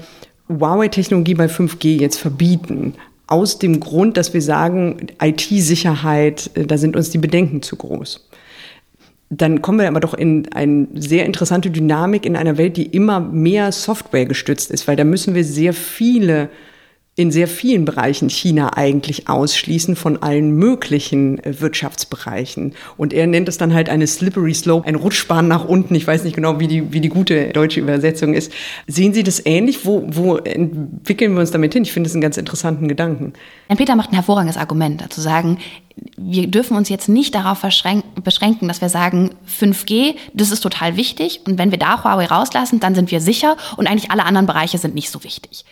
Huawei-Technologie 0.49 1.35
bei 1.35 1.47
5G 1.47 1.99
jetzt 1.99 2.19
verbieten, 2.19 2.95
aus 3.27 3.59
dem 3.59 3.81
Grund, 3.81 4.17
dass 4.17 4.35
wir 4.35 4.43
sagen, 4.43 5.09
IT-Sicherheit, 5.21 6.51
äh, 6.55 6.67
da 6.67 6.79
sind 6.79 6.97
uns 6.97 7.11
die 7.11 7.19
Bedenken 7.19 7.63
zu 7.63 7.77
groß. 7.77 8.29
Dann 9.31 9.63
kommen 9.63 9.79
wir 9.79 9.89
aber 9.89 10.01
doch 10.01 10.15
in 10.15 10.53
eine 10.53 10.87
sehr 10.95 11.25
interessante 11.25 11.71
Dynamik 11.71 12.27
in 12.27 12.37
einer 12.37 12.59
Welt, 12.59 12.77
die 12.77 12.87
immer 12.87 13.21
mehr 13.21 13.73
Software 13.73 14.27
gestützt 14.27 14.71
ist, 14.71 14.87
weil 14.87 14.97
da 14.97 15.05
müssen 15.05 15.35
wir 15.35 15.45
sehr 15.45 15.73
viele 15.73 16.51
in 17.17 17.31
sehr 17.31 17.47
vielen 17.47 17.85
Bereichen 17.85 18.29
China 18.29 18.77
eigentlich 18.77 19.29
ausschließen 19.29 19.95
von 19.95 20.21
allen 20.23 20.51
möglichen 20.51 21.39
äh, 21.45 21.61
Wirtschaftsbereichen. 21.61 22.75
Und 22.97 23.13
er 23.13 23.29
nennt 23.29 23.49
es 23.49 23.57
dann 23.57 23.73
halt 23.73 23.89
eine 23.89 24.07
slippery 24.07 24.53
slope, 24.53 24.89
ein 24.89 24.97
Rutschbahn 24.97 25.47
nach 25.47 25.65
unten. 25.65 25.95
Ich 25.95 26.07
weiß 26.07 26.25
nicht 26.25 26.35
genau, 26.35 26.59
wie 26.59 26.67
die, 26.67 26.93
wie 26.93 27.01
die 27.01 27.09
gute 27.09 27.51
deutsche 27.51 27.81
Übersetzung 27.81 28.35
ist. 28.35 28.53
Sehen 28.89 29.15
Sie 29.15 29.23
das 29.23 29.47
ähnlich? 29.47 29.87
Wo, 29.87 30.03
wo 30.09 30.37
entwickeln 30.39 31.35
wir 31.35 31.41
uns 31.41 31.53
damit 31.53 31.73
hin? 31.73 31.85
Ich 31.85 31.93
finde 31.93 32.09
es 32.09 32.15
einen 32.15 32.23
ganz 32.23 32.37
interessanten 32.37 32.89
Gedanken. 32.89 33.35
Herr 33.69 33.77
Peter 33.77 33.95
macht 33.95 34.11
ein 34.11 34.17
hervorragendes 34.17 34.57
Argument, 34.57 35.01
dazu 35.01 35.21
sagen, 35.21 35.59
wir 36.17 36.49
dürfen 36.49 36.77
uns 36.77 36.89
jetzt 36.89 37.09
nicht 37.09 37.37
darauf 37.37 37.61
beschränken, 37.61 38.67
dass 38.67 38.81
wir 38.81 38.89
sagen, 38.89 39.31
5G, 39.49 40.17
das 40.35 40.51
ist 40.51 40.61
total 40.61 40.97
wichtig. 40.97 41.43
Und 41.47 41.59
wenn 41.59 41.71
wir 41.71 41.79
da 41.79 42.03
Huawei 42.03 42.27
rauslassen, 42.27 42.81
dann 42.81 42.97
sind 42.97 43.13
wir 43.13 43.21
sicher 43.21 43.57
und 43.77 43.87
eigentlich 43.87 44.11
alle 44.11 44.25
anderen 44.25 44.47
Bereiche 44.47 44.79
sind 44.79 44.97
nicht 44.97 45.11
so 45.11 45.23
wichtig 45.23 45.65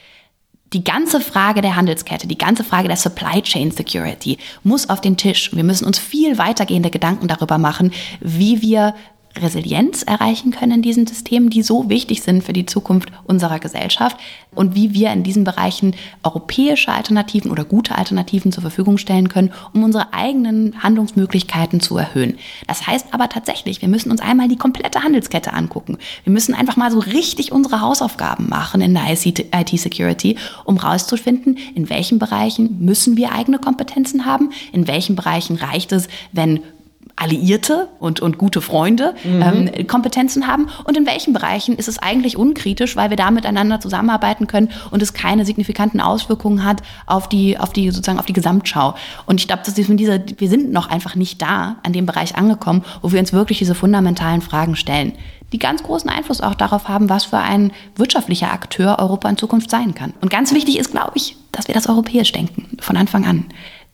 die 0.72 0.84
ganze 0.84 1.20
Frage 1.20 1.60
der 1.60 1.76
Handelskette, 1.76 2.26
die 2.26 2.38
ganze 2.38 2.64
Frage 2.64 2.88
der 2.88 2.96
Supply 2.96 3.42
Chain 3.42 3.70
Security 3.70 4.38
muss 4.62 4.88
auf 4.88 5.00
den 5.00 5.16
Tisch. 5.16 5.54
Wir 5.54 5.64
müssen 5.64 5.84
uns 5.84 5.98
viel 5.98 6.38
weitergehende 6.38 6.90
Gedanken 6.90 7.28
darüber 7.28 7.58
machen, 7.58 7.92
wie 8.20 8.62
wir 8.62 8.94
Resilienz 9.40 10.02
erreichen 10.02 10.50
können 10.50 10.72
in 10.72 10.82
diesen 10.82 11.06
Systemen, 11.06 11.50
die 11.50 11.62
so 11.62 11.88
wichtig 11.88 12.22
sind 12.22 12.44
für 12.44 12.52
die 12.52 12.66
Zukunft 12.66 13.10
unserer 13.24 13.58
Gesellschaft 13.58 14.16
und 14.54 14.74
wie 14.74 14.92
wir 14.92 15.10
in 15.12 15.22
diesen 15.22 15.44
Bereichen 15.44 15.94
europäische 16.22 16.92
Alternativen 16.92 17.50
oder 17.50 17.64
gute 17.64 17.96
Alternativen 17.96 18.52
zur 18.52 18.62
Verfügung 18.62 18.98
stellen 18.98 19.28
können, 19.28 19.52
um 19.72 19.82
unsere 19.84 20.12
eigenen 20.12 20.82
Handlungsmöglichkeiten 20.82 21.80
zu 21.80 21.96
erhöhen. 21.96 22.38
Das 22.66 22.86
heißt 22.86 23.08
aber 23.12 23.28
tatsächlich, 23.28 23.80
wir 23.80 23.88
müssen 23.88 24.10
uns 24.10 24.20
einmal 24.20 24.48
die 24.48 24.56
komplette 24.56 25.02
Handelskette 25.02 25.52
angucken. 25.52 25.98
Wir 26.24 26.32
müssen 26.32 26.54
einfach 26.54 26.76
mal 26.76 26.90
so 26.90 26.98
richtig 26.98 27.52
unsere 27.52 27.80
Hausaufgaben 27.80 28.48
machen 28.48 28.80
in 28.80 28.94
der 28.94 29.10
IT-Security, 29.10 30.36
um 30.64 30.76
rauszufinden, 30.76 31.58
in 31.74 31.88
welchen 31.88 32.18
Bereichen 32.18 32.84
müssen 32.84 33.16
wir 33.16 33.32
eigene 33.32 33.58
Kompetenzen 33.58 34.26
haben, 34.26 34.50
in 34.72 34.86
welchen 34.86 35.16
Bereichen 35.16 35.56
reicht 35.56 35.92
es, 35.92 36.08
wenn 36.32 36.60
Alliierte 37.16 37.88
und, 37.98 38.20
und 38.20 38.38
gute 38.38 38.60
Freunde 38.60 39.14
mhm. 39.24 39.42
ähm, 39.42 39.86
Kompetenzen 39.86 40.46
haben 40.46 40.68
und 40.84 40.96
in 40.96 41.06
welchen 41.06 41.32
Bereichen 41.32 41.76
ist 41.76 41.88
es 41.88 41.98
eigentlich 41.98 42.36
unkritisch, 42.36 42.96
weil 42.96 43.10
wir 43.10 43.16
da 43.16 43.30
miteinander 43.30 43.80
zusammenarbeiten 43.80 44.46
können 44.46 44.70
und 44.90 45.02
es 45.02 45.12
keine 45.12 45.44
signifikanten 45.44 46.00
Auswirkungen 46.00 46.64
hat 46.64 46.82
auf 47.06 47.28
die, 47.28 47.58
auf 47.58 47.72
die, 47.72 47.90
sozusagen 47.90 48.18
auf 48.18 48.26
die 48.26 48.32
Gesamtschau. 48.32 48.94
Und 49.26 49.40
ich 49.40 49.46
glaube, 49.46 49.62
dass 49.64 49.76
wir, 49.76 49.84
dieser, 49.96 50.20
wir 50.38 50.48
sind 50.48 50.72
noch 50.72 50.88
einfach 50.88 51.14
nicht 51.14 51.40
da 51.40 51.76
an 51.82 51.92
dem 51.92 52.06
Bereich 52.06 52.36
angekommen, 52.36 52.84
wo 53.02 53.12
wir 53.12 53.20
uns 53.20 53.32
wirklich 53.32 53.58
diese 53.58 53.74
fundamentalen 53.74 54.40
Fragen 54.40 54.76
stellen, 54.76 55.12
die 55.52 55.58
ganz 55.58 55.82
großen 55.82 56.08
Einfluss 56.08 56.40
auch 56.40 56.54
darauf 56.54 56.88
haben, 56.88 57.08
was 57.08 57.26
für 57.26 57.38
ein 57.38 57.72
wirtschaftlicher 57.96 58.52
Akteur 58.52 58.98
Europa 58.98 59.28
in 59.28 59.36
Zukunft 59.36 59.70
sein 59.70 59.94
kann. 59.94 60.14
Und 60.20 60.30
ganz 60.30 60.52
wichtig 60.54 60.78
ist, 60.78 60.92
glaube 60.92 61.12
ich, 61.14 61.36
dass 61.52 61.68
wir 61.68 61.74
das 61.74 61.88
europäisch 61.88 62.32
denken, 62.32 62.78
von 62.80 62.96
Anfang 62.96 63.26
an. 63.26 63.44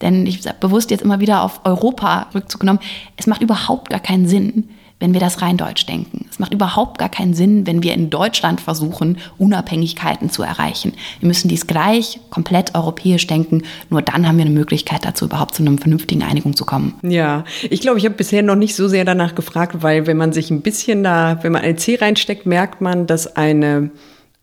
Denn 0.00 0.26
ich 0.26 0.46
habe 0.46 0.58
bewusst 0.60 0.90
jetzt 0.90 1.02
immer 1.02 1.20
wieder 1.20 1.42
auf 1.42 1.60
Europa 1.64 2.28
Rückzug 2.34 2.60
genommen. 2.60 2.80
Es 3.16 3.26
macht 3.26 3.42
überhaupt 3.42 3.90
gar 3.90 4.00
keinen 4.00 4.28
Sinn, 4.28 4.68
wenn 5.00 5.12
wir 5.12 5.20
das 5.20 5.42
rein 5.42 5.56
deutsch 5.56 5.86
denken. 5.86 6.26
Es 6.30 6.38
macht 6.38 6.52
überhaupt 6.52 6.98
gar 6.98 7.08
keinen 7.08 7.34
Sinn, 7.34 7.66
wenn 7.66 7.82
wir 7.82 7.94
in 7.94 8.10
Deutschland 8.10 8.60
versuchen, 8.60 9.18
Unabhängigkeiten 9.38 10.30
zu 10.30 10.42
erreichen. 10.42 10.92
Wir 11.20 11.28
müssen 11.28 11.48
dies 11.48 11.66
gleich 11.66 12.20
komplett 12.30 12.74
europäisch 12.74 13.26
denken. 13.26 13.62
Nur 13.90 14.02
dann 14.02 14.26
haben 14.26 14.38
wir 14.38 14.44
eine 14.44 14.54
Möglichkeit 14.54 15.04
dazu, 15.04 15.26
überhaupt 15.26 15.54
zu 15.54 15.62
einer 15.62 15.78
vernünftigen 15.78 16.22
Einigung 16.22 16.56
zu 16.56 16.64
kommen. 16.64 16.94
Ja, 17.02 17.44
ich 17.70 17.80
glaube, 17.80 17.98
ich 17.98 18.04
habe 18.04 18.16
bisher 18.16 18.42
noch 18.42 18.56
nicht 18.56 18.74
so 18.74 18.88
sehr 18.88 19.04
danach 19.04 19.34
gefragt, 19.34 19.82
weil 19.82 20.06
wenn 20.06 20.16
man 20.16 20.32
sich 20.32 20.50
ein 20.50 20.62
bisschen 20.62 21.04
da, 21.04 21.38
wenn 21.42 21.52
man 21.52 21.62
ein 21.62 21.78
C 21.78 21.96
reinsteckt, 21.96 22.46
merkt 22.46 22.80
man, 22.80 23.06
dass 23.06 23.36
eine 23.36 23.90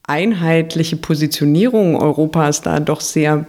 einheitliche 0.07 0.95
Positionierung 0.95 1.99
Europas 1.99 2.61
da 2.61 2.79
doch 2.79 3.01
sehr 3.01 3.45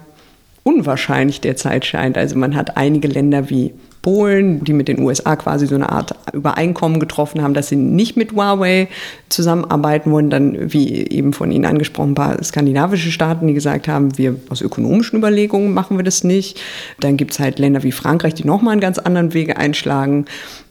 unwahrscheinlich 0.66 1.40
derzeit 1.40 1.86
scheint. 1.86 2.18
Also 2.18 2.36
man 2.36 2.56
hat 2.56 2.76
einige 2.76 3.06
Länder 3.06 3.50
wie 3.50 3.72
Polen, 4.06 4.62
die 4.62 4.72
mit 4.72 4.86
den 4.86 5.00
USA 5.00 5.34
quasi 5.34 5.66
so 5.66 5.74
eine 5.74 5.90
Art 5.90 6.14
Übereinkommen 6.32 7.00
getroffen 7.00 7.42
haben, 7.42 7.54
dass 7.54 7.66
sie 7.66 7.74
nicht 7.74 8.16
mit 8.16 8.34
Huawei 8.34 8.86
zusammenarbeiten 9.30 10.12
wollen. 10.12 10.30
Dann, 10.30 10.72
wie 10.72 11.08
eben 11.08 11.32
von 11.32 11.50
Ihnen 11.50 11.64
angesprochen, 11.64 12.12
ein 12.12 12.14
paar 12.14 12.44
skandinavische 12.44 13.10
Staaten, 13.10 13.48
die 13.48 13.54
gesagt 13.54 13.88
haben, 13.88 14.16
wir 14.16 14.36
aus 14.48 14.60
ökonomischen 14.60 15.18
Überlegungen 15.18 15.74
machen 15.74 15.96
wir 15.96 16.04
das 16.04 16.22
nicht. 16.22 16.60
Dann 17.00 17.16
gibt 17.16 17.32
es 17.32 17.40
halt 17.40 17.58
Länder 17.58 17.82
wie 17.82 17.90
Frankreich, 17.90 18.34
die 18.34 18.44
nochmal 18.44 18.72
einen 18.72 18.80
ganz 18.80 18.98
anderen 18.98 19.34
Wege 19.34 19.56
einschlagen. 19.56 20.26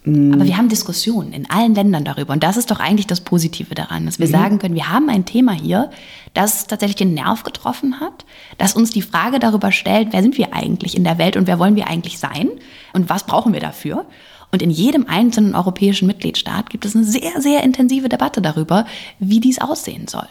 Aber 0.07 0.45
wir 0.45 0.55
haben 0.55 0.69
Diskussionen 0.69 1.33
in 1.33 1.49
allen 1.49 1.73
Ländern 1.73 2.05
darüber. 2.05 2.33
Und 2.33 2.43
das 2.43 2.57
ist 2.57 2.69
doch 2.69 2.79
eigentlich 2.79 3.07
das 3.07 3.21
Positive 3.21 3.73
daran, 3.73 4.05
dass 4.05 4.19
wir 4.19 4.27
mhm. 4.27 4.31
sagen 4.31 4.59
können, 4.59 4.75
wir 4.75 4.91
haben 4.91 5.09
ein 5.09 5.25
Thema 5.25 5.51
hier, 5.51 5.89
das 6.35 6.67
tatsächlich 6.67 6.97
den 6.97 7.15
Nerv 7.15 7.43
getroffen 7.43 7.99
hat, 7.99 8.23
das 8.59 8.75
uns 8.75 8.91
die 8.91 9.01
Frage 9.01 9.39
darüber 9.39 9.71
stellt, 9.71 10.09
wer 10.11 10.21
sind 10.21 10.37
wir 10.37 10.53
eigentlich 10.53 10.95
in 10.95 11.03
der 11.03 11.17
Welt 11.17 11.37
und 11.37 11.47
wer 11.47 11.57
wollen 11.57 11.75
wir 11.75 11.87
eigentlich 11.87 12.19
sein 12.19 12.49
und 12.93 13.09
was 13.09 13.24
brauchen 13.25 13.53
wir 13.53 13.59
dafür. 13.59 14.05
Und 14.51 14.61
in 14.61 14.69
jedem 14.69 15.07
einzelnen 15.07 15.55
europäischen 15.55 16.07
Mitgliedstaat 16.07 16.69
gibt 16.69 16.85
es 16.85 16.95
eine 16.95 17.03
sehr, 17.03 17.41
sehr 17.41 17.63
intensive 17.63 18.09
Debatte 18.09 18.41
darüber, 18.41 18.85
wie 19.19 19.39
dies 19.39 19.59
aussehen 19.59 20.07
soll. 20.07 20.27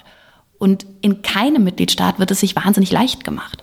Und 0.58 0.86
in 1.02 1.22
keinem 1.22 1.64
Mitgliedstaat 1.64 2.18
wird 2.18 2.30
es 2.30 2.40
sich 2.40 2.56
wahnsinnig 2.56 2.90
leicht 2.90 3.24
gemacht. 3.24 3.62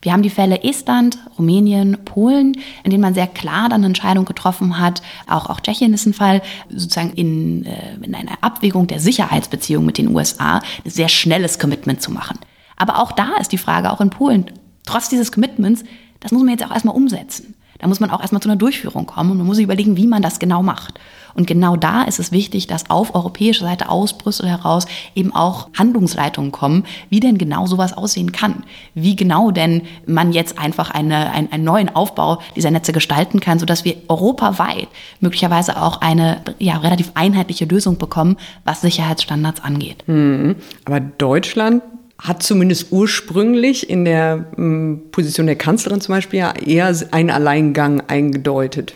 Wir 0.00 0.12
haben 0.12 0.22
die 0.22 0.30
Fälle 0.30 0.62
Estland, 0.62 1.18
Rumänien, 1.36 1.98
Polen, 2.04 2.54
in 2.84 2.90
denen 2.90 3.00
man 3.00 3.14
sehr 3.14 3.26
klar 3.26 3.64
dann 3.68 3.80
eine 3.80 3.86
Entscheidung 3.86 4.24
getroffen 4.24 4.78
hat. 4.78 5.02
Auch, 5.26 5.50
auch 5.50 5.60
Tschechien 5.60 5.92
ist 5.92 6.06
ein 6.06 6.14
Fall, 6.14 6.42
sozusagen 6.68 7.10
in, 7.14 7.66
äh, 7.66 7.96
in 8.00 8.14
einer 8.14 8.38
Abwägung 8.40 8.86
der 8.86 9.00
Sicherheitsbeziehung 9.00 9.84
mit 9.84 9.98
den 9.98 10.14
USA 10.14 10.58
ein 10.84 10.90
sehr 10.90 11.08
schnelles 11.08 11.58
Commitment 11.58 12.00
zu 12.00 12.12
machen. 12.12 12.38
Aber 12.76 13.02
auch 13.02 13.10
da 13.10 13.36
ist 13.40 13.50
die 13.50 13.58
Frage, 13.58 13.90
auch 13.90 14.00
in 14.00 14.10
Polen, 14.10 14.52
trotz 14.86 15.08
dieses 15.08 15.32
Commitments, 15.32 15.82
das 16.20 16.30
muss 16.30 16.42
man 16.42 16.50
jetzt 16.50 16.64
auch 16.64 16.72
erstmal 16.72 16.94
umsetzen. 16.94 17.54
Da 17.78 17.86
muss 17.86 18.00
man 18.00 18.10
auch 18.10 18.20
erstmal 18.20 18.42
zu 18.42 18.48
einer 18.48 18.56
Durchführung 18.56 19.06
kommen 19.06 19.30
und 19.30 19.38
man 19.38 19.46
muss 19.46 19.56
sich 19.56 19.64
überlegen, 19.64 19.96
wie 19.96 20.06
man 20.06 20.22
das 20.22 20.38
genau 20.38 20.62
macht. 20.62 20.98
Und 21.34 21.46
genau 21.46 21.76
da 21.76 22.02
ist 22.02 22.18
es 22.18 22.32
wichtig, 22.32 22.66
dass 22.66 22.90
auf 22.90 23.14
europäischer 23.14 23.64
Seite 23.64 23.88
aus 23.88 24.18
Brüssel 24.18 24.48
heraus 24.48 24.86
eben 25.14 25.32
auch 25.32 25.68
Handlungsleitungen 25.78 26.50
kommen, 26.50 26.84
wie 27.10 27.20
denn 27.20 27.38
genau 27.38 27.66
sowas 27.66 27.92
aussehen 27.92 28.32
kann. 28.32 28.64
Wie 28.94 29.14
genau 29.14 29.52
denn 29.52 29.82
man 30.06 30.32
jetzt 30.32 30.58
einfach 30.58 30.90
eine, 30.90 31.30
ein, 31.30 31.52
einen 31.52 31.64
neuen 31.64 31.94
Aufbau 31.94 32.40
dieser 32.56 32.72
Netze 32.72 32.92
gestalten 32.92 33.38
kann, 33.38 33.60
sodass 33.60 33.84
wir 33.84 33.96
europaweit 34.08 34.88
möglicherweise 35.20 35.80
auch 35.80 36.00
eine 36.00 36.40
ja, 36.58 36.78
relativ 36.78 37.12
einheitliche 37.14 37.66
Lösung 37.66 37.98
bekommen, 37.98 38.36
was 38.64 38.80
Sicherheitsstandards 38.80 39.62
angeht. 39.62 40.02
Mhm. 40.08 40.56
Aber 40.84 40.98
Deutschland 40.98 41.82
hat 42.20 42.42
zumindest 42.42 42.90
ursprünglich 42.90 43.88
in 43.88 44.04
der 44.04 44.46
ähm, 44.56 45.02
Position 45.12 45.46
der 45.46 45.56
Kanzlerin 45.56 46.00
zum 46.00 46.14
Beispiel 46.14 46.40
ja 46.40 46.52
eher 46.52 46.92
einen 47.12 47.30
Alleingang 47.30 48.02
eingedeutet, 48.08 48.94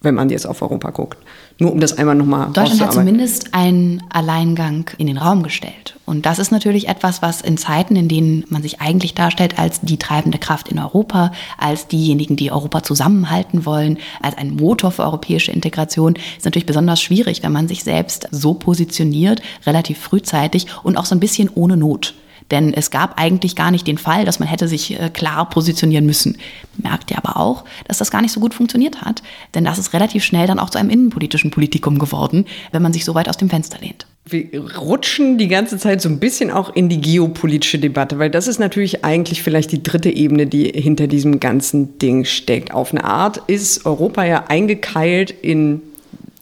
wenn 0.00 0.16
man 0.16 0.28
jetzt 0.28 0.46
auf 0.46 0.60
Europa 0.60 0.90
guckt. 0.90 1.18
Nur 1.60 1.72
um 1.72 1.80
das 1.80 1.98
einmal 1.98 2.14
nochmal 2.14 2.50
Deutschland 2.52 2.80
hat 2.80 2.92
zumindest 2.92 3.52
einen 3.52 4.02
Alleingang 4.10 4.90
in 4.96 5.08
den 5.08 5.18
Raum 5.18 5.42
gestellt. 5.42 5.96
Und 6.04 6.24
das 6.24 6.38
ist 6.38 6.52
natürlich 6.52 6.88
etwas, 6.88 7.20
was 7.20 7.42
in 7.42 7.58
Zeiten, 7.58 7.96
in 7.96 8.08
denen 8.08 8.44
man 8.48 8.62
sich 8.62 8.80
eigentlich 8.80 9.14
darstellt 9.14 9.58
als 9.58 9.80
die 9.80 9.96
treibende 9.96 10.38
Kraft 10.38 10.68
in 10.68 10.78
Europa, 10.78 11.32
als 11.58 11.88
diejenigen, 11.88 12.36
die 12.36 12.52
Europa 12.52 12.82
zusammenhalten 12.84 13.66
wollen, 13.66 13.98
als 14.22 14.36
ein 14.36 14.54
Motor 14.54 14.92
für 14.92 15.02
europäische 15.02 15.50
Integration, 15.50 16.14
ist 16.36 16.44
natürlich 16.44 16.66
besonders 16.66 17.00
schwierig, 17.00 17.42
wenn 17.42 17.52
man 17.52 17.66
sich 17.66 17.82
selbst 17.82 18.28
so 18.30 18.54
positioniert, 18.54 19.42
relativ 19.66 19.98
frühzeitig 19.98 20.66
und 20.84 20.96
auch 20.96 21.06
so 21.06 21.14
ein 21.14 21.20
bisschen 21.20 21.50
ohne 21.54 21.76
Not. 21.76 22.14
Denn 22.50 22.72
es 22.72 22.90
gab 22.90 23.20
eigentlich 23.20 23.56
gar 23.56 23.70
nicht 23.70 23.86
den 23.86 23.98
Fall, 23.98 24.24
dass 24.24 24.38
man 24.38 24.48
hätte 24.48 24.68
sich 24.68 24.98
äh, 24.98 25.10
klar 25.10 25.48
positionieren 25.50 26.06
müssen. 26.06 26.38
Merkt 26.76 27.10
ihr 27.10 27.18
aber 27.18 27.36
auch, 27.36 27.64
dass 27.86 27.98
das 27.98 28.10
gar 28.10 28.22
nicht 28.22 28.32
so 28.32 28.40
gut 28.40 28.54
funktioniert 28.54 29.02
hat. 29.02 29.22
Denn 29.54 29.64
das 29.64 29.78
ist 29.78 29.92
relativ 29.92 30.24
schnell 30.24 30.46
dann 30.46 30.58
auch 30.58 30.70
zu 30.70 30.78
einem 30.78 30.90
innenpolitischen 30.90 31.50
Politikum 31.50 31.98
geworden, 31.98 32.46
wenn 32.72 32.82
man 32.82 32.92
sich 32.92 33.04
so 33.04 33.14
weit 33.14 33.28
aus 33.28 33.36
dem 33.36 33.50
Fenster 33.50 33.78
lehnt. 33.78 34.06
Wir 34.30 34.76
rutschen 34.76 35.38
die 35.38 35.48
ganze 35.48 35.78
Zeit 35.78 36.02
so 36.02 36.08
ein 36.08 36.18
bisschen 36.18 36.50
auch 36.50 36.74
in 36.74 36.90
die 36.90 37.00
geopolitische 37.00 37.78
Debatte, 37.78 38.18
weil 38.18 38.30
das 38.30 38.46
ist 38.46 38.58
natürlich 38.58 39.04
eigentlich 39.04 39.42
vielleicht 39.42 39.72
die 39.72 39.82
dritte 39.82 40.10
Ebene, 40.10 40.46
die 40.46 40.64
hinter 40.64 41.06
diesem 41.06 41.40
ganzen 41.40 41.98
Ding 41.98 42.26
steckt. 42.26 42.74
Auf 42.74 42.92
eine 42.92 43.04
Art 43.04 43.42
ist 43.46 43.86
Europa 43.86 44.24
ja 44.24 44.44
eingekeilt 44.48 45.30
in 45.30 45.80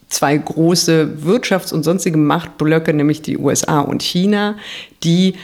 zwei 0.09 0.37
große 0.37 1.19
Wirtschafts- 1.25 1.73
und 1.73 1.85
sonstige 1.85 2.19
Machtblöcke, 2.19 2.93
nämlich 2.93 3.23
die 3.23 3.39
USA 3.39 3.81
und 3.81 4.03
China, 4.03 4.57
die 5.03 5.35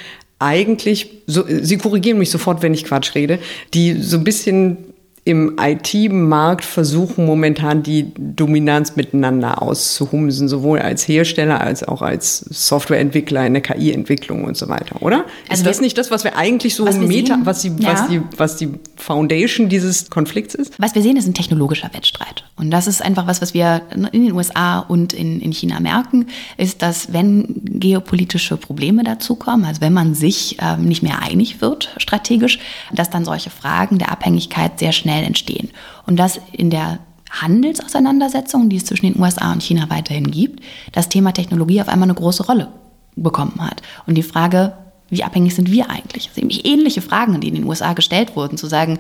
eigentlich, 0.42 1.10
so, 1.26 1.44
Sie 1.46 1.78
korrigieren 1.78 2.18
mich 2.18 2.30
sofort, 2.30 2.62
wenn 2.62 2.74
ich 2.74 2.84
Quatsch 2.84 3.14
rede, 3.14 3.38
die 3.74 3.94
so 3.94 4.18
ein 4.18 4.24
bisschen 4.24 4.76
im 5.24 5.56
IT-Markt 5.56 6.64
versuchen 6.64 7.26
momentan 7.26 7.84
die 7.84 8.12
Dominanz 8.16 8.96
miteinander 8.96 9.62
auszuhumsen, 9.62 10.48
sowohl 10.48 10.80
als 10.80 11.06
Hersteller 11.06 11.60
als 11.60 11.84
auch 11.84 12.02
als 12.02 12.38
Softwareentwickler 12.38 13.46
in 13.46 13.52
der 13.52 13.62
KI-Entwicklung 13.62 14.42
und 14.42 14.56
so 14.56 14.68
weiter, 14.68 15.00
oder? 15.00 15.24
Also 15.48 15.62
ist 15.62 15.66
das 15.66 15.80
nicht 15.80 15.96
das, 15.96 16.10
was 16.10 16.24
wir 16.24 16.36
eigentlich 16.36 16.74
so 16.74 16.84
was 16.84 16.96
Meta, 16.98 17.34
sehen, 17.34 17.46
was, 17.46 17.62
die, 17.62 17.68
ja. 17.78 17.92
was, 17.92 18.08
die, 18.08 18.20
was 18.36 18.56
die 18.56 18.70
Foundation 18.96 19.68
dieses 19.68 20.10
Konflikts 20.10 20.56
ist? 20.56 20.74
Was 20.80 20.96
wir 20.96 21.02
sehen, 21.02 21.16
ist 21.16 21.28
ein 21.28 21.34
technologischer 21.34 21.94
Wettstreit. 21.94 22.42
Und 22.56 22.72
das 22.72 22.88
ist 22.88 23.00
einfach 23.00 23.28
was, 23.28 23.40
was 23.40 23.54
wir 23.54 23.82
in 23.92 24.24
den 24.24 24.32
USA 24.32 24.80
und 24.80 25.12
in, 25.12 25.40
in 25.40 25.52
China 25.52 25.78
merken, 25.78 26.26
ist, 26.56 26.82
dass 26.82 27.12
wenn 27.12 27.60
geopolitische 27.64 28.56
Probleme 28.56 29.04
dazukommen, 29.04 29.66
also 29.66 29.80
wenn 29.80 29.92
man 29.92 30.14
sich 30.14 30.56
ähm, 30.60 30.84
nicht 30.84 31.04
mehr 31.04 31.22
einig 31.22 31.60
wird 31.60 31.94
strategisch, 31.98 32.58
dass 32.92 33.08
dann 33.08 33.24
solche 33.24 33.50
Fragen 33.50 33.98
der 33.98 34.10
Abhängigkeit 34.10 34.80
sehr 34.80 34.90
schnell 34.90 35.11
schnell 35.12 35.24
entstehen. 35.24 35.70
Und 36.06 36.16
dass 36.16 36.40
in 36.52 36.70
der 36.70 36.98
Handelsauseinandersetzung, 37.30 38.68
die 38.68 38.76
es 38.76 38.84
zwischen 38.84 39.06
den 39.06 39.20
USA 39.20 39.52
und 39.52 39.62
China 39.62 39.88
weiterhin 39.88 40.30
gibt, 40.30 40.62
das 40.92 41.08
Thema 41.08 41.32
Technologie 41.32 41.80
auf 41.80 41.88
einmal 41.88 42.06
eine 42.06 42.14
große 42.14 42.44
Rolle 42.44 42.68
bekommen 43.16 43.60
hat. 43.60 43.82
Und 44.06 44.16
die 44.16 44.22
Frage, 44.22 44.74
wie 45.08 45.24
abhängig 45.24 45.54
sind 45.54 45.70
wir 45.70 45.90
eigentlich? 45.90 46.26
Das 46.26 46.34
sind 46.34 46.44
nämlich 46.44 46.66
ähnliche 46.66 47.02
Fragen, 47.02 47.40
die 47.40 47.48
in 47.48 47.54
den 47.54 47.64
USA 47.64 47.92
gestellt 47.92 48.36
wurden, 48.36 48.58
zu 48.58 48.66
sagen, 48.66 48.98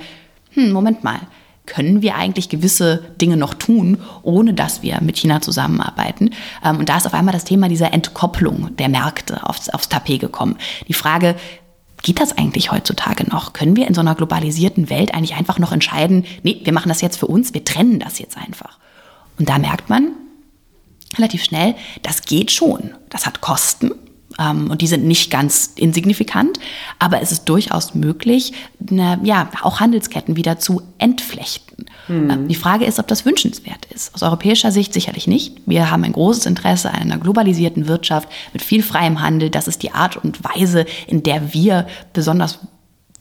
hm, 0.52 0.72
Moment 0.72 1.04
mal, 1.04 1.20
können 1.64 2.02
wir 2.02 2.16
eigentlich 2.16 2.48
gewisse 2.48 3.04
Dinge 3.20 3.36
noch 3.36 3.54
tun, 3.54 3.98
ohne 4.22 4.52
dass 4.52 4.82
wir 4.82 5.00
mit 5.00 5.16
China 5.16 5.40
zusammenarbeiten? 5.40 6.30
Ähm, 6.64 6.78
und 6.78 6.88
da 6.88 6.96
ist 6.96 7.06
auf 7.06 7.14
einmal 7.14 7.32
das 7.32 7.44
Thema 7.44 7.68
dieser 7.68 7.92
Entkopplung 7.92 8.74
der 8.76 8.88
Märkte 8.88 9.46
aufs, 9.48 9.68
aufs 9.68 9.88
Tapet 9.88 10.20
gekommen. 10.20 10.56
Die 10.88 10.94
Frage, 10.94 11.36
Geht 12.02 12.20
das 12.20 12.36
eigentlich 12.36 12.72
heutzutage 12.72 13.28
noch? 13.30 13.52
Können 13.52 13.76
wir 13.76 13.86
in 13.86 13.94
so 13.94 14.00
einer 14.00 14.14
globalisierten 14.14 14.90
Welt 14.90 15.14
eigentlich 15.14 15.34
einfach 15.34 15.58
noch 15.58 15.72
entscheiden, 15.72 16.24
nee, 16.42 16.60
wir 16.64 16.72
machen 16.72 16.88
das 16.88 17.00
jetzt 17.00 17.16
für 17.16 17.28
uns, 17.28 17.54
wir 17.54 17.64
trennen 17.64 18.00
das 18.00 18.18
jetzt 18.18 18.36
einfach? 18.36 18.78
Und 19.38 19.48
da 19.48 19.58
merkt 19.58 19.88
man, 19.88 20.12
relativ 21.16 21.44
schnell, 21.44 21.74
das 22.02 22.22
geht 22.22 22.50
schon. 22.50 22.94
Das 23.08 23.26
hat 23.26 23.40
Kosten. 23.40 23.92
Ähm, 24.38 24.70
und 24.70 24.80
die 24.80 24.86
sind 24.86 25.04
nicht 25.04 25.30
ganz 25.30 25.72
insignifikant, 25.76 26.58
aber 26.98 27.20
es 27.20 27.32
ist 27.32 27.48
durchaus 27.48 27.94
möglich, 27.94 28.52
eine, 28.88 29.18
ja, 29.22 29.48
auch 29.62 29.80
Handelsketten 29.80 30.36
wieder 30.36 30.58
zu 30.58 30.82
entflechten. 30.98 31.72
Mhm. 32.08 32.48
die 32.48 32.54
Frage 32.56 32.84
ist, 32.84 32.98
ob 32.98 33.06
das 33.06 33.24
wünschenswert 33.24 33.86
ist. 33.94 34.14
Aus 34.14 34.22
europäischer 34.22 34.72
Sicht 34.72 34.92
sicherlich 34.92 35.28
nicht. 35.28 35.60
Wir 35.66 35.90
haben 35.90 36.04
ein 36.04 36.12
großes 36.12 36.46
Interesse 36.46 36.90
an 36.90 37.02
einer 37.02 37.18
globalisierten 37.18 37.86
Wirtschaft 37.86 38.28
mit 38.52 38.62
viel 38.62 38.82
freiem 38.82 39.20
Handel. 39.20 39.50
Das 39.50 39.68
ist 39.68 39.82
die 39.82 39.92
Art 39.92 40.16
und 40.16 40.42
Weise, 40.42 40.84
in 41.06 41.22
der 41.22 41.54
wir 41.54 41.86
besonders 42.12 42.58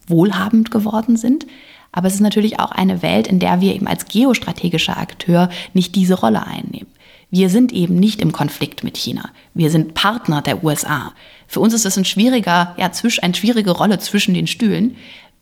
wohlhabend 0.08 0.70
geworden 0.70 1.16
sind. 1.16 1.46
Aber 1.92 2.08
es 2.08 2.14
ist 2.14 2.20
natürlich 2.20 2.58
auch 2.58 2.72
eine 2.72 3.02
Welt, 3.02 3.26
in 3.26 3.38
der 3.38 3.60
wir 3.60 3.74
eben 3.74 3.86
als 3.86 4.06
geostrategischer 4.06 4.96
Akteur 4.96 5.50
nicht 5.74 5.94
diese 5.94 6.14
Rolle 6.14 6.46
einnehmen. 6.46 6.88
Wir 7.34 7.48
sind 7.48 7.72
eben 7.72 7.94
nicht 7.94 8.20
im 8.20 8.30
Konflikt 8.30 8.84
mit 8.84 8.98
China. 8.98 9.30
Wir 9.54 9.70
sind 9.70 9.94
Partner 9.94 10.42
der 10.42 10.62
USA. 10.62 11.14
Für 11.48 11.60
uns 11.60 11.72
ist 11.72 11.86
es 11.86 11.96
ein 11.96 12.04
schwieriger, 12.04 12.74
ja, 12.76 12.92
zwisch, 12.92 13.22
eine 13.22 13.34
schwierige 13.34 13.70
Rolle 13.70 13.98
zwischen 13.98 14.34
den 14.34 14.46
Stühlen. 14.46 14.96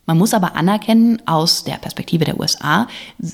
Man 0.05 0.17
muss 0.17 0.33
aber 0.33 0.55
anerkennen, 0.55 1.21
aus 1.25 1.65
der 1.65 1.73
Perspektive 1.73 2.23
der 2.23 2.39
USA 2.39 2.87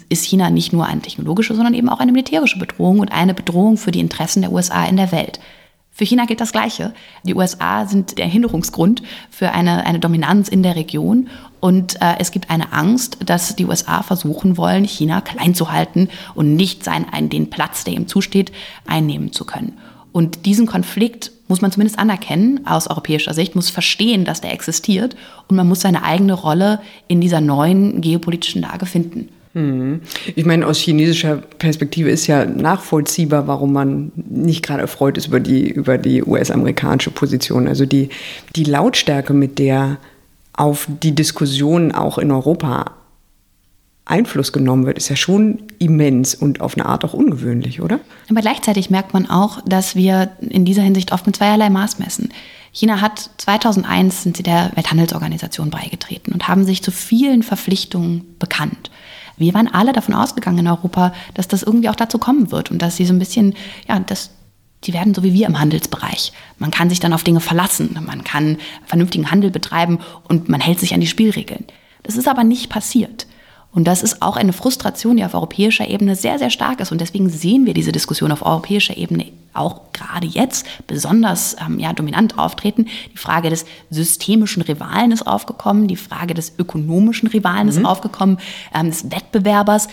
ist 0.10 0.26
China 0.26 0.49
nicht 0.49 0.74
nur 0.74 0.88
eine 0.88 1.01
technologische, 1.01 1.53
sondern 1.53 1.76
eben 1.76 1.88
auch 1.88 1.99
eine 1.99 2.12
militärische 2.12 2.58
Bedrohung 2.58 2.97
und 2.97 3.12
eine 3.12 3.36
Bedrohung 3.36 3.78
für 3.78 3.91
die 3.91 3.99
Interessen 3.99 4.41
der 4.41 4.51
USA 4.51 4.86
in 4.86 4.97
der 4.97 5.12
Welt. 5.12 5.39
Für 5.91 6.05
China 6.05 6.26
gilt 6.26 6.41
das 6.41 6.51
Gleiche. 6.51 6.95
Die 7.26 7.36
USA 7.36 7.86
sind 7.86 8.18
der 8.18 8.26
Hinderungsgrund 8.26 9.03
für 9.30 9.51
eine, 9.51 9.86
eine 9.86 9.99
Dominanz 9.99 10.47
in 10.47 10.64
der 10.64 10.76
Region. 10.76 11.30
Und 11.60 11.95
äh, 12.01 12.16
es 12.20 12.32
gibt 12.32 12.49
eine 12.49 12.72
Angst, 12.74 13.18
dass 13.26 13.55
die 13.55 13.66
USA 13.66 14.03
versuchen 14.03 14.58
wollen, 14.58 14.84
China 14.84 15.22
klein 15.22 15.55
zu 15.55 15.72
halten 15.72 16.10
und 16.36 16.55
nicht 16.55 16.84
sein, 16.84 17.05
einen, 17.12 17.30
den 17.30 17.49
Platz, 17.49 17.84
der 17.84 17.93
ihm 17.93 18.08
zusteht, 18.08 18.51
einnehmen 18.86 19.32
zu 19.32 19.45
können. 19.45 19.78
Und 20.12 20.45
diesen 20.45 20.66
Konflikt 20.66 21.32
muss 21.47 21.62
man 21.62 21.72
zumindest 21.72 21.99
anerkennen, 21.99 22.66
aus 22.66 22.88
europäischer 22.88 23.34
Sicht, 23.34 23.55
muss 23.55 23.70
verstehen, 23.70 24.26
dass 24.26 24.41
der 24.41 24.53
existiert 24.53 25.16
und 25.47 25.55
man 25.55 25.68
muss 25.68 25.82
seine 25.82 26.03
eigene 26.03 26.34
Rolle 26.34 26.80
in 27.08 27.22
dieser 27.22 27.41
neuen 27.41 28.01
geopolitischen 28.01 28.62
Lage 28.62 28.86
finden. 28.86 29.30
Hm. 29.53 30.01
Ich 30.36 30.45
meine, 30.45 30.68
aus 30.68 30.78
chinesischer 30.78 31.38
Perspektive 31.38 32.10
ist 32.10 32.28
ja 32.28 32.45
nachvollziehbar, 32.45 33.47
warum 33.47 33.74
man 33.74 34.12
nicht 34.16 34.64
gerade 34.64 34.82
erfreut 34.82 35.18
ist 35.18 35.28
über 35.28 35.39
die, 35.39 35.70
über 35.70 35.97
die 35.97 36.24
US-amerikanische 36.24 37.12
Position. 37.12 37.68
Also 37.68 37.86
die, 37.86 38.10
die 38.55 38.66
Lautstärke, 38.66 39.34
mit 39.34 39.58
der 39.58 39.97
auf 40.58 40.88
die 41.01 41.16
Diskussion 41.16 41.93
auch 41.93 42.18
in 42.18 42.32
Europa 42.32 42.91
Einfluss 44.03 44.51
genommen 44.51 44.86
wird, 44.86 44.97
ist 44.97 45.10
ja 45.10 45.16
schon 45.16 45.64
immens 45.80 46.34
und 46.34 46.62
auf 46.62 46.76
eine 46.76 46.86
Art 46.86 47.03
auch 47.05 47.14
ungewöhnlich, 47.14 47.82
oder? 47.82 47.99
Aber 48.30 48.41
gleichzeitig 48.41 48.89
merkt 48.89 49.14
man 49.14 49.30
auch, 49.30 49.62
dass 49.66 49.95
wir 49.95 50.32
in 50.39 50.66
dieser 50.66 50.82
Hinsicht 50.82 51.12
oft 51.12 51.26
mit 51.26 51.36
zweierlei 51.36 51.70
Maß 51.70 51.99
messen. 51.99 52.30
China 52.72 53.01
hat 53.01 53.30
2001 53.38 54.24
sind 54.24 54.38
sie 54.38 54.43
der 54.43 54.72
Welthandelsorganisation 54.76 55.70
beigetreten 55.70 56.32
und 56.34 56.47
haben 56.47 56.64
sich 56.64 56.84
zu 56.84 56.91
vielen 56.91 57.43
Verpflichtungen 57.43 58.36
bekannt. 58.39 58.91
Wir 59.38 59.53
waren 59.53 59.68
alle 59.68 59.93
davon 59.93 60.16
ausgegangen 60.16 60.60
in 60.60 60.68
Europa, 60.68 61.14
dass 61.34 61.47
das 61.47 61.64
irgendwie 61.64 61.89
auch 61.89 61.95
dazu 61.95 62.18
kommen 62.18 62.51
wird 62.51 62.72
und 62.72 62.82
dass 62.82 62.97
sie 62.97 63.05
so 63.05 63.14
ein 63.14 63.20
bisschen, 63.20 63.55
ja, 63.88 63.99
das, 63.99 64.32
die 64.84 64.94
werden 64.94 65.14
so 65.14 65.24
wie 65.24 65.34
wir 65.34 65.48
im 65.48 65.60
Handelsbereich. 65.60 66.32
Man 66.60 66.72
kann 66.72 66.90
sich 66.90 67.00
dann 67.00 67.14
auf 67.14 67.24
Dinge 67.24 67.40
verlassen, 67.40 67.98
man 68.06 68.24
kann 68.24 68.58
vernünftigen 68.86 69.32
Handel 69.32 69.52
betreiben 69.52 70.00
und 70.28 70.50
man 70.50 70.62
hält 70.62 70.80
sich 70.80 70.94
an 70.94 71.02
die 71.02 71.08
Spielregeln. 71.08 71.66
Das 72.04 72.16
ist 72.16 72.28
aber 72.28 72.44
nicht 72.44 72.70
passiert. 72.70 73.28
Und 73.78 73.84
das 73.84 74.02
ist 74.02 74.22
auch 74.22 74.38
eine 74.38 74.54
Frustration, 74.54 75.18
die 75.18 75.26
auf 75.26 75.36
europäischer 75.36 75.88
Ebene 75.88 76.16
sehr, 76.16 76.40
sehr 76.40 76.50
stark 76.50 76.80
ist. 76.80 76.92
Und 76.92 77.00
deswegen 77.00 77.30
sehen 77.30 77.66
wir 77.66 77.74
diese 77.74 77.92
Diskussion 77.92 78.32
auf 78.32 78.44
europäischer 78.44 78.98
Ebene 78.98 79.26
auch 79.54 79.92
gerade 79.92 80.28
jetzt 80.28 80.66
besonders 80.88 81.56
ähm, 81.64 81.80
ja, 81.80 81.94
dominant 81.94 82.38
auftreten. 82.38 82.88
Die 83.14 83.18
Frage 83.18 83.50
des 83.50 83.66
systemischen 83.90 84.62
Rivalen 84.62 85.12
ist 85.12 85.28
aufgekommen, 85.28 85.88
die 85.88 85.96
Frage 85.96 86.34
des 86.34 86.54
ökonomischen 86.58 87.28
Rivalen 87.28 87.64
mhm. 87.64 87.70
ist 87.70 87.86
aufgekommen, 87.86 88.40
ähm, 88.74 88.88
des 88.88 89.12
Wettbewerbers. 89.12 89.90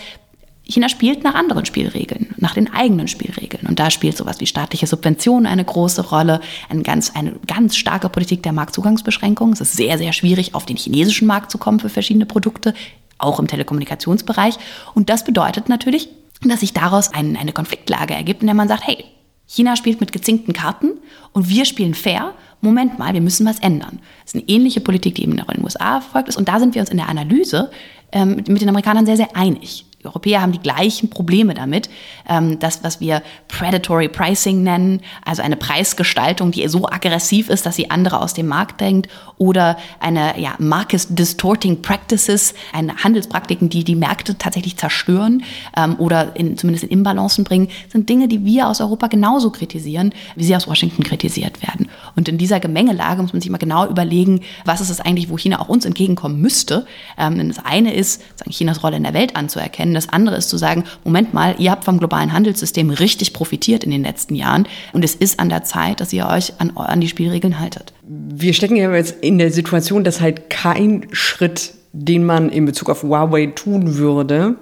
China 0.67 0.89
spielt 0.89 1.23
nach 1.23 1.35
anderen 1.35 1.65
Spielregeln, 1.65 2.33
nach 2.37 2.55
den 2.55 2.73
eigenen 2.73 3.07
Spielregeln. 3.07 3.67
Und 3.67 3.79
da 3.79 3.91
spielt 3.91 4.17
sowas 4.17 4.39
wie 4.39 4.47
staatliche 4.47 4.87
Subventionen 4.87 5.45
eine 5.45 5.63
große 5.63 6.09
Rolle, 6.09 6.41
eine 6.69 6.81
ganz, 6.81 7.15
eine 7.15 7.33
ganz 7.45 7.77
starke 7.77 8.09
Politik 8.09 8.41
der 8.41 8.51
Marktzugangsbeschränkung. 8.51 9.53
Es 9.53 9.61
ist 9.61 9.73
sehr, 9.73 9.97
sehr 9.97 10.11
schwierig, 10.11 10.55
auf 10.55 10.65
den 10.65 10.77
chinesischen 10.77 11.27
Markt 11.27 11.51
zu 11.51 11.59
kommen 11.59 11.79
für 11.79 11.89
verschiedene 11.89 12.25
Produkte 12.25 12.73
auch 13.17 13.39
im 13.39 13.47
Telekommunikationsbereich. 13.47 14.55
Und 14.93 15.09
das 15.09 15.23
bedeutet 15.23 15.69
natürlich, 15.69 16.09
dass 16.41 16.61
sich 16.61 16.73
daraus 16.73 17.13
ein, 17.13 17.37
eine 17.37 17.53
Konfliktlage 17.53 18.13
ergibt, 18.13 18.41
in 18.41 18.47
der 18.47 18.55
man 18.55 18.67
sagt, 18.67 18.87
hey, 18.87 19.05
China 19.47 19.75
spielt 19.75 19.99
mit 19.99 20.11
gezinkten 20.11 20.53
Karten 20.53 20.93
und 21.31 21.49
wir 21.49 21.65
spielen 21.65 21.93
fair. 21.93 22.33
Moment 22.61 22.97
mal, 22.97 23.13
wir 23.13 23.21
müssen 23.21 23.45
was 23.45 23.59
ändern. 23.59 23.99
Das 24.23 24.33
ist 24.33 24.35
eine 24.35 24.49
ähnliche 24.49 24.81
Politik, 24.81 25.15
die 25.15 25.23
eben 25.23 25.37
in 25.37 25.45
den 25.45 25.63
USA 25.63 25.97
erfolgt 25.97 26.29
ist. 26.29 26.37
Und 26.37 26.47
da 26.47 26.59
sind 26.59 26.73
wir 26.73 26.81
uns 26.81 26.89
in 26.89 26.97
der 26.97 27.09
Analyse 27.09 27.69
ähm, 28.11 28.43
mit 28.47 28.61
den 28.61 28.69
Amerikanern 28.69 29.05
sehr, 29.05 29.17
sehr 29.17 29.35
einig. 29.35 29.85
Europäer 30.05 30.41
haben 30.41 30.51
die 30.51 30.59
gleichen 30.59 31.09
Probleme 31.09 31.53
damit. 31.53 31.89
Ähm, 32.27 32.59
das, 32.59 32.83
was 32.83 32.99
wir 32.99 33.21
Predatory 33.47 34.09
Pricing 34.09 34.63
nennen, 34.63 35.01
also 35.23 35.41
eine 35.41 35.55
Preisgestaltung, 35.55 36.51
die 36.51 36.67
so 36.67 36.87
aggressiv 36.87 37.49
ist, 37.49 37.65
dass 37.65 37.75
sie 37.75 37.91
andere 37.91 38.21
aus 38.21 38.33
dem 38.33 38.47
Markt 38.47 38.81
drängt, 38.81 39.07
oder 39.37 39.77
eine 39.99 40.39
ja, 40.39 40.55
Market 40.59 41.07
Distorting 41.09 41.81
Practices, 41.81 42.53
eine 42.73 42.95
Handelspraktiken, 43.03 43.69
die 43.69 43.83
die 43.83 43.95
Märkte 43.95 44.37
tatsächlich 44.37 44.77
zerstören 44.77 45.43
ähm, 45.75 45.95
oder 45.99 46.35
in, 46.35 46.57
zumindest 46.57 46.85
in 46.85 46.89
Imbalancen 46.91 47.43
bringen, 47.43 47.69
sind 47.89 48.07
Dinge, 48.09 48.27
die 48.27 48.45
wir 48.45 48.67
aus 48.67 48.81
Europa 48.81 49.07
genauso 49.07 49.49
kritisieren, 49.49 50.13
wie 50.35 50.45
sie 50.45 50.55
aus 50.55 50.67
Washington 50.67 51.03
kritisiert 51.03 51.61
werden. 51.61 51.89
Und 52.15 52.29
in 52.29 52.37
dieser 52.37 52.59
Gemengelage 52.59 53.21
muss 53.21 53.33
man 53.33 53.41
sich 53.41 53.51
mal 53.51 53.57
genau 53.57 53.87
überlegen, 53.87 54.41
was 54.63 54.81
ist 54.81 54.89
es 54.89 55.01
eigentlich, 55.01 55.29
wo 55.29 55.37
China 55.37 55.59
auch 55.59 55.69
uns 55.69 55.85
entgegenkommen 55.85 56.39
müsste. 56.39 56.85
Ähm, 57.17 57.37
denn 57.37 57.49
das 57.49 57.63
eine 57.63 57.93
ist, 57.93 58.23
Chinas 58.49 58.83
Rolle 58.83 58.97
in 58.97 59.03
der 59.03 59.13
Welt 59.13 59.35
anzuerkennen, 59.35 59.93
das 59.95 60.09
andere 60.09 60.35
ist 60.35 60.49
zu 60.49 60.57
sagen, 60.57 60.83
Moment 61.03 61.33
mal, 61.33 61.55
ihr 61.57 61.71
habt 61.71 61.85
vom 61.85 61.97
globalen 61.97 62.33
Handelssystem 62.33 62.89
richtig 62.89 63.33
profitiert 63.33 63.83
in 63.83 63.91
den 63.91 64.03
letzten 64.03 64.35
Jahren 64.35 64.67
und 64.93 65.03
es 65.03 65.15
ist 65.15 65.39
an 65.39 65.49
der 65.49 65.63
Zeit, 65.63 66.01
dass 66.01 66.13
ihr 66.13 66.27
euch 66.27 66.53
an, 66.59 66.71
an 66.75 67.01
die 67.01 67.07
Spielregeln 67.07 67.59
haltet. 67.59 67.93
Wir 68.03 68.53
stecken 68.53 68.75
ja 68.75 68.93
jetzt 68.93 69.23
in 69.23 69.37
der 69.37 69.51
Situation, 69.51 70.03
dass 70.03 70.21
halt 70.21 70.49
kein 70.49 71.07
Schritt, 71.11 71.73
den 71.93 72.25
man 72.25 72.49
in 72.49 72.65
Bezug 72.65 72.89
auf 72.89 73.03
Huawei 73.03 73.47
tun 73.47 73.97
würde, 73.97 74.55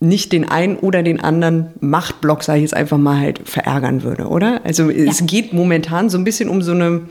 nicht 0.00 0.32
den 0.32 0.48
einen 0.48 0.76
oder 0.76 1.02
den 1.02 1.20
anderen 1.20 1.72
Machtblock, 1.80 2.42
sage 2.42 2.58
ich 2.58 2.62
jetzt 2.62 2.74
einfach 2.74 2.98
mal, 2.98 3.18
halt 3.18 3.40
verärgern 3.44 4.02
würde, 4.04 4.28
oder? 4.28 4.60
Also 4.64 4.90
ja. 4.90 5.10
es 5.10 5.26
geht 5.26 5.52
momentan 5.52 6.08
so 6.08 6.18
ein 6.18 6.24
bisschen 6.24 6.48
um 6.48 6.62
so 6.62 6.72
eine, 6.72 7.02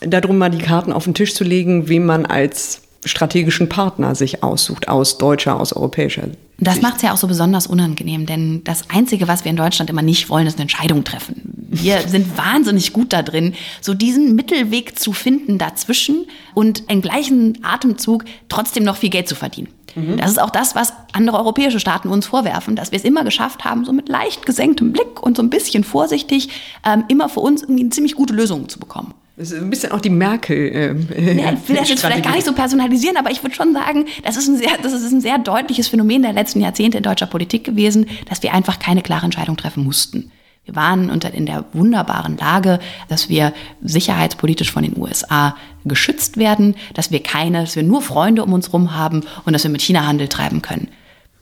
darum 0.00 0.38
mal 0.38 0.50
die 0.50 0.58
Karten 0.58 0.92
auf 0.92 1.04
den 1.04 1.14
Tisch 1.14 1.34
zu 1.34 1.44
legen, 1.44 1.88
wem 1.88 2.06
man 2.06 2.26
als 2.26 2.82
strategischen 3.04 3.68
Partner 3.68 4.14
sich 4.14 4.42
aussucht, 4.42 4.88
aus 4.88 5.18
deutscher, 5.18 5.60
aus 5.60 5.72
europäischer 5.72 6.26
Sicht. 6.26 6.38
Das 6.60 6.82
macht 6.82 6.96
es 6.96 7.02
ja 7.02 7.12
auch 7.12 7.16
so 7.16 7.28
besonders 7.28 7.68
unangenehm, 7.68 8.26
denn 8.26 8.64
das 8.64 8.90
Einzige, 8.90 9.28
was 9.28 9.44
wir 9.44 9.50
in 9.50 9.56
Deutschland 9.56 9.90
immer 9.90 10.02
nicht 10.02 10.28
wollen, 10.28 10.48
ist 10.48 10.54
eine 10.54 10.62
Entscheidung 10.62 11.04
treffen. 11.04 11.42
Wir 11.70 12.00
sind 12.08 12.36
wahnsinnig 12.36 12.92
gut 12.92 13.12
da 13.12 13.22
drin, 13.22 13.54
so 13.80 13.94
diesen 13.94 14.34
Mittelweg 14.34 14.98
zu 14.98 15.12
finden 15.12 15.58
dazwischen 15.58 16.26
und 16.54 16.82
im 16.90 17.00
gleichen 17.00 17.58
Atemzug 17.62 18.24
trotzdem 18.48 18.82
noch 18.82 18.96
viel 18.96 19.10
Geld 19.10 19.28
zu 19.28 19.36
verdienen. 19.36 19.68
Mhm. 19.94 20.16
Das 20.16 20.32
ist 20.32 20.40
auch 20.40 20.50
das, 20.50 20.74
was 20.74 20.92
andere 21.12 21.38
europäische 21.38 21.78
Staaten 21.78 22.08
uns 22.08 22.26
vorwerfen, 22.26 22.74
dass 22.74 22.90
wir 22.90 22.98
es 22.98 23.04
immer 23.04 23.22
geschafft 23.22 23.64
haben, 23.64 23.84
so 23.84 23.92
mit 23.92 24.08
leicht 24.08 24.44
gesenktem 24.44 24.92
Blick 24.92 25.22
und 25.22 25.36
so 25.36 25.42
ein 25.44 25.50
bisschen 25.50 25.84
vorsichtig 25.84 26.48
ähm, 26.84 27.04
immer 27.06 27.28
für 27.28 27.40
uns 27.40 27.62
irgendwie 27.62 27.82
eine 27.82 27.90
ziemlich 27.90 28.16
gute 28.16 28.34
Lösung 28.34 28.68
zu 28.68 28.80
bekommen. 28.80 29.14
Das 29.38 29.52
ist 29.52 29.62
ein 29.62 29.70
bisschen 29.70 29.92
auch 29.92 30.00
die 30.00 30.10
Merkel. 30.10 30.56
Äh, 30.56 30.94
nee, 31.34 31.44
ich 31.52 31.68
will 31.68 31.76
das 31.76 31.88
jetzt 31.88 32.00
vielleicht 32.00 32.24
gar 32.24 32.34
nicht 32.34 32.44
so 32.44 32.52
personalisieren, 32.52 33.16
aber 33.16 33.30
ich 33.30 33.44
würde 33.44 33.54
schon 33.54 33.72
sagen, 33.72 34.06
das 34.24 34.36
ist, 34.36 34.48
ein 34.48 34.56
sehr, 34.56 34.70
das 34.82 34.92
ist 34.92 35.12
ein 35.12 35.20
sehr 35.20 35.38
deutliches 35.38 35.86
Phänomen 35.86 36.22
der 36.22 36.32
letzten 36.32 36.60
Jahrzehnte 36.60 36.98
in 36.98 37.04
deutscher 37.04 37.28
Politik 37.28 37.62
gewesen, 37.62 38.06
dass 38.28 38.42
wir 38.42 38.52
einfach 38.52 38.80
keine 38.80 39.00
klare 39.00 39.26
Entscheidung 39.26 39.56
treffen 39.56 39.84
mussten. 39.84 40.32
Wir 40.64 40.74
waren 40.74 41.08
unter, 41.08 41.32
in 41.32 41.46
der 41.46 41.64
wunderbaren 41.72 42.36
Lage, 42.36 42.80
dass 43.08 43.28
wir 43.28 43.54
sicherheitspolitisch 43.80 44.72
von 44.72 44.82
den 44.82 44.98
USA 45.00 45.56
geschützt 45.84 46.36
werden, 46.36 46.74
dass 46.94 47.12
wir 47.12 47.22
keine, 47.22 47.60
dass 47.60 47.76
wir 47.76 47.84
nur 47.84 48.02
Freunde 48.02 48.42
um 48.42 48.52
uns 48.52 48.66
herum 48.66 48.96
haben 48.96 49.22
und 49.44 49.52
dass 49.52 49.62
wir 49.62 49.70
mit 49.70 49.82
China 49.82 50.04
Handel 50.04 50.26
treiben 50.26 50.62
können. 50.62 50.88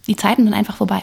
Die 0.07 0.17
Zeiten 0.17 0.45
sind 0.45 0.53
einfach 0.53 0.77
vorbei. 0.77 1.01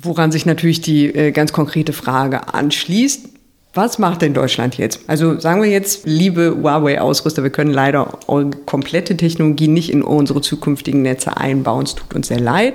Woran 0.00 0.30
sich 0.30 0.46
natürlich 0.46 0.80
die 0.80 1.06
äh, 1.06 1.32
ganz 1.32 1.52
konkrete 1.52 1.92
Frage 1.92 2.54
anschließt, 2.54 3.35
was 3.76 3.98
macht 3.98 4.22
denn 4.22 4.34
Deutschland 4.34 4.78
jetzt? 4.78 5.00
Also 5.06 5.38
sagen 5.38 5.62
wir 5.62 5.70
jetzt, 5.70 6.06
liebe 6.06 6.56
Huawei-Ausrüster, 6.62 7.42
wir 7.42 7.50
können 7.50 7.72
leider 7.72 8.18
eure 8.26 8.50
komplette 8.50 9.16
Technologie 9.16 9.68
nicht 9.68 9.92
in 9.92 10.02
unsere 10.02 10.40
zukünftigen 10.40 11.02
Netze 11.02 11.36
einbauen. 11.36 11.84
Es 11.84 11.94
tut 11.94 12.14
uns 12.14 12.28
sehr 12.28 12.40
leid. 12.40 12.74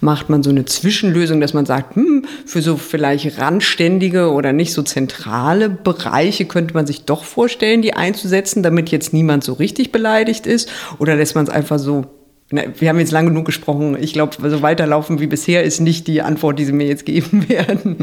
Macht 0.00 0.30
man 0.30 0.42
so 0.42 0.50
eine 0.50 0.64
Zwischenlösung, 0.64 1.40
dass 1.40 1.54
man 1.54 1.66
sagt, 1.66 1.96
hm, 1.96 2.24
für 2.46 2.62
so 2.62 2.76
vielleicht 2.76 3.38
randständige 3.38 4.32
oder 4.32 4.52
nicht 4.52 4.72
so 4.72 4.82
zentrale 4.82 5.68
Bereiche 5.68 6.46
könnte 6.46 6.74
man 6.74 6.86
sich 6.86 7.04
doch 7.04 7.24
vorstellen, 7.24 7.82
die 7.82 7.94
einzusetzen, 7.94 8.62
damit 8.62 8.90
jetzt 8.90 9.12
niemand 9.12 9.44
so 9.44 9.52
richtig 9.52 9.92
beleidigt 9.92 10.46
ist? 10.46 10.70
Oder 10.98 11.16
lässt 11.16 11.34
man 11.34 11.44
es 11.44 11.50
einfach 11.50 11.78
so 11.78 12.06
wir 12.50 12.88
haben 12.88 12.98
jetzt 12.98 13.12
lang 13.12 13.26
genug 13.26 13.44
gesprochen. 13.44 13.96
Ich 14.00 14.14
glaube, 14.14 14.50
so 14.50 14.62
weiterlaufen 14.62 15.20
wie 15.20 15.26
bisher 15.26 15.64
ist 15.64 15.80
nicht 15.80 16.06
die 16.06 16.22
Antwort, 16.22 16.58
die 16.58 16.64
Sie 16.64 16.72
mir 16.72 16.86
jetzt 16.86 17.04
geben 17.04 17.48
werden. 17.48 17.96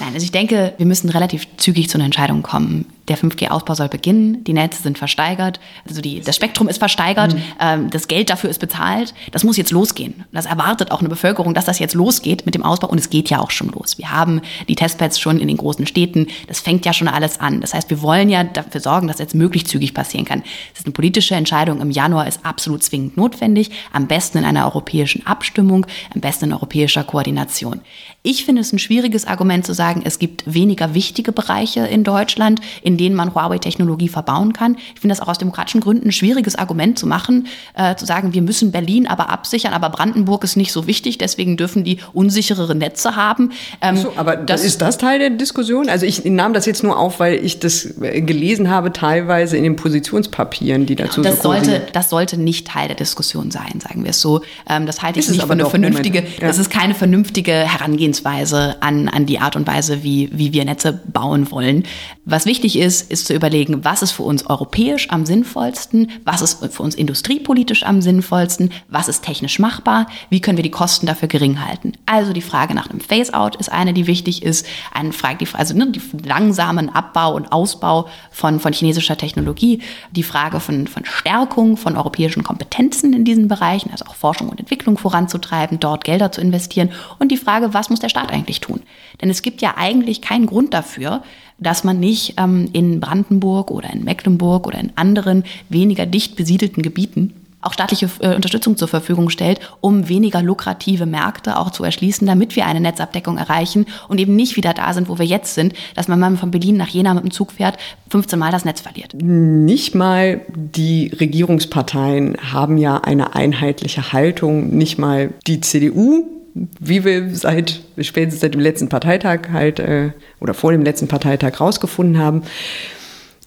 Nein, 0.00 0.10
also 0.14 0.24
ich 0.24 0.32
denke, 0.32 0.74
wir 0.76 0.86
müssen 0.86 1.08
relativ 1.08 1.46
zügig 1.56 1.88
zu 1.88 1.96
einer 1.96 2.04
Entscheidung 2.04 2.42
kommen. 2.42 2.86
Der 3.08 3.18
5G-Ausbau 3.18 3.74
soll 3.74 3.88
beginnen, 3.88 4.44
die 4.44 4.52
Netze 4.52 4.82
sind 4.82 4.98
versteigert, 4.98 5.60
also 5.88 6.00
die, 6.00 6.20
das 6.20 6.36
Spektrum 6.36 6.68
ist 6.68 6.78
versteigert, 6.78 7.34
mhm. 7.34 7.42
ähm, 7.60 7.90
das 7.90 8.08
Geld 8.08 8.30
dafür 8.30 8.50
ist 8.50 8.58
bezahlt. 8.58 9.14
Das 9.32 9.44
muss 9.44 9.56
jetzt 9.56 9.70
losgehen. 9.70 10.24
Das 10.32 10.46
erwartet 10.46 10.90
auch 10.90 11.00
eine 11.00 11.08
Bevölkerung, 11.08 11.54
dass 11.54 11.64
das 11.64 11.78
jetzt 11.78 11.94
losgeht 11.94 12.44
mit 12.46 12.54
dem 12.54 12.62
Ausbau 12.62 12.88
und 12.88 12.98
es 12.98 13.10
geht 13.10 13.30
ja 13.30 13.40
auch 13.40 13.50
schon 13.50 13.68
los. 13.70 13.98
Wir 13.98 14.10
haben 14.10 14.40
die 14.68 14.74
Testpads 14.74 15.18
schon 15.18 15.38
in 15.38 15.48
den 15.48 15.56
großen 15.56 15.86
Städten, 15.86 16.26
das 16.46 16.60
fängt 16.60 16.84
ja 16.84 16.92
schon 16.92 17.08
alles 17.08 17.40
an. 17.40 17.60
Das 17.60 17.74
heißt, 17.74 17.88
wir 17.90 18.02
wollen 18.02 18.28
ja 18.28 18.44
dafür 18.44 18.80
sorgen, 18.80 19.08
dass 19.08 19.18
jetzt 19.18 19.34
möglichst 19.34 19.68
zügig 19.68 19.94
passieren 19.94 20.26
kann. 20.26 20.42
Das 20.70 20.80
ist 20.80 20.86
eine 20.86 20.92
politische 20.92 21.34
Entscheidung 21.34 21.80
im 21.80 21.90
Januar, 21.90 22.26
ist 22.26 22.44
absolut 22.44 22.82
zwingend 22.82 23.16
notwendig, 23.16 23.70
am 23.92 24.06
besten 24.06 24.38
in 24.38 24.44
einer 24.44 24.66
europäischen 24.66 25.26
Abstimmung, 25.26 25.86
am 26.14 26.20
besten 26.20 26.46
in 26.46 26.52
europäischer 26.52 27.04
Koordination. 27.04 27.80
Ich 28.22 28.44
finde 28.44 28.60
es 28.60 28.72
ein 28.72 28.78
schwieriges 28.78 29.26
Argument 29.26 29.64
zu 29.64 29.72
sagen, 29.72 30.02
es 30.04 30.18
gibt 30.18 30.52
weniger 30.52 30.92
wichtige 30.92 31.32
Bereiche 31.32 31.86
in 31.86 32.04
Deutschland, 32.04 32.60
in 32.82 32.97
denen 32.98 33.14
man 33.14 33.34
Huawei-Technologie 33.34 34.08
verbauen 34.08 34.52
kann. 34.52 34.76
Ich 34.94 35.00
finde 35.00 35.14
das 35.14 35.20
auch 35.20 35.28
aus 35.28 35.38
demokratischen 35.38 35.80
Gründen 35.80 36.08
ein 36.08 36.12
schwieriges 36.12 36.56
Argument 36.56 36.98
zu 36.98 37.06
machen, 37.06 37.46
äh, 37.74 37.94
zu 37.96 38.04
sagen, 38.04 38.34
wir 38.34 38.42
müssen 38.42 38.72
Berlin 38.72 39.06
aber 39.06 39.30
absichern, 39.30 39.72
aber 39.72 39.90
Brandenburg 39.90 40.44
ist 40.44 40.56
nicht 40.56 40.72
so 40.72 40.86
wichtig, 40.86 41.18
deswegen 41.18 41.56
dürfen 41.56 41.84
die 41.84 41.98
unsicherere 42.12 42.74
Netze 42.74 43.16
haben. 43.16 43.52
Ähm, 43.80 43.96
so, 43.96 44.12
aber 44.16 44.36
das, 44.36 44.64
ist 44.64 44.82
das 44.82 44.98
Teil 44.98 45.18
der 45.18 45.30
Diskussion? 45.30 45.88
Also 45.88 46.06
ich 46.06 46.24
nahm 46.24 46.52
das 46.52 46.66
jetzt 46.66 46.82
nur 46.82 46.98
auf, 46.98 47.20
weil 47.20 47.44
ich 47.44 47.58
das 47.58 48.00
äh, 48.00 48.20
gelesen 48.20 48.68
habe, 48.70 48.92
teilweise 48.92 49.56
in 49.56 49.62
den 49.62 49.76
Positionspapieren, 49.76 50.86
die 50.86 50.96
dazu 50.96 51.22
genau, 51.22 51.34
das 51.34 51.42
so 51.42 51.48
sollte, 51.50 51.82
Das 51.92 52.10
sollte 52.10 52.36
nicht 52.36 52.66
Teil 52.66 52.88
der 52.88 52.96
Diskussion 52.96 53.50
sein, 53.50 53.80
sagen 53.80 54.04
wir 54.04 54.10
es 54.10 54.20
so. 54.20 54.42
Ähm, 54.68 54.86
das 54.86 55.02
halte 55.02 55.18
ich 55.18 55.26
ist 55.26 55.32
nicht 55.32 55.44
für 55.44 55.52
eine 55.52 55.66
vernünftige, 55.66 56.20
ja. 56.20 56.24
das 56.40 56.58
ist 56.58 56.70
keine 56.70 56.94
vernünftige 56.94 57.52
Herangehensweise 57.52 58.76
an, 58.80 59.08
an 59.08 59.26
die 59.26 59.38
Art 59.38 59.56
und 59.56 59.66
Weise, 59.66 60.02
wie, 60.02 60.30
wie 60.32 60.52
wir 60.52 60.64
Netze 60.64 61.00
bauen 61.06 61.50
wollen. 61.50 61.84
Was 62.24 62.46
wichtig 62.46 62.78
ist, 62.78 62.87
ist 62.88 63.26
zu 63.26 63.34
überlegen, 63.34 63.84
was 63.84 64.02
ist 64.02 64.12
für 64.12 64.22
uns 64.22 64.46
europäisch 64.46 65.10
am 65.10 65.26
sinnvollsten, 65.26 66.10
was 66.24 66.42
ist 66.42 66.64
für 66.72 66.82
uns 66.82 66.94
industriepolitisch 66.94 67.84
am 67.84 68.02
sinnvollsten, 68.02 68.72
was 68.88 69.08
ist 69.08 69.24
technisch 69.24 69.58
machbar, 69.58 70.06
wie 70.30 70.40
können 70.40 70.58
wir 70.58 70.62
die 70.62 70.70
Kosten 70.70 71.06
dafür 71.06 71.28
gering 71.28 71.64
halten. 71.64 71.92
Also 72.06 72.32
die 72.32 72.42
Frage 72.42 72.74
nach 72.74 72.90
einem 72.90 73.00
Phase-out 73.00 73.56
ist 73.56 73.70
eine, 73.70 73.92
die 73.92 74.06
wichtig 74.06 74.42
ist. 74.42 74.66
Eine 74.92 75.12
Frage, 75.12 75.44
die, 75.44 75.54
also 75.54 75.76
ne, 75.76 75.90
die 75.90 76.00
langsamen 76.26 76.88
Abbau 76.88 77.34
und 77.34 77.52
Ausbau 77.52 78.08
von, 78.30 78.60
von 78.60 78.72
chinesischer 78.72 79.16
Technologie, 79.16 79.82
die 80.10 80.22
Frage 80.22 80.60
von, 80.60 80.86
von 80.86 81.04
Stärkung 81.04 81.76
von 81.76 81.96
europäischen 81.96 82.42
Kompetenzen 82.42 83.12
in 83.12 83.24
diesen 83.24 83.48
Bereichen, 83.48 83.90
also 83.90 84.06
auch 84.06 84.14
Forschung 84.14 84.48
und 84.48 84.60
Entwicklung 84.60 84.98
voranzutreiben, 84.98 85.80
dort 85.80 86.04
Gelder 86.04 86.32
zu 86.32 86.40
investieren 86.40 86.90
und 87.18 87.30
die 87.30 87.36
Frage, 87.36 87.74
was 87.74 87.90
muss 87.90 88.00
der 88.00 88.08
Staat 88.08 88.32
eigentlich 88.32 88.60
tun? 88.60 88.82
Denn 89.20 89.30
es 89.30 89.42
gibt 89.42 89.62
ja 89.62 89.74
eigentlich 89.76 90.22
keinen 90.22 90.46
Grund 90.46 90.74
dafür, 90.74 91.22
dass 91.58 91.84
man 91.84 92.00
nicht 92.00 92.34
ähm, 92.38 92.68
in 92.72 93.00
Brandenburg 93.00 93.70
oder 93.70 93.92
in 93.92 94.04
Mecklenburg 94.04 94.66
oder 94.66 94.78
in 94.78 94.92
anderen 94.96 95.44
weniger 95.68 96.06
dicht 96.06 96.36
besiedelten 96.36 96.82
Gebieten 96.82 97.34
auch 97.60 97.72
staatliche 97.72 98.08
äh, 98.20 98.34
Unterstützung 98.34 98.76
zur 98.76 98.88
Verfügung 98.88 99.30
stellt, 99.30 99.60
um 99.80 100.08
weniger 100.08 100.42
lukrative 100.42 101.06
Märkte 101.06 101.58
auch 101.58 101.70
zu 101.70 101.82
erschließen, 101.82 102.26
damit 102.26 102.54
wir 102.56 102.66
eine 102.66 102.80
Netzabdeckung 102.80 103.36
erreichen 103.36 103.86
und 104.08 104.20
eben 104.20 104.36
nicht 104.36 104.56
wieder 104.56 104.72
da 104.74 104.92
sind, 104.94 105.08
wo 105.08 105.18
wir 105.18 105.26
jetzt 105.26 105.54
sind, 105.54 105.74
dass 105.94 106.08
man 106.08 106.20
mal 106.20 106.36
von 106.36 106.50
Berlin 106.50 106.76
nach 106.76 106.88
Jena 106.88 107.14
mit 107.14 107.24
dem 107.24 107.30
Zug 107.30 107.52
fährt, 107.52 107.76
15 108.10 108.38
Mal 108.38 108.52
das 108.52 108.64
Netz 108.64 108.80
verliert. 108.80 109.14
Nicht 109.14 109.94
mal 109.94 110.40
die 110.54 111.08
Regierungsparteien 111.08 112.36
haben 112.52 112.78
ja 112.78 112.98
eine 112.98 113.34
einheitliche 113.34 114.12
Haltung, 114.12 114.76
nicht 114.76 114.98
mal 114.98 115.34
die 115.46 115.60
CDU 115.60 116.37
wie 116.80 117.04
wir 117.04 117.34
seit 117.34 117.80
spätestens 118.00 118.40
seit 118.40 118.54
dem 118.54 118.60
letzten 118.60 118.88
Parteitag 118.88 119.50
halt 119.52 119.78
äh, 119.78 120.10
oder 120.40 120.54
vor 120.54 120.72
dem 120.72 120.82
letzten 120.82 121.08
Parteitag 121.08 121.60
rausgefunden 121.60 122.18
haben. 122.18 122.42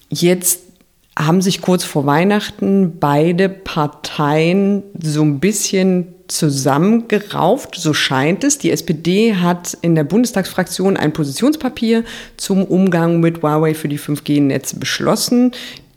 Jetzt 0.10 0.62
haben 1.18 1.42
sich 1.42 1.62
kurz 1.62 1.84
vor 1.84 2.06
Weihnachten 2.06 2.98
beide 3.00 3.50
Parteien 3.50 4.84
so 5.02 5.22
ein 5.24 5.40
bisschen 5.40 6.08
zusammengerauft, 6.28 7.76
so 7.76 7.94
scheint 7.94 8.44
es. 8.44 8.58
Die 8.58 8.72
SPD 8.72 9.36
hat 9.36 9.78
in 9.82 9.96
der 9.96 10.06
Bundestagsfraktion 10.06 10.96
ein 10.96 11.12
Positionspapier 11.12 12.06
zum 12.38 12.64
Umgang 12.64 13.20
mit 13.20 13.42
Huawei 13.42 13.74
für 13.74 13.90
die 13.90 14.00
5G-Netze 14.00 14.78
beschlossen. 14.78 15.52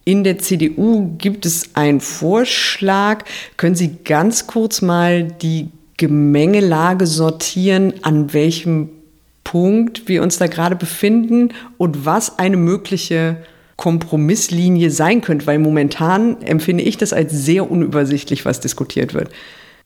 In 0.05 0.25
der 0.25 0.39
CDU 0.39 1.15
gibt 1.17 1.47
es 1.47 1.71
einen 1.75 2.01
Vorschlag. 2.01 3.25
Können 3.57 3.77
Sie 3.77 3.97
ganz 4.05 4.47
kurz 4.47 4.83
mal 4.83 5.23
die 5.25 5.69
Gemengelage 5.97 7.07
sortieren, 7.07 7.95
an 8.03 8.33
welchem 8.33 8.91
Punkt 9.45 10.09
wir 10.09 10.23
uns 10.23 10.39
da 10.39 10.47
gerade 10.47 10.77
befinden 10.77 11.51
und 11.79 12.05
was 12.05 12.39
eine 12.39 12.57
mögliche 12.57 13.37
Kompromisslinie 13.77 14.91
sein 14.91 15.21
könnte, 15.21 15.47
weil 15.47 15.59
momentan 15.59 16.41
empfinde 16.43 16.85
ich 16.85 16.97
das 16.97 17.13
als 17.13 17.33
sehr 17.33 17.71
unübersichtlich, 17.71 18.45
was 18.45 18.61
diskutiert 18.61 19.15
wird. 19.15 19.31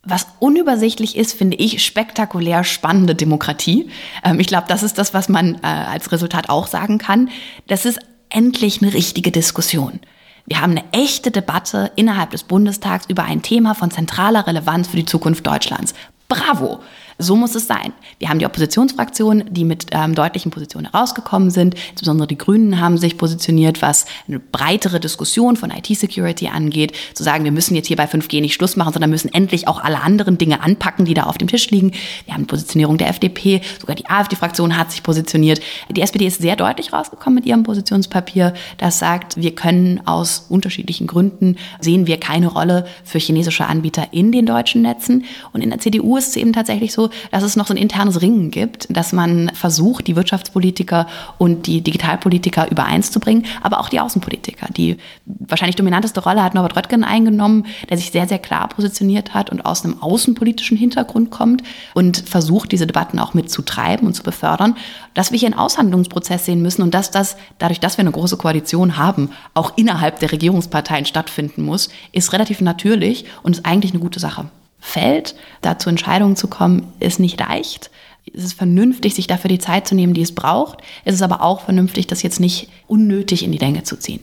Was 0.05 0.27
unübersichtlich 0.39 1.17
ist, 1.17 1.33
finde 1.33 1.57
ich 1.57 1.85
spektakulär 1.85 2.65
spannende 2.65 3.15
Demokratie. 3.15 3.91
Ähm, 4.25 4.41
ich 4.41 4.47
glaube, 4.47 4.67
das 4.69 4.83
ist 4.83 4.97
das, 4.99 5.13
was 5.13 5.29
man 5.29 5.57
äh, 5.57 5.67
als 5.67 6.13
Resultat 6.13 6.49
auch 6.49 6.67
sagen 6.67 6.99
kann. 6.99 7.31
Das 7.67 7.85
ist 7.85 7.99
endlich 8.31 8.81
eine 8.81 8.95
richtige 8.95 9.31
Diskussion. 9.33 10.01
Wir 10.49 10.63
haben 10.63 10.71
eine 10.71 10.85
echte 10.93 11.31
Debatte 11.31 11.91
innerhalb 11.97 12.31
des 12.31 12.43
Bundestags 12.43 13.05
über 13.07 13.25
ein 13.25 13.43
Thema 13.43 13.75
von 13.75 13.91
zentraler 13.91 14.47
Relevanz 14.47 14.89
für 14.89 14.97
die 14.97 15.05
Zukunft 15.05 15.47
Deutschlands. 15.47 15.93
Bravo! 16.29 16.81
So 17.21 17.35
muss 17.35 17.57
es 17.57 17.67
sein. 17.67 17.93
Wir 18.21 18.29
haben 18.29 18.39
die 18.39 18.47
Oppositionsfraktionen, 18.47 19.53
die 19.53 19.65
mit 19.65 19.87
ähm, 19.91 20.15
deutlichen 20.15 20.53
Positionen 20.53 20.93
herausgekommen 20.93 21.51
sind. 21.51 21.75
Insbesondere 21.91 22.29
die 22.29 22.39
Grünen 22.39 22.81
haben 22.81 22.97
sich 22.97 23.19
positioniert, 23.19 23.83
was 23.83 24.07
eine 24.29 24.39
breitere 24.39 25.01
Diskussion 25.01 25.57
von 25.57 25.73
IT-Security 25.73 26.47
angeht. 26.47 26.93
Zu 27.15 27.25
sagen, 27.25 27.43
wir 27.43 27.51
müssen 27.51 27.75
jetzt 27.75 27.89
hier 27.89 27.97
bei 27.97 28.05
5G 28.05 28.41
nicht 28.41 28.55
Schluss 28.55 28.77
machen, 28.77 28.93
sondern 28.93 29.11
müssen 29.11 29.35
endlich 29.35 29.67
auch 29.67 29.83
alle 29.83 30.01
anderen 30.01 30.39
Dinge 30.39 30.63
anpacken, 30.63 31.07
die 31.07 31.15
da 31.15 31.25
auf 31.25 31.39
dem 31.39 31.49
Tisch 31.49 31.71
liegen. 31.71 31.91
Wir 32.25 32.35
haben 32.35 32.43
die 32.43 32.49
Positionierung 32.49 32.99
der 32.99 33.09
FDP, 33.09 33.63
sogar 33.81 33.97
die 33.97 34.07
AfD-Fraktion 34.07 34.77
hat 34.77 34.93
sich 34.93 35.03
positioniert. 35.03 35.61
Die 35.91 36.03
SPD 36.03 36.29
ist 36.29 36.41
sehr 36.41 36.55
deutlich 36.55 36.93
rausgekommen 36.93 37.35
mit 37.35 37.47
ihrem 37.47 37.65
Positionspapier, 37.65 38.55
das 38.77 39.01
sagt, 39.01 39.37
wir 39.37 39.55
können 39.57 40.07
aus 40.07 40.47
unterschiedlichen 40.49 41.09
Gründen 41.09 41.57
sehen 41.81 42.07
wir 42.07 42.19
keine 42.21 42.47
Rolle 42.47 42.87
für 43.03 43.19
chinesische 43.19 43.67
Anbieter 43.67 44.09
in 44.13 44.31
den 44.31 44.47
deutschen 44.47 44.83
Netzen. 44.83 45.25
Und 45.53 45.63
in 45.63 45.71
der 45.71 45.81
CDU 45.81 46.17
ist 46.17 46.29
es 46.29 46.37
eben 46.37 46.53
tatsächlich 46.53 46.93
so, 46.93 47.08
dass 47.31 47.43
es 47.43 47.57
noch 47.57 47.67
so 47.67 47.75
ein 47.75 47.79
internes 47.79 48.21
Ringen 48.21 48.51
gibt, 48.51 48.87
dass 48.91 49.13
man 49.13 49.51
versucht, 49.55 50.07
die 50.07 50.17
Wirtschaftspolitiker 50.17 51.07
und 51.39 51.67
die 51.67 51.81
Digitalpolitiker 51.81 52.71
übereinzubringen, 52.71 53.47
aber 53.63 53.81
auch 53.81 53.89
die 53.89 54.01
Außenpolitiker. 54.01 54.67
Die 54.77 54.97
wahrscheinlich 55.25 55.77
dominanteste 55.77 56.21
Rolle 56.21 56.43
hat 56.43 56.55
Norbert 56.55 56.77
Röttgen 56.77 57.05
eingenommen, 57.05 57.67
der 57.89 57.97
sich 57.97 58.11
sehr, 58.11 58.29
sehr 58.29 58.39
klar 58.39 58.69
positioniert 58.69 59.35
hat 59.35 59.51
und 59.51 59.65
aus 59.65 59.85
einem 59.85 60.03
außenpolitischen 60.03 60.77
Hintergrund 60.77 61.31
kommt 61.31 61.63
und 61.95 62.19
versucht, 62.19 62.73
diese 62.73 62.87
Debatten 62.87 63.19
auch 63.19 63.35
mitzutreiben 63.35 64.07
und 64.07 64.15
zu 64.15 64.23
befördern, 64.23 64.77
dass 65.15 65.33
wir 65.33 65.39
hier 65.39 65.49
einen 65.49 65.59
Aushandlungsprozess 65.59 66.45
sehen 66.45 66.63
müssen 66.63 66.83
und 66.83 66.95
dass 66.95 67.11
das, 67.11 67.37
dadurch, 67.59 67.81
dass 67.81 67.97
wir 67.97 68.03
eine 68.03 68.13
große 68.13 68.37
Koalition 68.37 68.97
haben, 68.97 69.31
auch 69.55 69.73
innerhalb 69.77 70.21
der 70.21 70.33
Regierungsparteien 70.33 71.07
stattfinden 71.07 71.63
muss, 71.63 71.89
ist 72.13 72.33
relativ 72.33 72.61
natürlich 72.61 73.25
und 73.43 73.57
ist 73.57 73.67
eigentlich 73.67 73.93
eine 73.93 74.01
gute 74.01 74.21
Sache 74.21 74.47
fällt, 74.81 75.35
da 75.61 75.79
zu 75.79 75.89
Entscheidungen 75.89 76.37
zu 76.37 76.49
kommen, 76.49 76.93
ist 77.01 77.21
nicht 77.21 77.39
leicht. 77.39 77.91
Es 78.35 78.45
ist 78.45 78.55
vernünftig, 78.55 79.15
sich 79.15 79.27
dafür 79.27 79.49
die 79.49 79.59
Zeit 79.59 79.89
zu 79.89 79.95
nehmen, 79.95 80.15
die 80.15 80.23
es 80.23 80.35
braucht. 80.35 80.79
Es 81.05 81.15
ist 81.15 81.23
aber 81.23 81.43
auch 81.43 81.63
vernünftig, 81.63 82.07
das 82.07 82.23
jetzt 82.23 82.41
nicht 82.41 82.69
unnötig 82.87 83.43
in 83.43 83.53
die 83.53 83.59
Länge 83.59 83.85
zu 83.85 83.97
ziehen. 83.97 84.21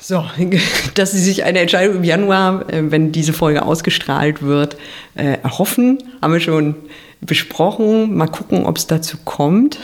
So, 0.00 0.24
dass 0.94 1.12
Sie 1.12 1.20
sich 1.20 1.44
eine 1.44 1.60
Entscheidung 1.60 1.96
im 1.96 2.04
Januar, 2.04 2.72
äh, 2.72 2.90
wenn 2.90 3.12
diese 3.12 3.32
Folge 3.32 3.64
ausgestrahlt 3.64 4.42
wird, 4.42 4.76
äh, 5.14 5.38
erhoffen, 5.42 5.98
haben 6.22 6.32
wir 6.32 6.40
schon 6.40 6.74
besprochen. 7.20 8.16
Mal 8.16 8.28
gucken, 8.28 8.64
ob 8.64 8.78
es 8.78 8.86
dazu 8.86 9.18
kommt. 9.24 9.78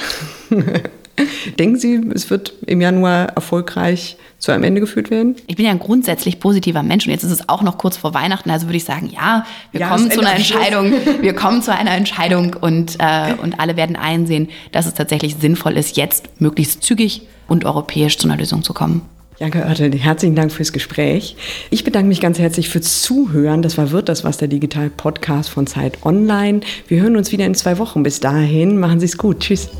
Denken 1.59 1.77
Sie, 1.77 2.01
es 2.15 2.31
wird 2.31 2.55
im 2.67 2.81
Januar 2.81 3.27
erfolgreich 3.35 4.17
zu 4.39 4.53
einem 4.53 4.65
Ende 4.65 4.81
geführt 4.81 5.11
werden? 5.11 5.37
Ich 5.47 5.57
bin 5.57 5.65
ja 5.65 5.71
ein 5.71 5.79
grundsätzlich 5.79 6.41
positiver 6.41 6.83
Mensch 6.83 7.07
und 7.07 7.13
jetzt 7.13 7.23
ist 7.23 7.31
es 7.31 7.49
auch 7.49 7.63
noch 7.63 7.79
kurz 7.79 7.97
vor 7.97 8.15
Weihnachten, 8.15 8.51
also 8.51 8.67
würde 8.67 8.77
ich 8.77 8.85
sagen, 8.85 9.11
ja, 9.13 9.47
wir 9.73 9.81
ja, 9.81 9.89
kommen 9.89 10.11
zu 10.11 10.21
einer 10.21 10.35
Entscheidung, 10.35 10.93
wir 11.21 11.35
kommen 11.35 11.63
zu 11.63 11.75
einer 11.75 11.93
Entscheidung 11.93 12.55
und, 12.61 12.97
äh, 12.99 13.35
und 13.41 13.61
alle 13.61 13.77
werden 13.77 13.97
einsehen, 13.97 14.49
dass 14.73 14.87
es 14.87 14.95
tatsächlich 14.95 15.37
sinnvoll 15.37 15.77
ist, 15.77 15.97
jetzt 15.97 16.41
möglichst 16.41 16.83
zügig 16.83 17.23
und 17.47 17.65
europäisch 17.65 18.19
zu 18.19 18.27
einer 18.27 18.37
Lösung 18.37 18.63
zu 18.63 18.75
kommen. 18.75 19.03
Janke 19.41 19.59
Oertel, 19.59 19.93
herzlichen 19.99 20.37
Dank 20.37 20.53
fürs 20.53 20.73
Gespräch. 20.73 21.37
Ich 21.71 21.83
bedanke 21.83 22.07
mich 22.07 22.21
ganz 22.21 22.39
herzlich 22.39 22.69
fürs 22.69 23.03
Zuhören. 23.03 23.63
Das 23.63 23.77
war 23.77 23.91
Wird 23.91 24.09
das 24.09 24.23
was, 24.23 24.37
der 24.37 24.47
Digital 24.47 24.91
Podcast 24.91 25.51
von 25.51 25.67
Zeit 25.67 26.05
Online. 26.05 26.61
Wir 26.87 27.03
hören 27.03 27.17
uns 27.17 27.33
wieder 27.33 27.45
in 27.45 27.57
zwei 27.57 27.79
Wochen. 27.79 28.05
Bis 28.05 28.21
dahin, 28.21 28.79
machen 28.79 29.01
Sie 29.01 29.07
es 29.07 29.19
gut. 29.19 29.41
Tschüss. 29.41 29.71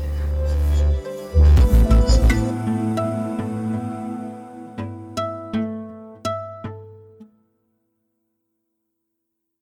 Thank 1.37 1.59
you. 1.59 1.64